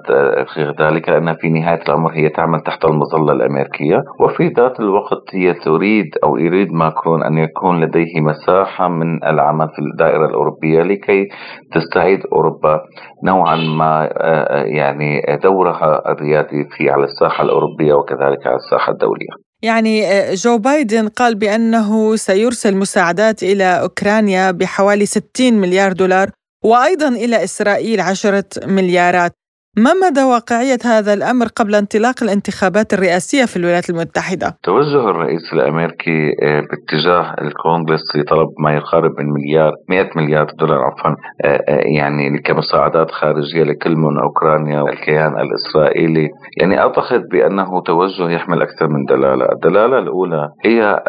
غير 0.57 0.69
آه، 0.69 0.89
ذلك 0.89 1.09
لأنها 1.09 1.33
في 1.33 1.49
نهاية 1.49 1.81
الأمر 1.81 2.11
هي 2.13 2.29
تعمل 2.29 2.59
تحت 2.59 2.85
المظلة 2.85 3.33
الأمريكية. 3.33 4.03
وفي 4.19 4.47
ذات 4.47 4.79
الوقت 4.79 5.23
هي 5.33 5.53
تريد 5.53 6.05
أو 6.23 6.37
يريد 6.37 6.71
ماكرون 6.71 7.23
أن 7.23 7.37
يكون 7.37 7.83
لديه 7.83 8.21
مساحة 8.21 8.87
من 8.87 9.23
العمل 9.23 9.67
في 9.67 9.81
الدائرة 9.91 10.25
الأوروبية 10.25 10.81
لكي 10.81 11.27
تستعيد 11.73 12.19
أوروبا 12.33 12.81
نوعا 13.23 13.55
ما 13.55 14.03
آه، 14.03 14.09
آه، 14.17 14.63
يعني 14.63 15.21
دورها 15.43 16.11
الريادي 16.11 16.67
في 16.77 16.89
على 16.89 17.03
الساحة 17.03 17.43
الأوروبية 17.43 17.93
وكذلك 17.93 18.47
على 18.47 18.55
الساحة 18.55 18.91
الدولية. 18.91 19.47
يعني 19.63 20.01
جو 20.33 20.57
بايدن 20.57 21.07
قال 21.07 21.35
بأنه 21.35 22.15
سيرسل 22.15 22.77
مساعدات 22.77 23.43
إلى 23.43 23.63
أوكرانيا 23.63 24.51
بحوالي 24.51 25.05
60 25.05 25.53
مليار 25.53 25.91
دولار 25.93 26.29
وأيضا 26.67 27.07
إلى 27.07 27.43
إسرائيل 27.43 27.99
عشرة 28.01 28.49
مليارات. 28.67 29.31
ما 29.77 29.93
مدى 29.93 30.23
واقعية 30.23 30.77
هذا 30.85 31.13
الأمر 31.13 31.47
قبل 31.55 31.75
انطلاق 31.75 32.23
الانتخابات 32.23 32.93
الرئاسية 32.93 33.45
في 33.45 33.57
الولايات 33.57 33.89
المتحدة؟ 33.89 34.57
توجه 34.63 35.09
الرئيس 35.09 35.53
الأمريكي 35.53 36.31
آه، 36.43 36.61
باتجاه 36.69 37.35
الكونغرس 37.41 38.15
لطلب 38.15 38.47
ما 38.59 38.75
يقارب 38.75 39.11
من 39.19 39.25
مليار 39.33 39.71
100 39.89 40.09
مليار 40.15 40.47
دولار 40.59 40.79
عفوا 40.79 41.11
آه، 41.45 41.63
آه، 41.69 41.81
يعني 41.97 42.39
كمساعدات 42.39 43.11
خارجية 43.11 43.63
لكل 43.63 43.95
من 43.95 44.19
أوكرانيا 44.19 44.81
والكيان 44.81 45.33
الإسرائيلي. 45.39 46.29
يعني 46.57 46.79
أعتقد 46.79 47.21
بأنه 47.31 47.81
توجه 47.81 48.29
يحمل 48.29 48.61
أكثر 48.61 48.87
من 48.87 49.05
دلالة. 49.05 49.45
الدلالة 49.51 49.99
الأولى 49.99 50.49
هي 50.65 51.03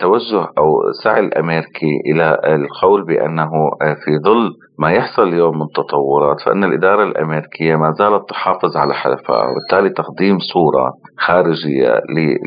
توجه 0.00 0.48
أو 0.58 0.92
سعي 1.04 1.20
الأمريكي 1.20 1.92
إلى 2.06 2.38
القول 2.44 3.04
بأنه 3.04 3.50
في 4.04 4.18
ظل 4.24 4.50
ما 4.82 4.90
يحصل 4.90 5.22
اليوم 5.22 5.58
من 5.58 5.66
تطورات 5.74 6.40
فإن 6.40 6.64
الإدارة 6.64 7.02
الأمريكية 7.02 7.76
ما 7.76 7.92
زالت 7.98 8.28
تحافظ 8.28 8.76
على 8.76 8.94
حلفها 8.94 9.42
وبالتالي 9.46 9.90
تقديم 9.90 10.38
صورة 10.38 10.92
خارجية 11.18 12.00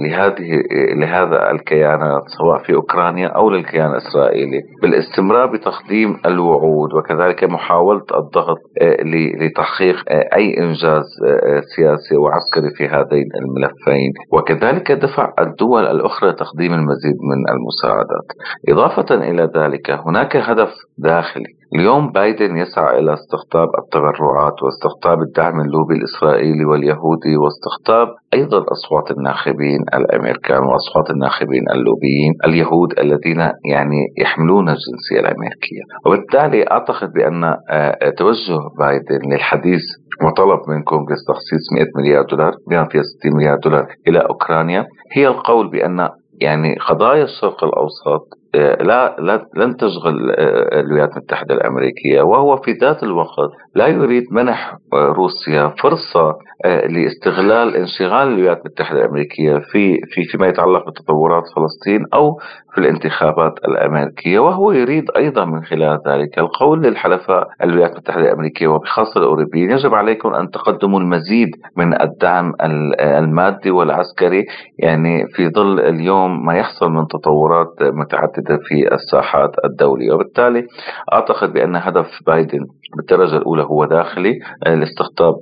لهذه 0.04 0.64
لهذا 1.02 1.52
الكيانات 1.52 2.24
سواء 2.38 2.64
في 2.64 2.74
أوكرانيا 2.74 3.28
أو 3.28 3.50
للكيان 3.50 3.92
الإسرائيلي 3.92 4.62
بالاستمرار 4.82 5.46
بتقديم 5.46 6.18
الوعود 6.26 6.94
وكذلك 6.94 7.44
محاولة 7.44 8.06
الضغط 8.16 8.58
آه، 8.82 8.98
لتحقيق 9.42 9.96
آه، 10.10 10.30
أي 10.36 10.58
إنجاز 10.58 11.06
آه، 11.28 11.62
سياسي 11.76 12.18
وعسكري 12.18 12.70
في 12.78 12.88
هذين 12.88 13.30
الملفين 13.42 14.12
وكذلك 14.34 14.92
دفع 14.92 15.34
الدول 15.40 15.86
الأخرى 15.86 16.34
تقديم 16.34 16.74
المزيد 16.74 17.18
من 17.30 17.40
المساعدات. 17.56 18.28
إضافة 18.70 19.16
إلى 19.16 19.50
ذلك 19.56 19.92
هناك 19.92 20.36
هدف 20.36 20.72
داخلي 20.98 21.65
اليوم 21.76 22.12
بايدن 22.12 22.58
يسعى 22.58 23.00
إلى 23.00 23.14
استقطاب 23.14 23.68
التبرعات 23.84 24.64
واستقطاب 24.64 25.22
الدعم 25.22 25.62
اللوبي 25.62 25.96
الإسرائيلي 25.96 26.66
واليهودي 26.66 27.38
واستقطاب 27.38 28.08
أيضا 28.34 28.66
أصوات 28.72 29.12
الناخبين 29.18 29.82
الأمريكان 29.94 30.64
وأصوات 30.64 31.10
الناخبين 31.10 31.64
اللوبيين 31.72 32.34
اليهود 32.46 33.00
الذين 33.00 33.40
يعني 33.72 34.02
يحملون 34.18 34.70
الجنسية 34.70 35.20
الأمريكية. 35.20 35.84
وبالتالي 36.06 36.72
أعتقد 36.72 37.14
بأن 37.14 37.44
آه، 37.70 38.10
توجه 38.18 38.60
بايدن 38.80 39.34
للحديث 39.34 39.84
وطلب 40.26 40.60
من 40.70 40.84
كونغرس 40.84 41.22
تخصيص 41.28 41.64
100 41.74 41.86
مليار 41.96 42.26
دولار 42.26 42.54
بما 42.70 42.86
فيها 42.92 43.02
60 43.20 43.36
مليار 43.38 43.58
دولار 43.64 43.86
إلى 44.08 44.20
أوكرانيا. 44.20 44.86
هي 45.14 45.28
القول 45.28 45.70
بأن 45.72 46.10
يعني 46.42 46.76
قضايا 46.90 47.24
الشرق 47.24 47.64
الأوسط 47.64 48.28
لا, 48.56 49.16
لا 49.20 49.46
لن 49.56 49.78
تشغل 49.78 50.32
آه، 50.32 50.80
الولايات 50.80 51.10
المتحدة 51.12 51.54
الأمريكية 51.56 52.22
وهو 52.22 52.58
في 52.58 52.72
ذات 52.72 53.04
الوقت 53.04 53.52
لا 53.76 53.88
يريد 53.88 54.24
منح 54.32 54.78
آه، 54.94 55.06
روسيا 55.06 55.74
فرصة 55.84 56.38
آه، 56.66 56.88
لاستغلال 56.88 57.76
انشغال 57.76 58.28
الولايات 58.28 58.58
المتحدة 58.66 59.00
الأمريكية 59.00 59.54
في 59.72 60.02
في 60.14 60.24
فيما 60.32 60.48
يتعلق 60.48 60.90
بتطورات 60.90 61.44
فلسطين 61.56 62.06
أو 62.14 62.40
في 62.76 62.82
الانتخابات 62.82 63.54
الأمريكية 63.68 64.40
وهو 64.40 64.72
يريد 64.72 65.06
أيضا 65.18 65.46
من 65.46 65.64
خلال 65.64 66.00
ذلك 66.08 66.40
القول 66.40 66.82
للحلفاء 66.82 67.48
الولايات 67.64 67.92
المتحدة 67.92 68.22
الأمريكية 68.22 68.68
وبخاصة 68.68 69.20
الأوروبيين. 69.20 69.72
يجب 69.72 69.94
عليكم 69.94 70.34
أن 70.34 70.50
تقدموا 70.50 71.00
المزيد 71.00 71.50
من 71.78 72.02
الدعم 72.02 72.54
المادي 73.00 73.72
والعسكري 73.72 74.46
يعني 74.80 75.28
في 75.28 75.50
ظل 75.50 75.80
اليوم 75.80 76.46
ما 76.46 76.54
يحصل 76.58 76.92
من 76.92 77.08
تطورات 77.08 77.76
متعددة 77.82 78.58
في 78.66 78.94
الساحات 78.94 79.52
الدولية. 79.66 80.12
وبالتالي 80.14 80.68
أعتقد 81.14 81.54
بأن 81.54 81.76
هدف 81.76 82.08
بايدن 82.28 82.60
بالدرجة 82.98 83.38
الأولى 83.38 83.64
هو 83.64 83.86
داخلي 83.86 84.40
لاستقطاب 84.66 85.36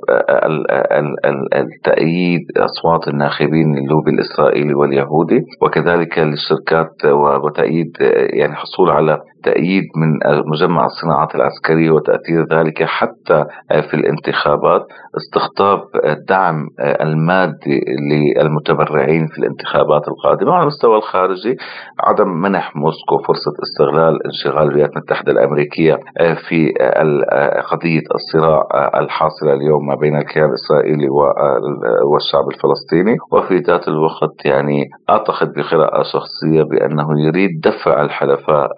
التأييد 1.55 2.41
أصوات 2.57 3.07
الناخبين 3.07 3.75
للوبي 3.75 4.11
الإسرائيلي 4.11 4.73
واليهودي 4.73 5.41
وكذلك 5.61 6.19
للشركات 6.19 7.05
وتأييد 7.43 7.91
يعني 8.33 8.55
حصول 8.55 8.89
على 8.89 9.19
تأييد 9.43 9.83
من 9.95 10.19
مجمع 10.51 10.85
الصناعات 10.85 11.35
العسكرية 11.35 11.91
وتأثير 11.91 12.45
ذلك 12.53 12.83
حتى 12.83 13.45
في 13.89 13.93
الانتخابات. 13.93 14.81
استقطاب 15.17 15.79
الدعم 16.05 16.67
المادي 16.79 17.81
للمتبرعين 18.11 19.27
في 19.27 19.37
الانتخابات 19.39 20.01
القادمة 20.07 20.51
على 20.53 20.61
المستوى 20.61 20.97
الخارجي. 20.97 21.57
عدم 21.99 22.27
منح 22.41 22.75
موسكو 22.75 23.17
فرصة 23.17 23.51
استغلال 23.63 24.19
انشغال 24.25 24.63
الولايات 24.67 24.89
المتحدة 24.89 25.31
الأمريكية 25.31 25.99
في 26.49 26.73
قضية 27.71 28.01
الصراع 28.15 28.67
الحاصلة 28.99 29.53
اليوم 29.53 29.87
ما 29.87 29.95
بين 29.95 30.15
الكيان 30.17 30.45
الإسرائيلي 30.49 31.07
والشعب 32.11 32.45
الفلسطيني. 32.53 33.15
وفي 33.31 33.57
ذات 33.57 33.87
الوقت 33.87 34.45
يعني 34.45 34.85
أعتقد 35.09 35.53
بقراءة 35.57 36.03
شخصية 36.03 36.63
بأنه 36.63 37.07
يريد 37.27 37.49
دفع 37.63 38.01
الحلفاء 38.01 38.69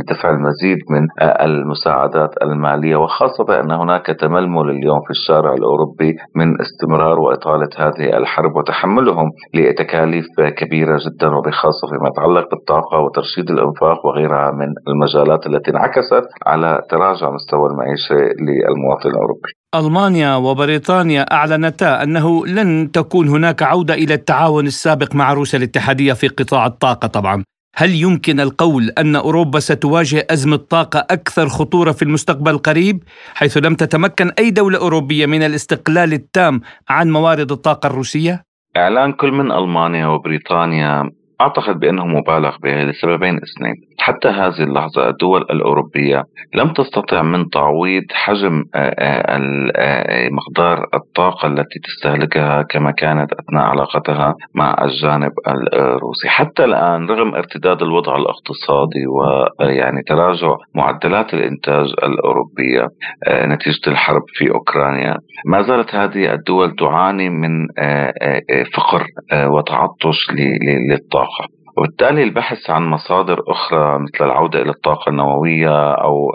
لدفع 0.00 0.30
المزيد 0.30 0.78
من 0.90 1.06
المساعدات 1.22 2.30
المالية 2.42 2.96
وخاصة 2.96 3.60
أن 3.60 3.70
هناك 3.70 4.06
تململ 4.06 4.70
اليوم 4.70 5.00
في 5.06 5.10
الشارع 5.10 5.52
الأوروبي 5.54 6.14
من 6.36 6.46
استمرار 6.60 7.20
وإطالة 7.20 7.68
هذه 7.76 8.16
الحرب 8.16 8.56
وتحملهم 8.56 9.30
لتكاليف 9.54 10.26
كبيرة 10.56 10.98
جدا 11.06 11.28
وبخاصة 11.36 11.88
فيما 11.90 12.08
يتعلق 12.08 12.50
بالطاقة 12.50 12.98
وترشيد 13.00 13.50
الإنفاق 13.50 14.06
وغيرها 14.06 14.50
من 14.50 14.68
المجالات 14.88 15.46
التي 15.46 15.70
انعكست 15.70 16.26
على 16.46 16.80
تراجع 16.90 17.30
مستوى 17.30 17.66
المعيشة 17.82 18.34
للمواطن 18.40 19.10
الأوروبي. 19.10 19.48
ألمانيا 19.74 20.34
وبريطانيا 20.34 21.22
أعلنتا 21.32 22.02
أنه 22.02 22.46
لن 22.46 22.90
تكون 22.92 23.28
هناك 23.28 23.62
عودة 23.62 23.94
إلى 23.94 24.14
التعاون 24.14 24.66
السابق 24.66 25.14
مع 25.14 25.32
روسيا 25.32 25.58
الاتحادية 25.58 26.12
في 26.12 26.28
قطاع 26.28 26.66
الطاقة 26.66 27.08
طبعا. 27.08 27.44
هل 27.76 27.94
يمكن 27.94 28.40
القول 28.40 28.90
أن 28.98 29.16
أوروبا 29.16 29.58
ستواجه 29.58 30.26
أزمة 30.30 30.56
طاقة 30.56 31.06
أكثر 31.10 31.48
خطورة 31.48 31.92
في 31.92 32.02
المستقبل 32.02 32.50
القريب 32.50 33.02
حيث 33.34 33.56
لم 33.56 33.74
تتمكن 33.74 34.30
أي 34.38 34.50
دولة 34.50 34.78
أوروبية 34.78 35.26
من 35.26 35.42
الاستقلال 35.42 36.12
التام 36.12 36.60
عن 36.88 37.10
موارد 37.10 37.52
الطاقة 37.52 37.86
الروسية؟ 37.86 38.42
إعلان 38.76 39.12
كل 39.12 39.32
من 39.32 39.52
ألمانيا 39.52 40.06
وبريطانيا 40.06 41.10
أعتقد 41.40 41.80
بأنه 41.80 42.06
مبالغ 42.06 42.56
به 42.62 42.84
لسببين 42.84 43.36
اثنين. 43.36 43.74
حتى 44.02 44.28
هذه 44.28 44.62
اللحظة 44.62 45.08
الدول 45.08 45.42
الأوروبية 45.42 46.22
لم 46.54 46.72
تستطع 46.72 47.22
من 47.22 47.50
تعويض 47.50 48.02
حجم 48.12 48.64
آه، 48.74 48.94
آه، 48.98 49.40
آه، 49.76 50.28
مقدار 50.28 50.86
الطاقة 50.94 51.48
التي 51.48 51.78
تستهلكها 51.84 52.62
كما 52.62 52.90
كانت 52.90 53.32
أثناء 53.32 53.64
علاقتها 53.64 54.34
مع 54.54 54.76
الجانب 54.84 55.32
الروسي. 55.74 56.28
حتى 56.28 56.64
الآن 56.64 57.10
رغم 57.10 57.34
ارتداد 57.34 57.82
الوضع 57.82 58.16
الاقتصادي 58.16 59.06
ويعني 59.06 60.02
تراجع 60.06 60.56
معدلات 60.74 61.34
الإنتاج 61.34 61.86
الأوروبية 62.02 62.86
نتيجة 63.28 63.90
الحرب 63.90 64.22
في 64.34 64.50
أوكرانيا 64.50 65.16
ما 65.46 65.62
زالت 65.62 65.94
هذه 65.94 66.34
الدول 66.34 66.76
تعاني 66.76 67.30
من 67.30 67.66
فقر 68.76 69.06
وتعطش 69.32 70.30
للطاقة. 70.90 71.61
وبالتالي 71.76 72.22
البحث 72.22 72.70
عن 72.70 72.82
مصادر 72.82 73.42
أخرى 73.48 73.98
مثل 73.98 74.24
العودة 74.24 74.62
إلى 74.62 74.70
الطاقة 74.70 75.10
النووية 75.10 75.92
أو 75.92 76.30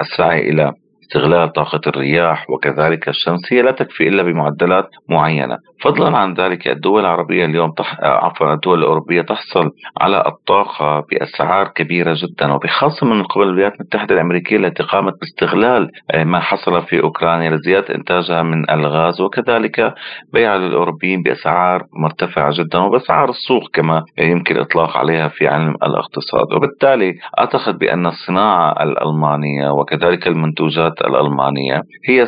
السعي 0.00 0.50
إلى 0.50 0.72
استغلال 1.08 1.52
طاقة 1.52 1.80
الرياح 1.86 2.50
وكذلك 2.50 3.08
الشمسية 3.08 3.62
لا 3.62 3.70
تكفي 3.70 4.08
إلا 4.08 4.22
بمعدلات 4.22 4.88
معينة. 5.08 5.58
فضلا 5.80 6.18
عن 6.18 6.34
ذلك 6.34 6.68
الدول 6.68 7.00
العربية 7.00 7.44
اليوم 7.44 7.70
تح... 7.70 8.00
عفوا 8.00 8.54
الدول 8.54 8.78
الأوروبية 8.78 9.22
تحصل 9.22 9.70
على 10.00 10.24
الطاقة 10.26 11.04
بأسعار 11.10 11.68
كبيرة 11.68 12.16
جدا 12.16 12.52
وبخاصة 12.52 13.06
من 13.06 13.22
قبل 13.22 13.42
الولايات 13.42 13.72
المتحدة 13.74 14.14
الأمريكية 14.14 14.56
التي 14.56 14.82
قامت 14.82 15.14
باستغلال 15.20 15.90
آه، 16.10 16.24
ما 16.24 16.40
حصل 16.40 16.82
في 16.82 17.02
أوكرانيا 17.02 17.50
لزيادة 17.50 17.94
إنتاجها 17.94 18.42
من 18.42 18.70
الغاز 18.70 19.20
وكذلك 19.20 19.94
بيع 20.32 20.56
للأوروبيين 20.56 21.22
بأسعار 21.22 21.84
مرتفعة 22.02 22.50
جدا 22.58 22.78
وبأسعار 22.78 23.28
السوق 23.28 23.70
كما 23.72 24.04
يمكن 24.18 24.56
الإطلاق 24.56 24.96
عليها 24.96 25.28
في 25.28 25.48
علم 25.48 25.74
الاقتصاد. 25.82 26.52
وبالتالي 26.56 27.14
أعتقد 27.38 27.78
بأن 27.78 28.06
الصناعة 28.06 28.82
الألمانية 28.82 29.70
وكذلك 29.70 30.26
المنتوجات 30.26 30.97
الألمانية 31.00 31.82
هي 32.08 32.26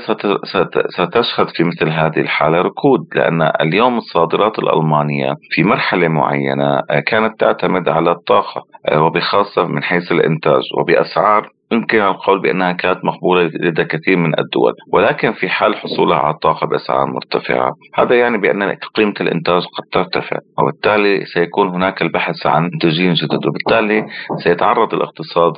ستشهد 0.88 1.48
في 1.48 1.64
مثل 1.64 1.88
هذه 1.88 2.20
الحالة 2.20 2.62
ركود 2.62 3.06
لأن 3.14 3.52
اليوم 3.60 3.98
الصادرات 3.98 4.58
الألمانية 4.58 5.34
في 5.50 5.62
مرحلة 5.62 6.08
معينة 6.08 6.80
كانت 7.06 7.40
تعتمد 7.40 7.88
على 7.88 8.10
الطاقة 8.10 8.64
وبخاصة 8.96 9.64
من 9.64 9.82
حيث 9.82 10.12
الإنتاج 10.12 10.62
وبأسعار 10.78 11.48
يمكن 11.72 12.00
القول 12.00 12.42
بأنها 12.42 12.72
كانت 12.72 13.04
مقبولة 13.04 13.42
لدى 13.42 13.84
كثير 13.84 14.16
من 14.16 14.38
الدول 14.38 14.74
ولكن 14.92 15.32
في 15.32 15.48
حال 15.48 15.76
حصولها 15.76 16.18
على 16.18 16.34
الطاقة 16.34 16.66
بأسعار 16.66 17.06
مرتفعة 17.06 17.72
هذا 17.94 18.14
يعني 18.14 18.38
بأن 18.38 18.76
قيمة 18.94 19.14
الإنتاج 19.20 19.62
قد 19.62 19.84
ترتفع 19.92 20.36
وبالتالي 20.58 21.24
سيكون 21.24 21.68
هناك 21.68 22.02
البحث 22.02 22.46
عن 22.46 22.62
منتجين 22.62 23.12
جدد 23.12 23.46
وبالتالي 23.46 24.06
سيتعرض 24.44 24.94
الاقتصاد 24.94 25.52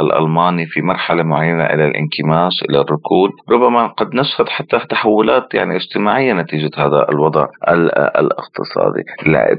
الألماني 0.00 0.66
في 0.66 0.82
مرحلة 0.82 1.22
معينة 1.22 1.64
إلى 1.64 1.84
الانكماش 1.84 2.62
إلى 2.70 2.80
الركود 2.80 3.30
ربما 3.50 3.86
قد 3.86 4.14
نشهد 4.14 4.48
حتى 4.48 4.78
تحولات 4.90 5.54
يعني 5.54 5.76
اجتماعية 5.76 6.32
نتيجة 6.32 6.70
هذا 6.76 7.06
الوضع 7.08 7.46
الاقتصادي. 8.18 9.04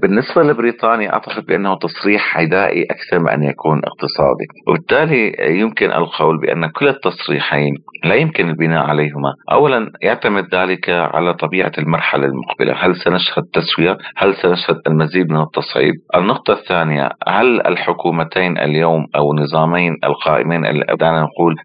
بالنسبة 0.02 0.44
لبريطانيا 0.44 1.14
أعتقد 1.14 1.46
بأنه 1.46 1.76
تصريح 1.78 2.38
عدائي 2.38 2.84
أكثر 2.84 3.20
من 3.20 3.30
أن 3.30 3.44
يكون 3.44 3.82
اقتصادي 3.86 4.46
وبالتالي 4.68 5.36
يمكن 5.60 5.85
القول 5.92 6.40
بأن 6.42 6.68
كل 6.68 6.88
التصريحين 6.88 7.74
لا 8.04 8.16
يمكن 8.16 8.50
البناء 8.50 8.86
عليهما. 8.86 9.34
أولا 9.52 9.92
يعتمد 10.02 10.56
ذلك 10.56 10.90
على 10.90 11.34
طبيعة 11.34 11.72
المرحلة 11.78 12.26
المقبلة. 12.26 12.74
هل 12.74 12.96
سنشهد 12.96 13.44
تسوية 13.54 13.98
هل 14.18 14.36
سنشهد 14.36 14.82
المزيد 14.88 15.30
من 15.32 15.42
التصعيد 15.42 15.94
النقطة 16.16 16.54
الثانية 16.54 17.10
هل 17.28 17.68
الحكومتين 17.68 18.58
اليوم 18.58 19.08
أو 19.16 19.34
نظامين 19.34 19.96
القائمين 20.04 20.62
دعنا 21.00 21.22
نقول 21.22 21.56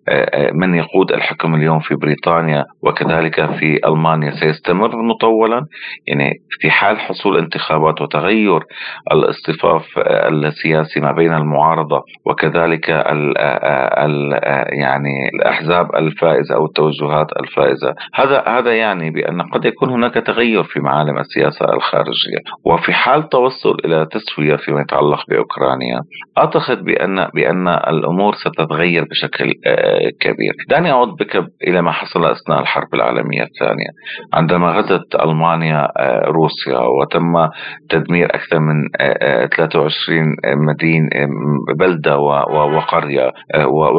من 0.55 0.75
يقود 0.75 1.13
الحكم 1.13 1.55
اليوم 1.55 1.81
في 1.81 1.95
بريطانيا 1.95 2.65
وكذلك 2.83 3.51
في 3.59 3.81
ألمانيا 3.87 4.31
سيستمر 4.31 5.03
مطولا؟ 5.03 5.67
يعني 6.07 6.33
في 6.61 6.71
حال 6.71 7.01
حصول 7.01 7.39
انتخابات 7.39 8.01
وتغير 8.03 8.61
الاصطفاف 9.13 9.85
السياسي 10.29 11.01
ما 11.01 11.13
بين 11.13 11.35
المعارضة 11.35 12.03
وكذلك 12.27 12.91
يعني 14.73 15.29
الأحزاب 15.35 15.95
الفائزة 15.97 16.55
أو 16.55 16.65
التوجهات 16.65 17.27
الفائزة. 17.41 17.95
هذا 18.15 18.45
هذا 18.47 18.73
يعني 18.73 19.11
بأن 19.11 19.43
قد 19.43 19.65
يكون 19.65 19.91
هناك 19.91 20.15
تغير 20.15 20.63
في 20.65 20.81
معالم 20.81 21.19
السياسة 21.19 21.65
الخارجية. 21.75 22.39
وفي 22.65 22.93
حال 22.93 23.29
توصل 23.29 23.77
إلى 23.85 24.07
تسوية 24.11 24.57
فيما 24.57 24.81
يتعلق 24.81 25.25
بأوكرانيا 25.29 26.01
أعتقد 26.39 26.85
بأن 26.85 27.29
بأن 27.35 27.69
الأمور 27.69 28.35
ستتغير 28.35 29.05
بشكل 29.11 29.53
كبير. 30.21 30.53
دعني 30.69 30.91
أعود 30.91 31.09
بك 31.09 31.45
إلى 31.69 31.83
ما 31.83 31.93
حصل 31.93 32.25
أثناء 32.25 32.61
الحرب 32.61 32.95
العالمية 32.95 33.43
الثانية. 33.43 33.91
عندما 34.35 34.71
غزت 34.71 35.15
ألمانيا 35.15 35.89
روسيا 36.27 36.79
وتم 36.79 37.49
تدمير 37.89 38.27
أكثر 38.35 38.59
من 38.59 38.75
23 39.57 40.37
مدينة 40.69 41.09
بلدة 41.79 42.19
وقرية 42.19 43.33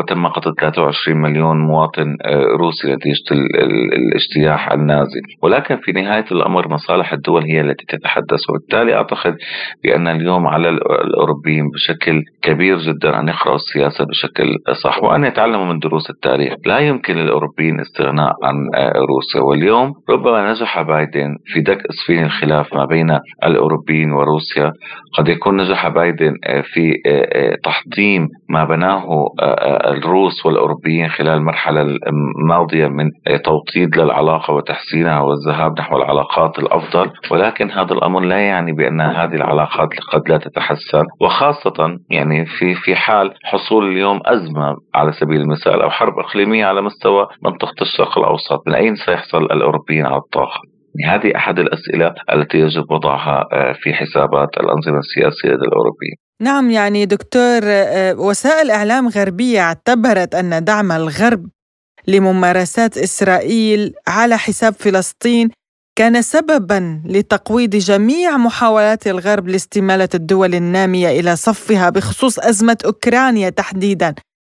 وتم 0.01 0.27
قتل 0.27 0.53
23 0.59 1.21
مليون 1.21 1.57
مواطن 1.57 2.15
روسي 2.59 2.93
نتيجة 2.93 3.41
الاجتياح 3.93 4.71
النازي. 4.71 5.21
ولكن 5.43 5.77
في 5.77 5.91
نهاية 5.91 6.25
الأمر 6.31 6.67
مصالح 6.67 7.13
الدول 7.13 7.43
هي 7.43 7.61
التي 7.61 7.85
تتحدث. 7.85 8.49
وبالتالي 8.49 8.95
أعتقد 8.95 9.35
بأن 9.83 10.07
اليوم 10.07 10.47
على 10.47 10.69
الأوروبيين 10.69 11.69
بشكل 11.73 12.21
كبير 12.41 12.77
جدا 12.77 13.19
أن 13.19 13.27
يقرأوا 13.27 13.55
السياسة 13.55 14.05
بشكل 14.05 14.55
صح 14.83 15.03
وأن 15.03 15.23
يتعلموا 15.23 15.65
من 15.65 15.79
دروس 15.79 16.09
التاريخ. 16.09 16.53
لا 16.65 16.79
يمكن 16.79 17.15
للأوروبيين 17.15 17.79
استغناء 17.79 18.33
عن 18.43 18.55
روسيا. 19.09 19.41
واليوم 19.41 19.93
ربما 20.09 20.51
نجح 20.51 20.81
بايدن 20.81 21.35
في 21.45 21.61
دك 21.61 21.81
إصفين 21.89 22.23
الخلاف 22.23 22.73
ما 22.73 22.85
بين 22.85 23.19
الأوروبيين 23.45 24.11
وروسيا. 24.11 24.71
قد 25.17 25.29
يكون 25.29 25.57
نجح 25.61 25.87
بايدن 25.87 26.33
في 26.73 26.93
تحطيم 27.63 28.27
ما 28.49 28.65
بناه 28.65 29.05
الروس 29.91 30.45
والأوروبيين 30.45 31.09
خلال 31.09 31.33
المرحلة 31.33 31.81
الماضية 31.81 32.87
من 32.87 33.09
توطيد 33.45 33.97
للعلاقة 33.97 34.53
وتحسينها 34.53 35.21
والذهاب 35.21 35.79
نحو 35.79 35.97
العلاقات 35.97 36.59
الأفضل. 36.59 37.11
ولكن 37.31 37.71
هذا 37.71 37.93
الأمر 37.93 38.19
لا 38.19 38.39
يعني 38.39 38.71
بأن 38.71 39.01
هذه 39.01 39.35
العلاقات 39.35 39.89
قد 40.11 40.29
لا 40.29 40.37
تتحسن. 40.37 41.03
وخاصة 41.21 41.97
يعني 42.09 42.45
في 42.45 42.75
في 42.75 42.95
حال 42.95 43.33
حصول 43.43 43.91
اليوم 43.91 44.19
أزمة 44.25 44.75
على 44.95 45.11
سبيل 45.11 45.41
المثال 45.41 45.81
أو 45.81 45.89
حرب 45.89 46.19
إقليمية 46.19 46.65
على 46.65 46.81
مستوى 46.81 47.27
منطقة 47.45 47.81
الشرق 47.81 48.17
الأوسط 48.17 48.67
من 48.67 48.73
أين 48.73 48.95
سيحصل 48.95 49.43
الأوروبيين 49.43 50.05
على 50.05 50.17
الطاقة؟ 50.17 50.61
هذه 51.05 51.35
أحد 51.35 51.59
الأسئلة 51.59 52.13
التي 52.33 52.57
يجب 52.57 52.91
وضعها 52.91 53.43
في 53.73 53.93
حسابات 53.93 54.49
الأنظمة 54.57 54.97
السياسية 54.97 55.49
لدى 55.49 55.65
الأوروبيين 55.67 56.15
نعم 56.41 56.71
يعني 56.71 57.05
دكتور 57.05 57.61
وسائل 58.27 58.71
إعلام 58.71 59.07
غربية 59.07 59.59
اعتبرت 59.61 60.35
أن 60.35 60.63
دعم 60.63 60.91
الغرب 60.91 61.49
لممارسات 62.07 62.97
إسرائيل 62.97 63.93
على 64.07 64.37
حساب 64.37 64.73
فلسطين 64.79 65.49
كان 65.95 66.21
سببا 66.21 67.01
لتقويض 67.05 67.69
جميع 67.69 68.37
محاولات 68.37 69.07
الغرب 69.07 69.47
لاستمالة 69.47 70.09
الدول 70.13 70.55
النامية 70.55 71.19
إلى 71.19 71.35
صفها 71.35 71.89
بخصوص 71.89 72.39
أزمة 72.39 72.77
أوكرانيا 72.85 73.49
تحديدا. 73.49 74.15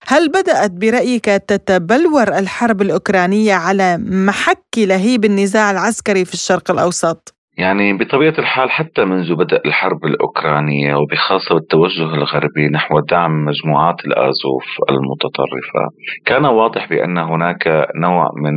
هل 0.06 0.28
بدأت 0.28 0.70
برأيك 0.70 1.24
تتبلور 1.24 2.38
الحرب 2.38 2.82
الأوكرانية 2.82 3.54
على 3.54 3.98
محك 3.98 4.64
لهيب 4.76 5.24
النزاع 5.24 5.70
العسكري 5.70 6.24
في 6.24 6.34
الشرق 6.34 6.70
الأوسط؟ 6.70 7.34
يعني 7.58 7.92
بطبيعة 7.92 8.34
الحال 8.38 8.70
حتى 8.70 9.04
منذ 9.04 9.34
بدء 9.34 9.60
الحرب 9.66 10.04
الأوكرانية 10.04 10.94
وبخاصة 10.94 11.56
التوجه 11.56 12.14
الغربي 12.14 12.68
نحو 12.72 13.00
دعم 13.00 13.44
مجموعات 13.44 14.04
الآزوف 14.04 14.64
المتطرفة 14.90 15.82
كان 16.26 16.44
واضح 16.44 16.88
بأن 16.88 17.18
هناك 17.18 17.86
نوع 18.02 18.30
من 18.44 18.54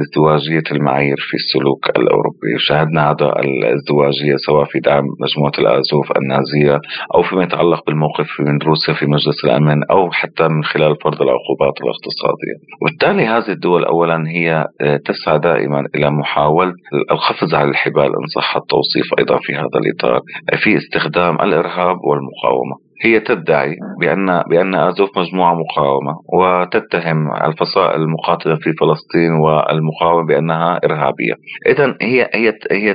ازدواجية 0.00 0.62
المعايير 0.72 1.16
في 1.18 1.34
السلوك 1.34 1.88
الأوروبي. 1.88 2.58
شاهدنا 2.58 3.10
هذا 3.10 3.32
الازدواجية 3.38 4.36
سواء 4.46 4.64
في 4.64 4.78
دعم 4.80 5.04
مجموعة 5.20 5.52
الآزوف 5.58 6.12
النازية 6.16 6.80
أو 7.14 7.22
فيما 7.22 7.42
يتعلق 7.42 7.86
بالموقف 7.86 8.40
من 8.40 8.58
روسيا 8.66 8.94
في 8.94 9.06
مجلس 9.06 9.44
الأمن 9.44 9.84
أو 9.90 10.10
حتى 10.10 10.48
من 10.48 10.64
خلال 10.64 10.96
فرض 11.04 11.22
العقوبات 11.22 11.74
الاقتصادية. 11.82 12.56
وبالتالي 12.82 13.26
هذه 13.26 13.52
الدول 13.52 13.84
أولا 13.84 14.24
هي 14.28 14.64
تسعى 15.04 15.38
دائما 15.38 15.84
إلى 15.94 16.10
محاولة 16.10 16.72
القفز 17.10 17.54
على 17.54 17.70
الحبال 17.70 18.15
إن 18.22 18.26
صح 18.36 18.56
التوصيف 18.56 19.06
أيضا 19.18 19.38
في 19.42 19.52
هذا 19.54 19.76
الإطار 19.82 20.20
في 20.62 20.76
استخدام 20.76 21.34
الإرهاب 21.40 21.96
والمقاومة. 22.08 22.85
هي 23.04 23.20
تدعي 23.20 23.76
بأن 24.00 24.42
بأن 24.50 24.74
آزوف 24.74 25.18
مجموعة 25.18 25.54
مقاومة 25.54 26.12
وتتهم 26.32 27.32
الفصائل 27.44 28.00
المقاتلة 28.00 28.54
في 28.54 28.72
فلسطين 28.72 29.32
والمقاومة 29.32 30.26
بأنها 30.26 30.80
إرهابية. 30.84 31.34
إذا 31.66 31.96
هي 32.02 32.30
هي 32.34 32.52
هي 32.70 32.94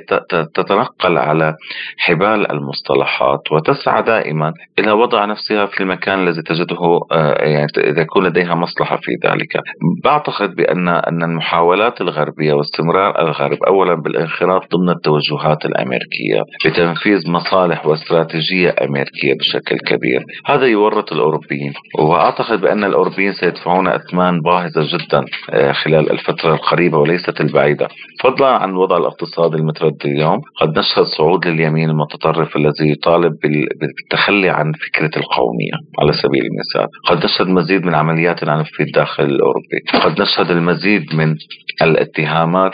تتنقل 0.53 1.17
على 1.17 1.55
حبال 1.97 2.51
المصطلحات 2.51 3.51
وتسعى 3.51 4.01
دائما 4.01 4.53
إلى 4.79 4.91
وضع 4.91 5.25
نفسها 5.25 5.65
في 5.65 5.83
المكان 5.83 6.19
الذي 6.19 6.41
تجده 6.41 6.99
يعني 7.39 7.67
يكون 7.77 8.25
لديها 8.27 8.55
مصلحة 8.55 8.97
في 9.01 9.11
ذلك. 9.27 9.59
بعتقد 10.03 10.55
بأن 10.55 10.87
أن 10.87 11.23
المحاولات 11.23 12.01
الغربية 12.01 12.53
واستمرار 12.53 13.21
الغرب 13.21 13.57
أولا 13.67 13.95
بالانخراط 13.95 14.75
ضمن 14.75 14.89
التوجهات 14.89 15.65
الأمريكية 15.65 16.41
لتنفيذ 16.65 17.31
مصالح 17.31 17.85
واستراتيجية 17.85 18.75
أمريكية 18.81 19.33
بشكل 19.39 19.77
كبير. 19.91 20.21
هذا 20.45 20.65
يورط 20.65 21.13
الأوروبيين 21.13 21.73
وأعتقد 21.99 22.61
بأن 22.61 22.83
الأوروبيين 22.83 23.33
سيدفعون 23.33 23.87
أثمان 23.87 24.41
باهظة 24.41 24.81
جدا 24.93 25.25
خلال 25.71 26.11
الفترة 26.11 26.53
القريبة 26.53 26.97
وليست 26.97 27.41
البعيدة. 27.41 27.87
فضلا 28.23 28.47
عن 28.47 28.69
الوضع 28.69 28.97
الاقتصادي 28.97 29.57
المتردد 29.57 30.05
اليوم 30.05 30.41
قد 30.61 30.79
نشهد 30.79 31.03
صعود 31.03 31.47
لليمين 31.47 31.89
المتطرف 31.89 32.55
الذي 32.55 32.91
يطالب 32.91 33.33
بالتخلي 33.79 34.49
عن 34.49 34.71
فكرة 34.73 35.19
القومية 35.19 35.75
على 35.99 36.13
سبيل 36.13 36.41
المثال. 36.51 36.87
قد 37.07 37.25
نشهد 37.25 37.47
مزيد 37.47 37.85
من 37.85 37.95
عمليات 37.95 38.43
العنف 38.43 38.67
في 38.71 38.83
الداخل 38.83 39.23
الأوروبي. 39.23 39.79
قد 40.03 40.21
نشهد 40.21 40.51
المزيد 40.51 41.15
من 41.15 41.35
الاتهامات 41.81 42.71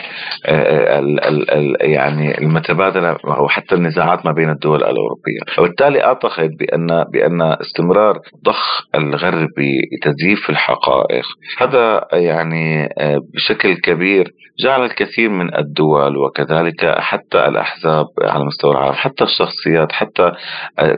ال 0.48 1.24
ال 1.24 1.50
ال 1.50 1.76
يعني 1.80 2.38
المتبادلة 2.38 3.16
أو 3.24 3.48
حتى 3.48 3.74
النزاعات 3.74 4.26
ما 4.26 4.32
بين 4.32 4.50
الدول 4.50 4.78
الأوروبية. 4.78 5.40
وبالتالي 5.58 6.04
أعتقد 6.04 6.50
بأن 6.58 7.04
بأن 7.12 7.42
استمرار 7.42 8.18
ضخ 8.44 8.82
الغربي 8.94 9.80
تزييف 10.02 10.50
الحقائق. 10.50 11.24
هذا 11.58 12.08
يعني 12.12 12.88
بشكل 13.34 13.74
كبير 13.74 14.30
جعل 14.64 14.84
الكثير 14.84 15.30
من 15.30 15.54
الدول 15.58 16.16
وكذلك 16.16 16.94
حتى 16.98 17.48
الأحزاب 17.48 18.06
على 18.22 18.44
مستوى 18.44 18.70
العالم 18.70 18.92
حتى 18.92 19.24
الشخصيات 19.24 19.92
حتى 19.92 20.32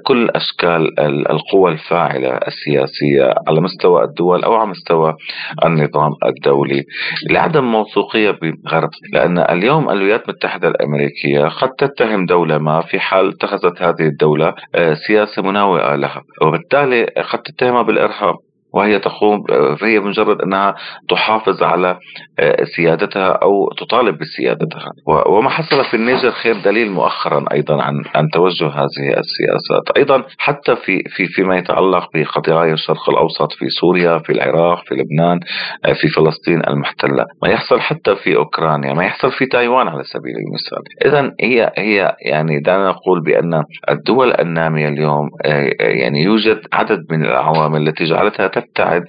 كل 0.06 0.30
أشكال 0.30 1.00
القوى 1.30 1.72
الفاعلة 1.72 2.28
السياسية 2.30 3.34
على 3.48 3.60
مستوى 3.60 4.04
الدول 4.04 4.44
أو 4.44 4.54
على 4.54 4.70
مستوى 4.70 5.14
النظام 5.64 6.12
الدولي. 6.26 6.84
لعدم 7.30 7.64
موثوقية 7.64 8.30
بالغرب 8.30 8.90
لأن 9.12 9.38
اليوم 9.38 9.90
الولايات 9.90 10.28
المتحدة 10.28 10.68
الأمريكية 10.68 11.48
قد 11.48 11.68
تتهم 11.78 12.26
دولة 12.26 12.58
ما 12.58 12.80
في 12.80 13.00
حال 13.00 13.28
اتخذت 13.28 13.82
هذه 13.82 14.06
الدولة 14.06 14.54
سياسة 15.06 15.42
مناوئة 15.42 15.96
لها. 16.00 16.22
وبالتالي 16.42 17.04
قد 17.04 17.42
تتهمها 17.42 17.82
بالإرهاب. 17.82 18.36
وهي 18.72 18.98
تقوم 18.98 19.44
فهي 19.80 20.00
مجرد 20.00 20.42
أنها 20.42 20.74
تحافظ 21.08 21.62
على 21.62 21.98
سيادتها 22.76 23.28
أو 23.28 23.72
تطالب 23.78 24.18
بسيادتها. 24.18 24.90
وما 25.06 25.50
حصل 25.50 25.84
في 25.84 25.94
النيجر 25.94 26.30
خير 26.30 26.54
دليل 26.64 26.90
مؤخرا 26.90 27.44
أيضا 27.52 27.82
عن 27.82 28.04
عن 28.14 28.28
توجه 28.32 28.66
هذه 28.66 29.18
السياسات. 29.18 29.96
أيضا 29.96 30.24
حتى 30.38 30.76
في 30.76 31.02
في 31.08 31.26
فيما 31.26 31.56
يتعلق 31.56 32.08
بقضايا 32.14 32.72
الشرق 32.72 33.10
الأوسط 33.10 33.52
في 33.52 33.68
سوريا 33.80 34.18
في 34.18 34.32
العراق 34.32 34.84
في 34.86 34.94
لبنان 34.94 35.40
في 36.00 36.08
فلسطين 36.08 36.62
المحتلة. 36.68 37.24
ما 37.42 37.48
يحصل 37.48 37.80
حتى 37.80 38.16
في 38.16 38.36
أوكرانيا 38.36 38.94
ما 38.94 39.04
يحصل 39.04 39.32
في 39.32 39.46
تايوان 39.46 39.88
على 39.88 40.02
سبيل 40.04 40.34
المثال. 40.36 40.82
اذا 41.04 41.34
هي 41.40 41.72
هي 41.78 42.16
يعني 42.26 42.60
دعنا 42.60 42.88
نقول 42.88 43.22
بأن 43.22 43.64
الدول 43.90 44.32
النامية 44.32 44.88
اليوم 44.88 45.30
يعني 45.80 46.22
يوجد 46.22 46.60
عدد 46.72 47.06
من 47.10 47.24
العوامل 47.24 47.88
التي 47.88 48.04
جعلتها 48.04 48.46
تبتعد 48.60 49.04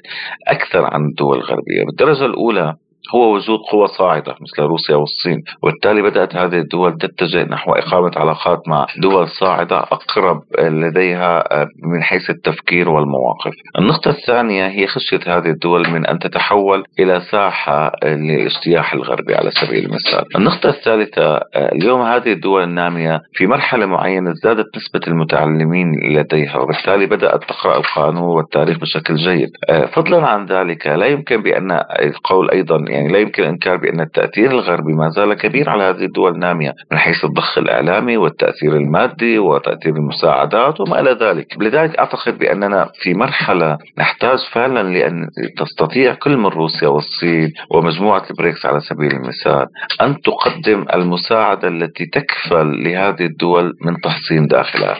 أكثر 0.47 0.85
عن 0.85 1.05
الدول 1.05 1.37
الغربية. 1.37 1.85
بالدرجة 1.85 2.25
الأولى 2.25 2.75
هو 3.15 3.33
وجود 3.33 3.59
قوى 3.71 3.87
صاعدة 3.87 4.35
مثل 4.41 4.61
روسيا 4.63 4.95
والصين 4.95 5.43
وبالتالي 5.63 6.01
بدأت 6.01 6.35
هذه 6.35 6.57
الدول 6.57 6.97
تتجه 6.97 7.43
نحو 7.43 7.71
إقامة 7.71 8.11
علاقات 8.15 8.67
مع 8.67 8.85
دول 8.97 9.27
صاعدة 9.27 9.79
أقرب 9.79 10.41
لديها 10.59 11.43
من 11.83 12.03
حيث 12.03 12.29
التفكير 12.29 12.89
والمواقف. 12.89 13.51
النقطة 13.79 14.09
الثانية 14.09 14.67
هي 14.67 14.87
خشية 14.87 15.19
هذه 15.27 15.49
الدول 15.49 15.89
من 15.89 16.05
أن 16.05 16.19
تتحول 16.19 16.83
إلى 16.99 17.21
ساحة 17.31 17.91
لاجتياح 18.03 18.93
الغربي 18.93 19.35
على 19.35 19.51
سبيل 19.51 19.85
المثال. 19.85 20.25
النقطة 20.35 20.69
الثالثة 20.69 21.39
اليوم 21.55 22.01
هذه 22.01 22.31
الدول 22.31 22.63
النامية 22.63 23.21
في 23.33 23.47
مرحلة 23.47 23.85
معينة 23.85 24.33
زادت 24.33 24.77
نسبة 24.77 25.01
المتعلمين 25.07 25.91
لديها 26.03 26.57
وبالتالي 26.57 27.05
بدأت 27.05 27.43
تقرأ 27.43 27.77
القانون 27.77 28.35
والتاريخ 28.35 28.79
بشكل 28.79 29.15
جيد. 29.15 29.49
فضلا 29.93 30.27
عن 30.27 30.45
ذلك 30.45 30.87
لا 30.87 31.05
يمكن 31.05 31.43
بأن 31.43 31.71
القول 32.01 32.51
أيضا 32.51 32.90
يعني 32.91 33.07
لا 33.07 33.19
يمكن 33.19 33.43
الإنكار 33.43 33.77
بأن 33.77 33.99
التأثير 34.01 34.51
الغربي 34.51 34.93
ما 34.93 35.09
زال 35.09 35.33
كبير 35.33 35.69
على 35.69 35.83
هذه 35.83 36.05
الدول 36.05 36.33
النامية 36.33 36.73
من 36.91 36.97
حيث 36.97 37.25
الضخ 37.25 37.57
الإعلامي 37.57 38.17
والتأثير 38.17 38.75
المادي 38.75 39.39
وتأثير 39.39 39.95
المساعدات 39.95 40.81
وما 40.81 40.99
إلى 40.99 41.11
ذلك. 41.11 41.47
لذلك 41.61 41.99
أعتقد 41.99 42.37
بأننا 42.37 42.89
في 43.01 43.13
مرحلة 43.13 43.77
نحتاج 43.97 44.39
فعلا 44.51 44.83
لأن 44.93 45.27
تستطيع 45.57 46.13
كل 46.13 46.37
من 46.37 46.45
روسيا 46.45 46.87
والصين 46.87 47.53
ومجموعة 47.69 48.23
البريكس 48.31 48.65
على 48.65 48.79
سبيل 48.79 49.11
المثال 49.11 49.67
أن 50.01 50.21
تقدم 50.21 50.85
المساعدة 50.93 51.67
التي 51.67 52.05
تكفل 52.05 52.83
لهذه 52.83 53.25
الدول 53.25 53.73
من 53.85 54.01
تحصين 54.03 54.47
داخلها. 54.47 54.97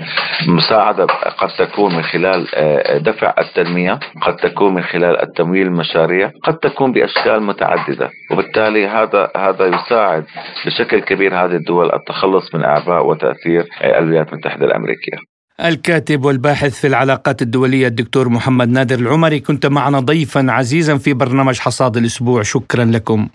مساعدة 0.48 1.06
قد 1.38 1.50
تكون 1.58 1.96
من 1.96 2.04
خلال 2.04 2.48
آه، 2.56 2.98
دفع 2.98 3.34
التنمية 3.39 4.00
قد 4.22 4.36
تكون 4.36 4.74
من 4.74 4.82
خلال 4.84 5.22
التمويل 5.22 5.68
المشاريع 5.68 6.32
قد 6.44 6.58
تكون 6.58 6.92
بأشكال 6.92 7.44
متعددة 7.82 8.06
متعدده 8.06 8.10
وبالتالي 8.32 8.88
هذا 8.88 9.32
هذا 9.38 9.66
يساعد 9.66 10.26
بشكل 10.66 11.00
كبير 11.00 11.36
هذه 11.36 11.56
الدول 11.56 11.92
التخلص 11.94 12.56
من 12.56 12.64
أعباء 12.64 13.06
وتأثير 13.06 13.66
الولايات 13.84 14.34
المتحده 14.34 14.66
الامريكيه 14.66 15.18
الكاتب 15.66 16.26
والباحث 16.26 16.82
في 16.82 16.88
العلاقات 16.88 17.42
الدولية 17.42 17.88
الدكتور 17.88 18.30
محمد 18.30 18.70
نادر 18.70 19.00
العمري 19.00 19.40
كنت 19.40 19.66
معنا 19.66 20.00
ضيفا 20.00 20.46
عزيزا 20.50 20.98
في 20.98 21.14
برنامج 21.14 21.60
حصاد 21.60 21.98
الأسبوع. 21.98 22.42
شكرا 22.42 22.86
لكم. 22.86 23.28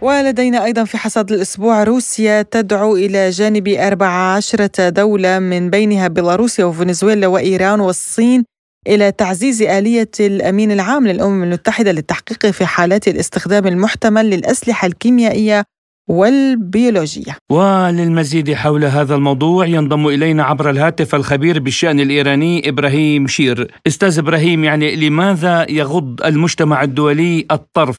ولدينا 0.00 0.64
أيضا 0.64 0.84
في 0.84 0.98
حصاد 0.98 1.32
الأسبوع 1.32 1.84
روسيا 1.84 2.42
تدعو 2.42 2.96
إلى 2.96 3.30
جانب 3.30 3.68
14 3.68 4.88
دولة 4.88 5.38
من 5.38 5.70
بينها 5.70 6.08
بيلاروسيا 6.08 6.64
وفنزويلا 6.64 7.26
وإيران 7.26 7.80
والصين 7.80 8.44
إلى 8.86 9.12
تعزيز 9.12 9.62
آلية 9.62 10.10
الأمين 10.20 10.72
العام 10.72 11.06
للأمم 11.06 11.42
المتحدة 11.42 11.92
للتحقيق 11.92 12.46
في 12.46 12.66
حالات 12.66 13.08
الاستخدام 13.08 13.66
المحتمل 13.66 14.30
للأسلحة 14.30 14.86
الكيميائية 14.86 15.64
والبيولوجية. 16.08 17.36
وللمزيد 17.52 18.54
حول 18.54 18.84
هذا 18.84 19.14
الموضوع 19.14 19.66
ينضم 19.66 20.06
إلينا 20.06 20.44
عبر 20.44 20.70
الهاتف 20.70 21.14
الخبير 21.14 21.58
بالشأن 21.58 22.00
الإيراني 22.00 22.68
إبراهيم 22.68 23.26
شير. 23.26 23.74
أستاذ 23.86 24.18
إبراهيم 24.18 24.64
يعني 24.64 24.96
لماذا 24.96 25.70
يغض 25.70 26.22
المجتمع 26.22 26.82
الدولي 26.82 27.46
الطرف 27.50 27.96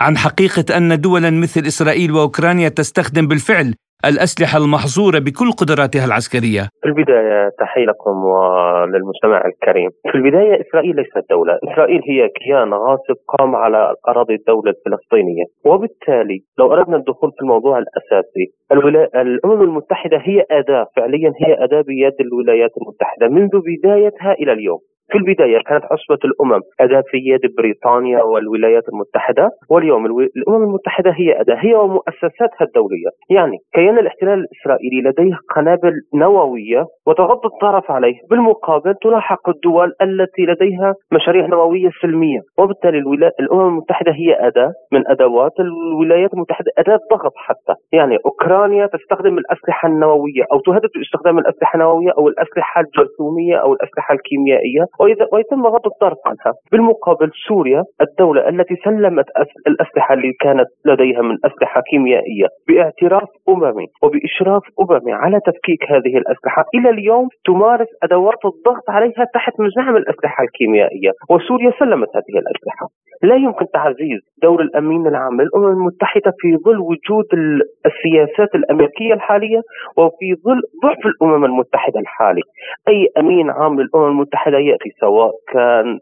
عن 0.00 0.18
حقيقة 0.18 0.76
أن 0.76 1.00
دولا 1.00 1.30
مثل 1.30 1.66
إسرائيل 1.66 2.12
وأوكرانيا 2.12 2.68
تستخدم 2.68 3.26
بالفعل 3.26 3.74
الأسلحة 4.04 4.58
المحظورة 4.58 5.18
بكل 5.18 5.48
قدراتها 5.60 6.04
العسكرية. 6.04 6.62
في 6.82 6.88
البداية 6.88 7.48
تحية 7.58 7.84
لكم 7.84 8.24
وللمجتمع 8.24 9.42
الكريم. 9.50 9.90
في 10.10 10.14
البداية 10.18 10.60
إسرائيل 10.60 10.96
ليست 10.96 11.30
دولة. 11.30 11.58
إسرائيل 11.72 12.00
هي 12.10 12.28
كيان 12.28 12.74
غاصب 12.74 13.16
قام 13.28 13.56
على 13.56 13.94
أراضي 14.08 14.34
الدولة 14.34 14.70
الفلسطينية 14.76 15.44
وبالتالي 15.64 16.38
لو 16.58 16.72
أردنا 16.72 16.96
الدخول 16.96 17.30
في 17.36 17.42
الموضوع 17.42 17.78
الأساسي 17.78 18.46
الأمم 19.14 19.62
المتحدة 19.62 20.18
هي 20.22 20.44
أداة 20.50 20.86
فعليا 20.96 21.32
هي 21.42 21.64
أداة 21.64 21.80
بيد 21.80 22.16
الولايات 22.20 22.70
المتحدة 22.80 23.28
منذ 23.28 23.50
بدايتها 23.66 24.32
إلى 24.32 24.52
اليوم. 24.52 24.78
في 25.10 25.18
البداية 25.18 25.58
كانت 25.66 25.84
عصبة 25.84 26.18
الأمم 26.24 26.60
أداة 26.80 27.02
في 27.10 27.16
يد 27.16 27.56
بريطانيا 27.56 28.22
والولايات 28.22 28.82
المتحدة 28.92 29.50
واليوم 29.70 30.06
الأمم 30.06 30.62
المتحدة 30.62 31.10
هي 31.10 31.40
أداة 31.40 31.56
هي 31.58 31.74
ومؤسساتها 31.74 32.62
الدولية. 32.62 33.10
يعني 33.30 33.56
كيان 33.74 33.98
الاحتلال 33.98 34.38
الإسرائيلي 34.44 35.00
لديه 35.04 35.36
قنابل 35.56 35.92
نووية 36.14 36.84
وتغض 37.06 37.46
الطرف 37.46 37.90
عليه. 37.90 38.14
بالمقابل 38.30 38.94
تلاحق 39.02 39.48
الدول 39.48 39.92
التي 40.02 40.42
لديها 40.42 40.94
مشاريع 41.12 41.46
نووية 41.46 41.90
سلمية. 42.02 42.40
وبالتالي 42.58 42.98
الأمم 43.40 43.68
المتحدة 43.68 44.12
هي 44.12 44.46
أداة 44.46 44.72
من 44.92 45.08
أدوات 45.08 45.52
الولايات 45.60 46.34
المتحدة 46.34 46.70
أداة 46.78 46.98
ضغط 47.12 47.32
حتى. 47.36 47.74
يعني 47.92 48.16
أوكرانيا 48.26 48.86
تستخدم 48.86 49.38
الأسلحة 49.38 49.88
النووية 49.88 50.44
أو 50.52 50.60
تهدد 50.60 50.90
باستخدام 50.96 51.38
الأسلحة 51.38 51.76
النووية 51.76 52.10
أو 52.18 52.28
الأسلحة 52.28 52.80
الجرثومية 52.80 53.56
أو 53.56 53.72
الأسلحة 53.72 54.14
الكيميائية. 54.14 54.84
ويتم 55.32 55.66
غض 55.66 55.86
الطرف 55.86 56.18
عنها. 56.26 56.54
بالمقابل 56.72 57.30
سوريا 57.48 57.84
الدولة 58.00 58.48
التي 58.48 58.76
سلمت 58.84 59.24
الأسلحة 59.66 60.14
اللي 60.14 60.32
كانت 60.40 60.66
لديها 60.86 61.22
من 61.22 61.36
أسلحة 61.44 61.80
كيميائية 61.90 62.46
باعتراف 62.68 63.28
أممي 63.48 63.86
وبإشراف 64.02 64.62
أممي 64.80 65.12
على 65.12 65.40
تفكيك 65.46 65.82
هذه 65.92 66.16
الأسلحة 66.18 66.64
إلى 66.74 66.90
اليوم 66.90 67.28
تمارس 67.46 67.88
أدوات 68.02 68.44
الضغط 68.44 68.90
عليها 68.90 69.24
تحت 69.34 69.52
مزعم 69.60 69.96
الأسلحة 69.96 70.44
الكيميائية. 70.44 71.10
وسوريا 71.30 71.72
سلمت 71.78 72.08
هذه 72.16 72.38
الأسلحة. 72.38 72.86
لا 73.22 73.34
يمكن 73.34 73.66
تعزيز 73.74 74.20
دور 74.42 74.60
الأمين 74.62 75.06
العام 75.06 75.40
للأمم 75.40 75.66
المتحدة 75.68 76.32
في 76.38 76.56
ظل 76.56 76.78
وجود 76.78 77.24
السياسات 77.86 78.54
الأمريكية 78.54 79.14
الحالية 79.14 79.60
وفي 79.96 80.34
ظل 80.44 80.60
ضعف 80.82 81.06
الأمم 81.06 81.44
المتحدة 81.44 82.00
الحالي. 82.00 82.42
أي 82.88 83.08
أمين 83.18 83.50
عام 83.50 83.80
للأمم 83.80 84.06
المتحدة 84.06 84.58
يأتي 84.58 84.87
سواء 85.00 85.32
كان 85.52 85.98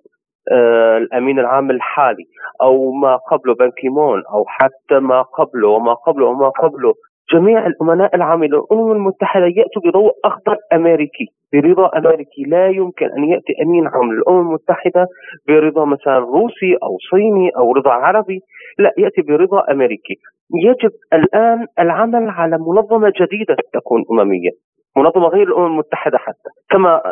آه 0.53 0.97
الأمين 0.97 1.39
العام 1.39 1.71
الحالي 1.71 2.25
أو 2.63 2.93
ما 2.93 3.17
قبله 3.17 3.55
بان 3.55 3.71
كيمون 3.71 4.23
أو 4.35 4.45
حتى 4.47 4.99
ما 4.99 5.23
قبله 5.23 5.69
وما 5.69 5.95
قبله 5.95 6.27
وما 6.27 6.49
قبله. 6.49 6.95
جميع 7.35 7.67
الأمناء 7.67 8.17
العامين 8.17 8.51
للامم 8.51 8.93
المتحدة 8.93 9.47
يأتوا 9.47 9.83
بضوء 9.85 10.13
أخضر 10.25 10.57
أمريكي 10.73 11.27
برضا 11.53 11.91
أمريكي. 11.99 12.43
لا 12.47 12.69
يمكن 12.69 13.07
أن 13.07 13.25
يأتي 13.25 13.53
أمين 13.63 13.87
عام 13.87 14.13
للأمم 14.13 14.41
المتحدة 14.41 15.07
برضا 15.49 15.85
مثلا 15.85 16.19
روسي 16.19 16.75
أو 16.83 16.97
صيني 17.11 17.51
أو 17.57 17.73
رضا 17.73 17.91
عربي 17.91 18.41
لا 18.79 18.93
يأتي 18.99 19.23
برضا 19.23 19.73
أمريكي. 19.73 20.15
يجب 20.65 20.91
الآن 21.13 21.67
العمل 21.79 22.31
على 22.31 22.59
منظمة 22.59 23.13
جديدة 23.21 23.57
تكون 23.73 24.05
أممية. 24.11 24.51
منظمة 24.97 25.29
غير 25.29 25.43
الأمم 25.43 25.67
المتحدة 25.67 26.19
حتى 26.19 26.51
كما 26.71 27.03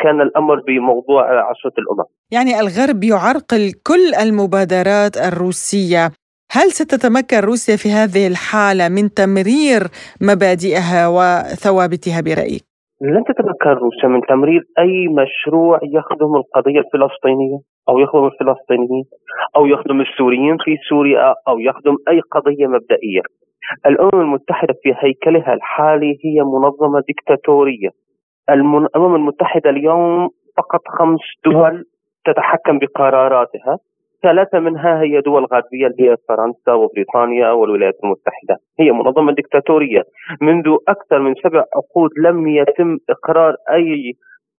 كان 0.00 0.20
الأمر 0.20 0.60
بموضوع 0.66 1.50
عشره 1.50 1.72
الأمم 1.78 2.04
يعني 2.30 2.60
الغرب 2.60 3.04
يعرقل 3.04 3.72
كل 3.86 4.14
المبادرات 4.14 5.16
الروسية 5.16 6.10
هل 6.52 6.72
ستتمكن 6.72 7.38
روسيا 7.38 7.76
في 7.76 7.90
هذه 7.90 8.26
الحالة 8.26 8.88
من 8.88 9.14
تمرير 9.14 9.82
مبادئها 10.20 11.08
وثوابتها 11.08 12.20
برأيك؟ 12.20 12.64
لن 13.00 13.24
تتمكن 13.24 13.70
روسيا 13.70 14.08
من 14.08 14.20
تمرير 14.28 14.62
أي 14.78 15.08
مشروع 15.08 15.80
يخدم 15.82 16.36
القضية 16.36 16.80
الفلسطينية 16.80 17.58
أو 17.88 17.98
يخدم 17.98 18.24
الفلسطينيين 18.24 19.04
أو 19.56 19.66
يخدم 19.66 20.00
السوريين 20.00 20.56
في 20.64 20.76
سوريا 20.88 21.34
أو 21.48 21.58
يخدم 21.58 21.96
أي 22.08 22.20
قضية 22.20 22.66
مبدئية. 22.66 23.20
الأمم 23.86 24.20
المتحدة 24.20 24.74
في 24.82 24.94
هيكلها 24.98 25.54
الحالي 25.54 26.18
هي 26.24 26.42
منظمة 26.42 27.02
ديكتاتورية. 27.06 27.88
الأمم 28.50 29.14
المتحدة 29.14 29.70
اليوم 29.70 30.28
فقط 30.56 30.80
خمس 30.98 31.20
دول 31.44 31.84
تتحكم 32.24 32.78
بقراراتها. 32.78 33.78
ثلاثة 34.22 34.58
منها 34.58 35.02
هي 35.02 35.20
دول 35.20 35.44
غربية 35.44 35.86
اللي 35.86 36.10
هي 36.10 36.16
فرنسا 36.28 36.72
وبريطانيا 36.72 37.50
والولايات 37.50 37.94
المتحدة. 38.04 38.56
هي 38.80 38.92
منظمة 38.92 39.32
دكتاتورية 39.32 40.02
منذ 40.40 40.76
أكثر 40.88 41.18
من 41.18 41.34
سبع 41.34 41.64
عقود 41.76 42.10
لم 42.18 42.48
يتم 42.48 42.98
إقرار 43.10 43.54
أي 43.72 44.12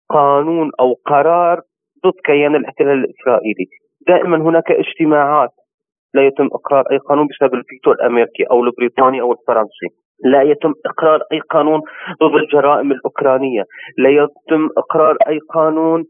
قانون 0.10 0.72
أو 0.80 0.94
قرار 1.06 1.62
ضد 2.06 2.14
كيان 2.26 2.56
الاحتلال 2.56 3.04
الإسرائيلي. 3.06 3.66
دائما 4.08 4.38
هناك 4.38 4.72
اجتماعات 4.72 5.52
لا 6.14 6.28
يتم 6.28 6.46
إقرار 6.46 6.84
أي 6.92 6.98
قانون 6.98 7.28
بسبب 7.28 7.54
الفيتو 7.54 7.92
الأمريكي 7.92 8.44
أو 8.52 8.64
البريطاني 8.64 9.22
أو 9.22 9.32
الفرنسي. 9.32 9.88
لا 10.24 10.42
يتم 10.42 10.74
إقرار 10.86 11.20
أي 11.32 11.40
قانون 11.40 11.82
ضد 12.24 12.36
الجرائم 12.36 12.92
الأوكرانية، 12.92 13.64
لا 13.98 14.10
يتم 14.10 14.70
إقرار 14.78 15.18
أي 15.28 15.40
قانون 15.54 16.04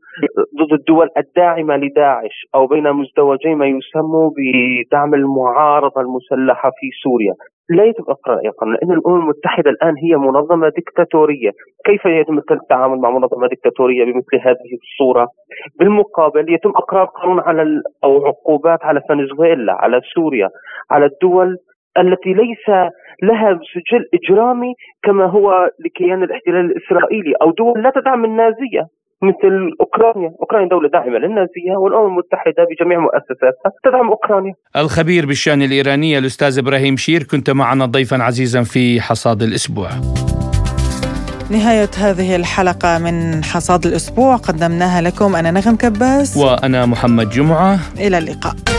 ضد 0.59 0.73
الدول 0.73 1.09
الداعمة 1.17 1.77
لداعش 1.77 2.45
أو 2.55 2.67
بين 2.67 2.91
مزدوجي 2.91 3.55
ما 3.55 3.65
يسمى 3.65 4.29
بدعم 4.37 5.13
المعارضة 5.13 6.01
المسلحة 6.01 6.69
في 6.69 6.87
سوريا، 7.03 7.33
لا 7.69 7.83
يتم 7.83 8.03
إقرار 8.09 8.37
أي 8.45 8.49
قانون 8.49 8.75
لأن 8.75 8.91
الأمم 8.91 9.21
المتحدة 9.21 9.69
الآن 9.69 9.93
هي 10.03 10.15
منظمة 10.15 10.69
دكتاتوريه، 10.69 11.51
كيف 11.85 12.05
يتم 12.05 12.37
التعامل 12.51 12.99
مع 12.99 13.09
منظمة 13.09 13.47
دكتاتوريه 13.47 14.05
بمثل 14.05 14.37
هذه 14.41 14.71
الصورة؟ 14.83 15.27
بالمقابل 15.79 16.53
يتم 16.53 16.69
إقرار 16.69 17.05
قانون 17.05 17.39
على 17.39 17.81
أو 18.03 18.25
عقوبات 18.25 18.79
على 18.83 19.01
فنزويلا، 19.09 19.73
على 19.73 20.01
سوريا، 20.15 20.49
على 20.91 21.05
الدول 21.05 21.57
التي 22.01 22.33
ليس 22.33 22.67
لها 23.23 23.59
سجل 23.73 24.01
إجرامي 24.13 24.73
كما 25.03 25.25
هو 25.25 25.69
لكيان 25.85 26.23
الاحتلال 26.23 26.65
الإسرائيلي 26.71 27.33
أو 27.41 27.51
دول 27.51 27.83
لا 27.83 27.91
تدعم 27.95 28.25
النازية 28.25 28.83
مثل 29.21 29.71
أوكرانيا، 29.81 30.31
أوكرانيا 30.41 30.69
دولة 30.69 30.89
داعمة 30.89 31.17
للنازية 31.17 31.77
والأمم 31.77 32.07
المتحدة 32.07 32.67
بجميع 32.69 32.99
مؤسساتها 32.99 33.71
تدعم 33.83 34.09
أوكرانيا. 34.09 34.53
الخبير 34.75 35.25
بالشأن 35.25 35.61
الإيراني 35.61 36.17
الأستاذ 36.17 36.59
إبراهيم 36.59 36.97
شير 36.97 37.23
كنت 37.23 37.49
معنا 37.49 37.85
ضيفا 37.85 38.23
عزيزا 38.23 38.63
في 38.63 39.01
حصاد 39.01 39.41
الأسبوع. 39.41 39.89
نهاية 41.51 41.89
هذه 41.99 42.35
الحلقة 42.35 42.99
من 42.99 43.43
حصاد 43.43 43.85
الأسبوع 43.85 44.35
قدمناها 44.35 45.01
لكم. 45.01 45.35
أنا 45.35 45.51
نغم 45.51 45.75
كباس. 45.75 46.37
وأنا 46.37 46.85
محمد 46.85 47.29
جمعة. 47.29 47.79
إلى 47.99 48.17
اللقاء. 48.17 48.76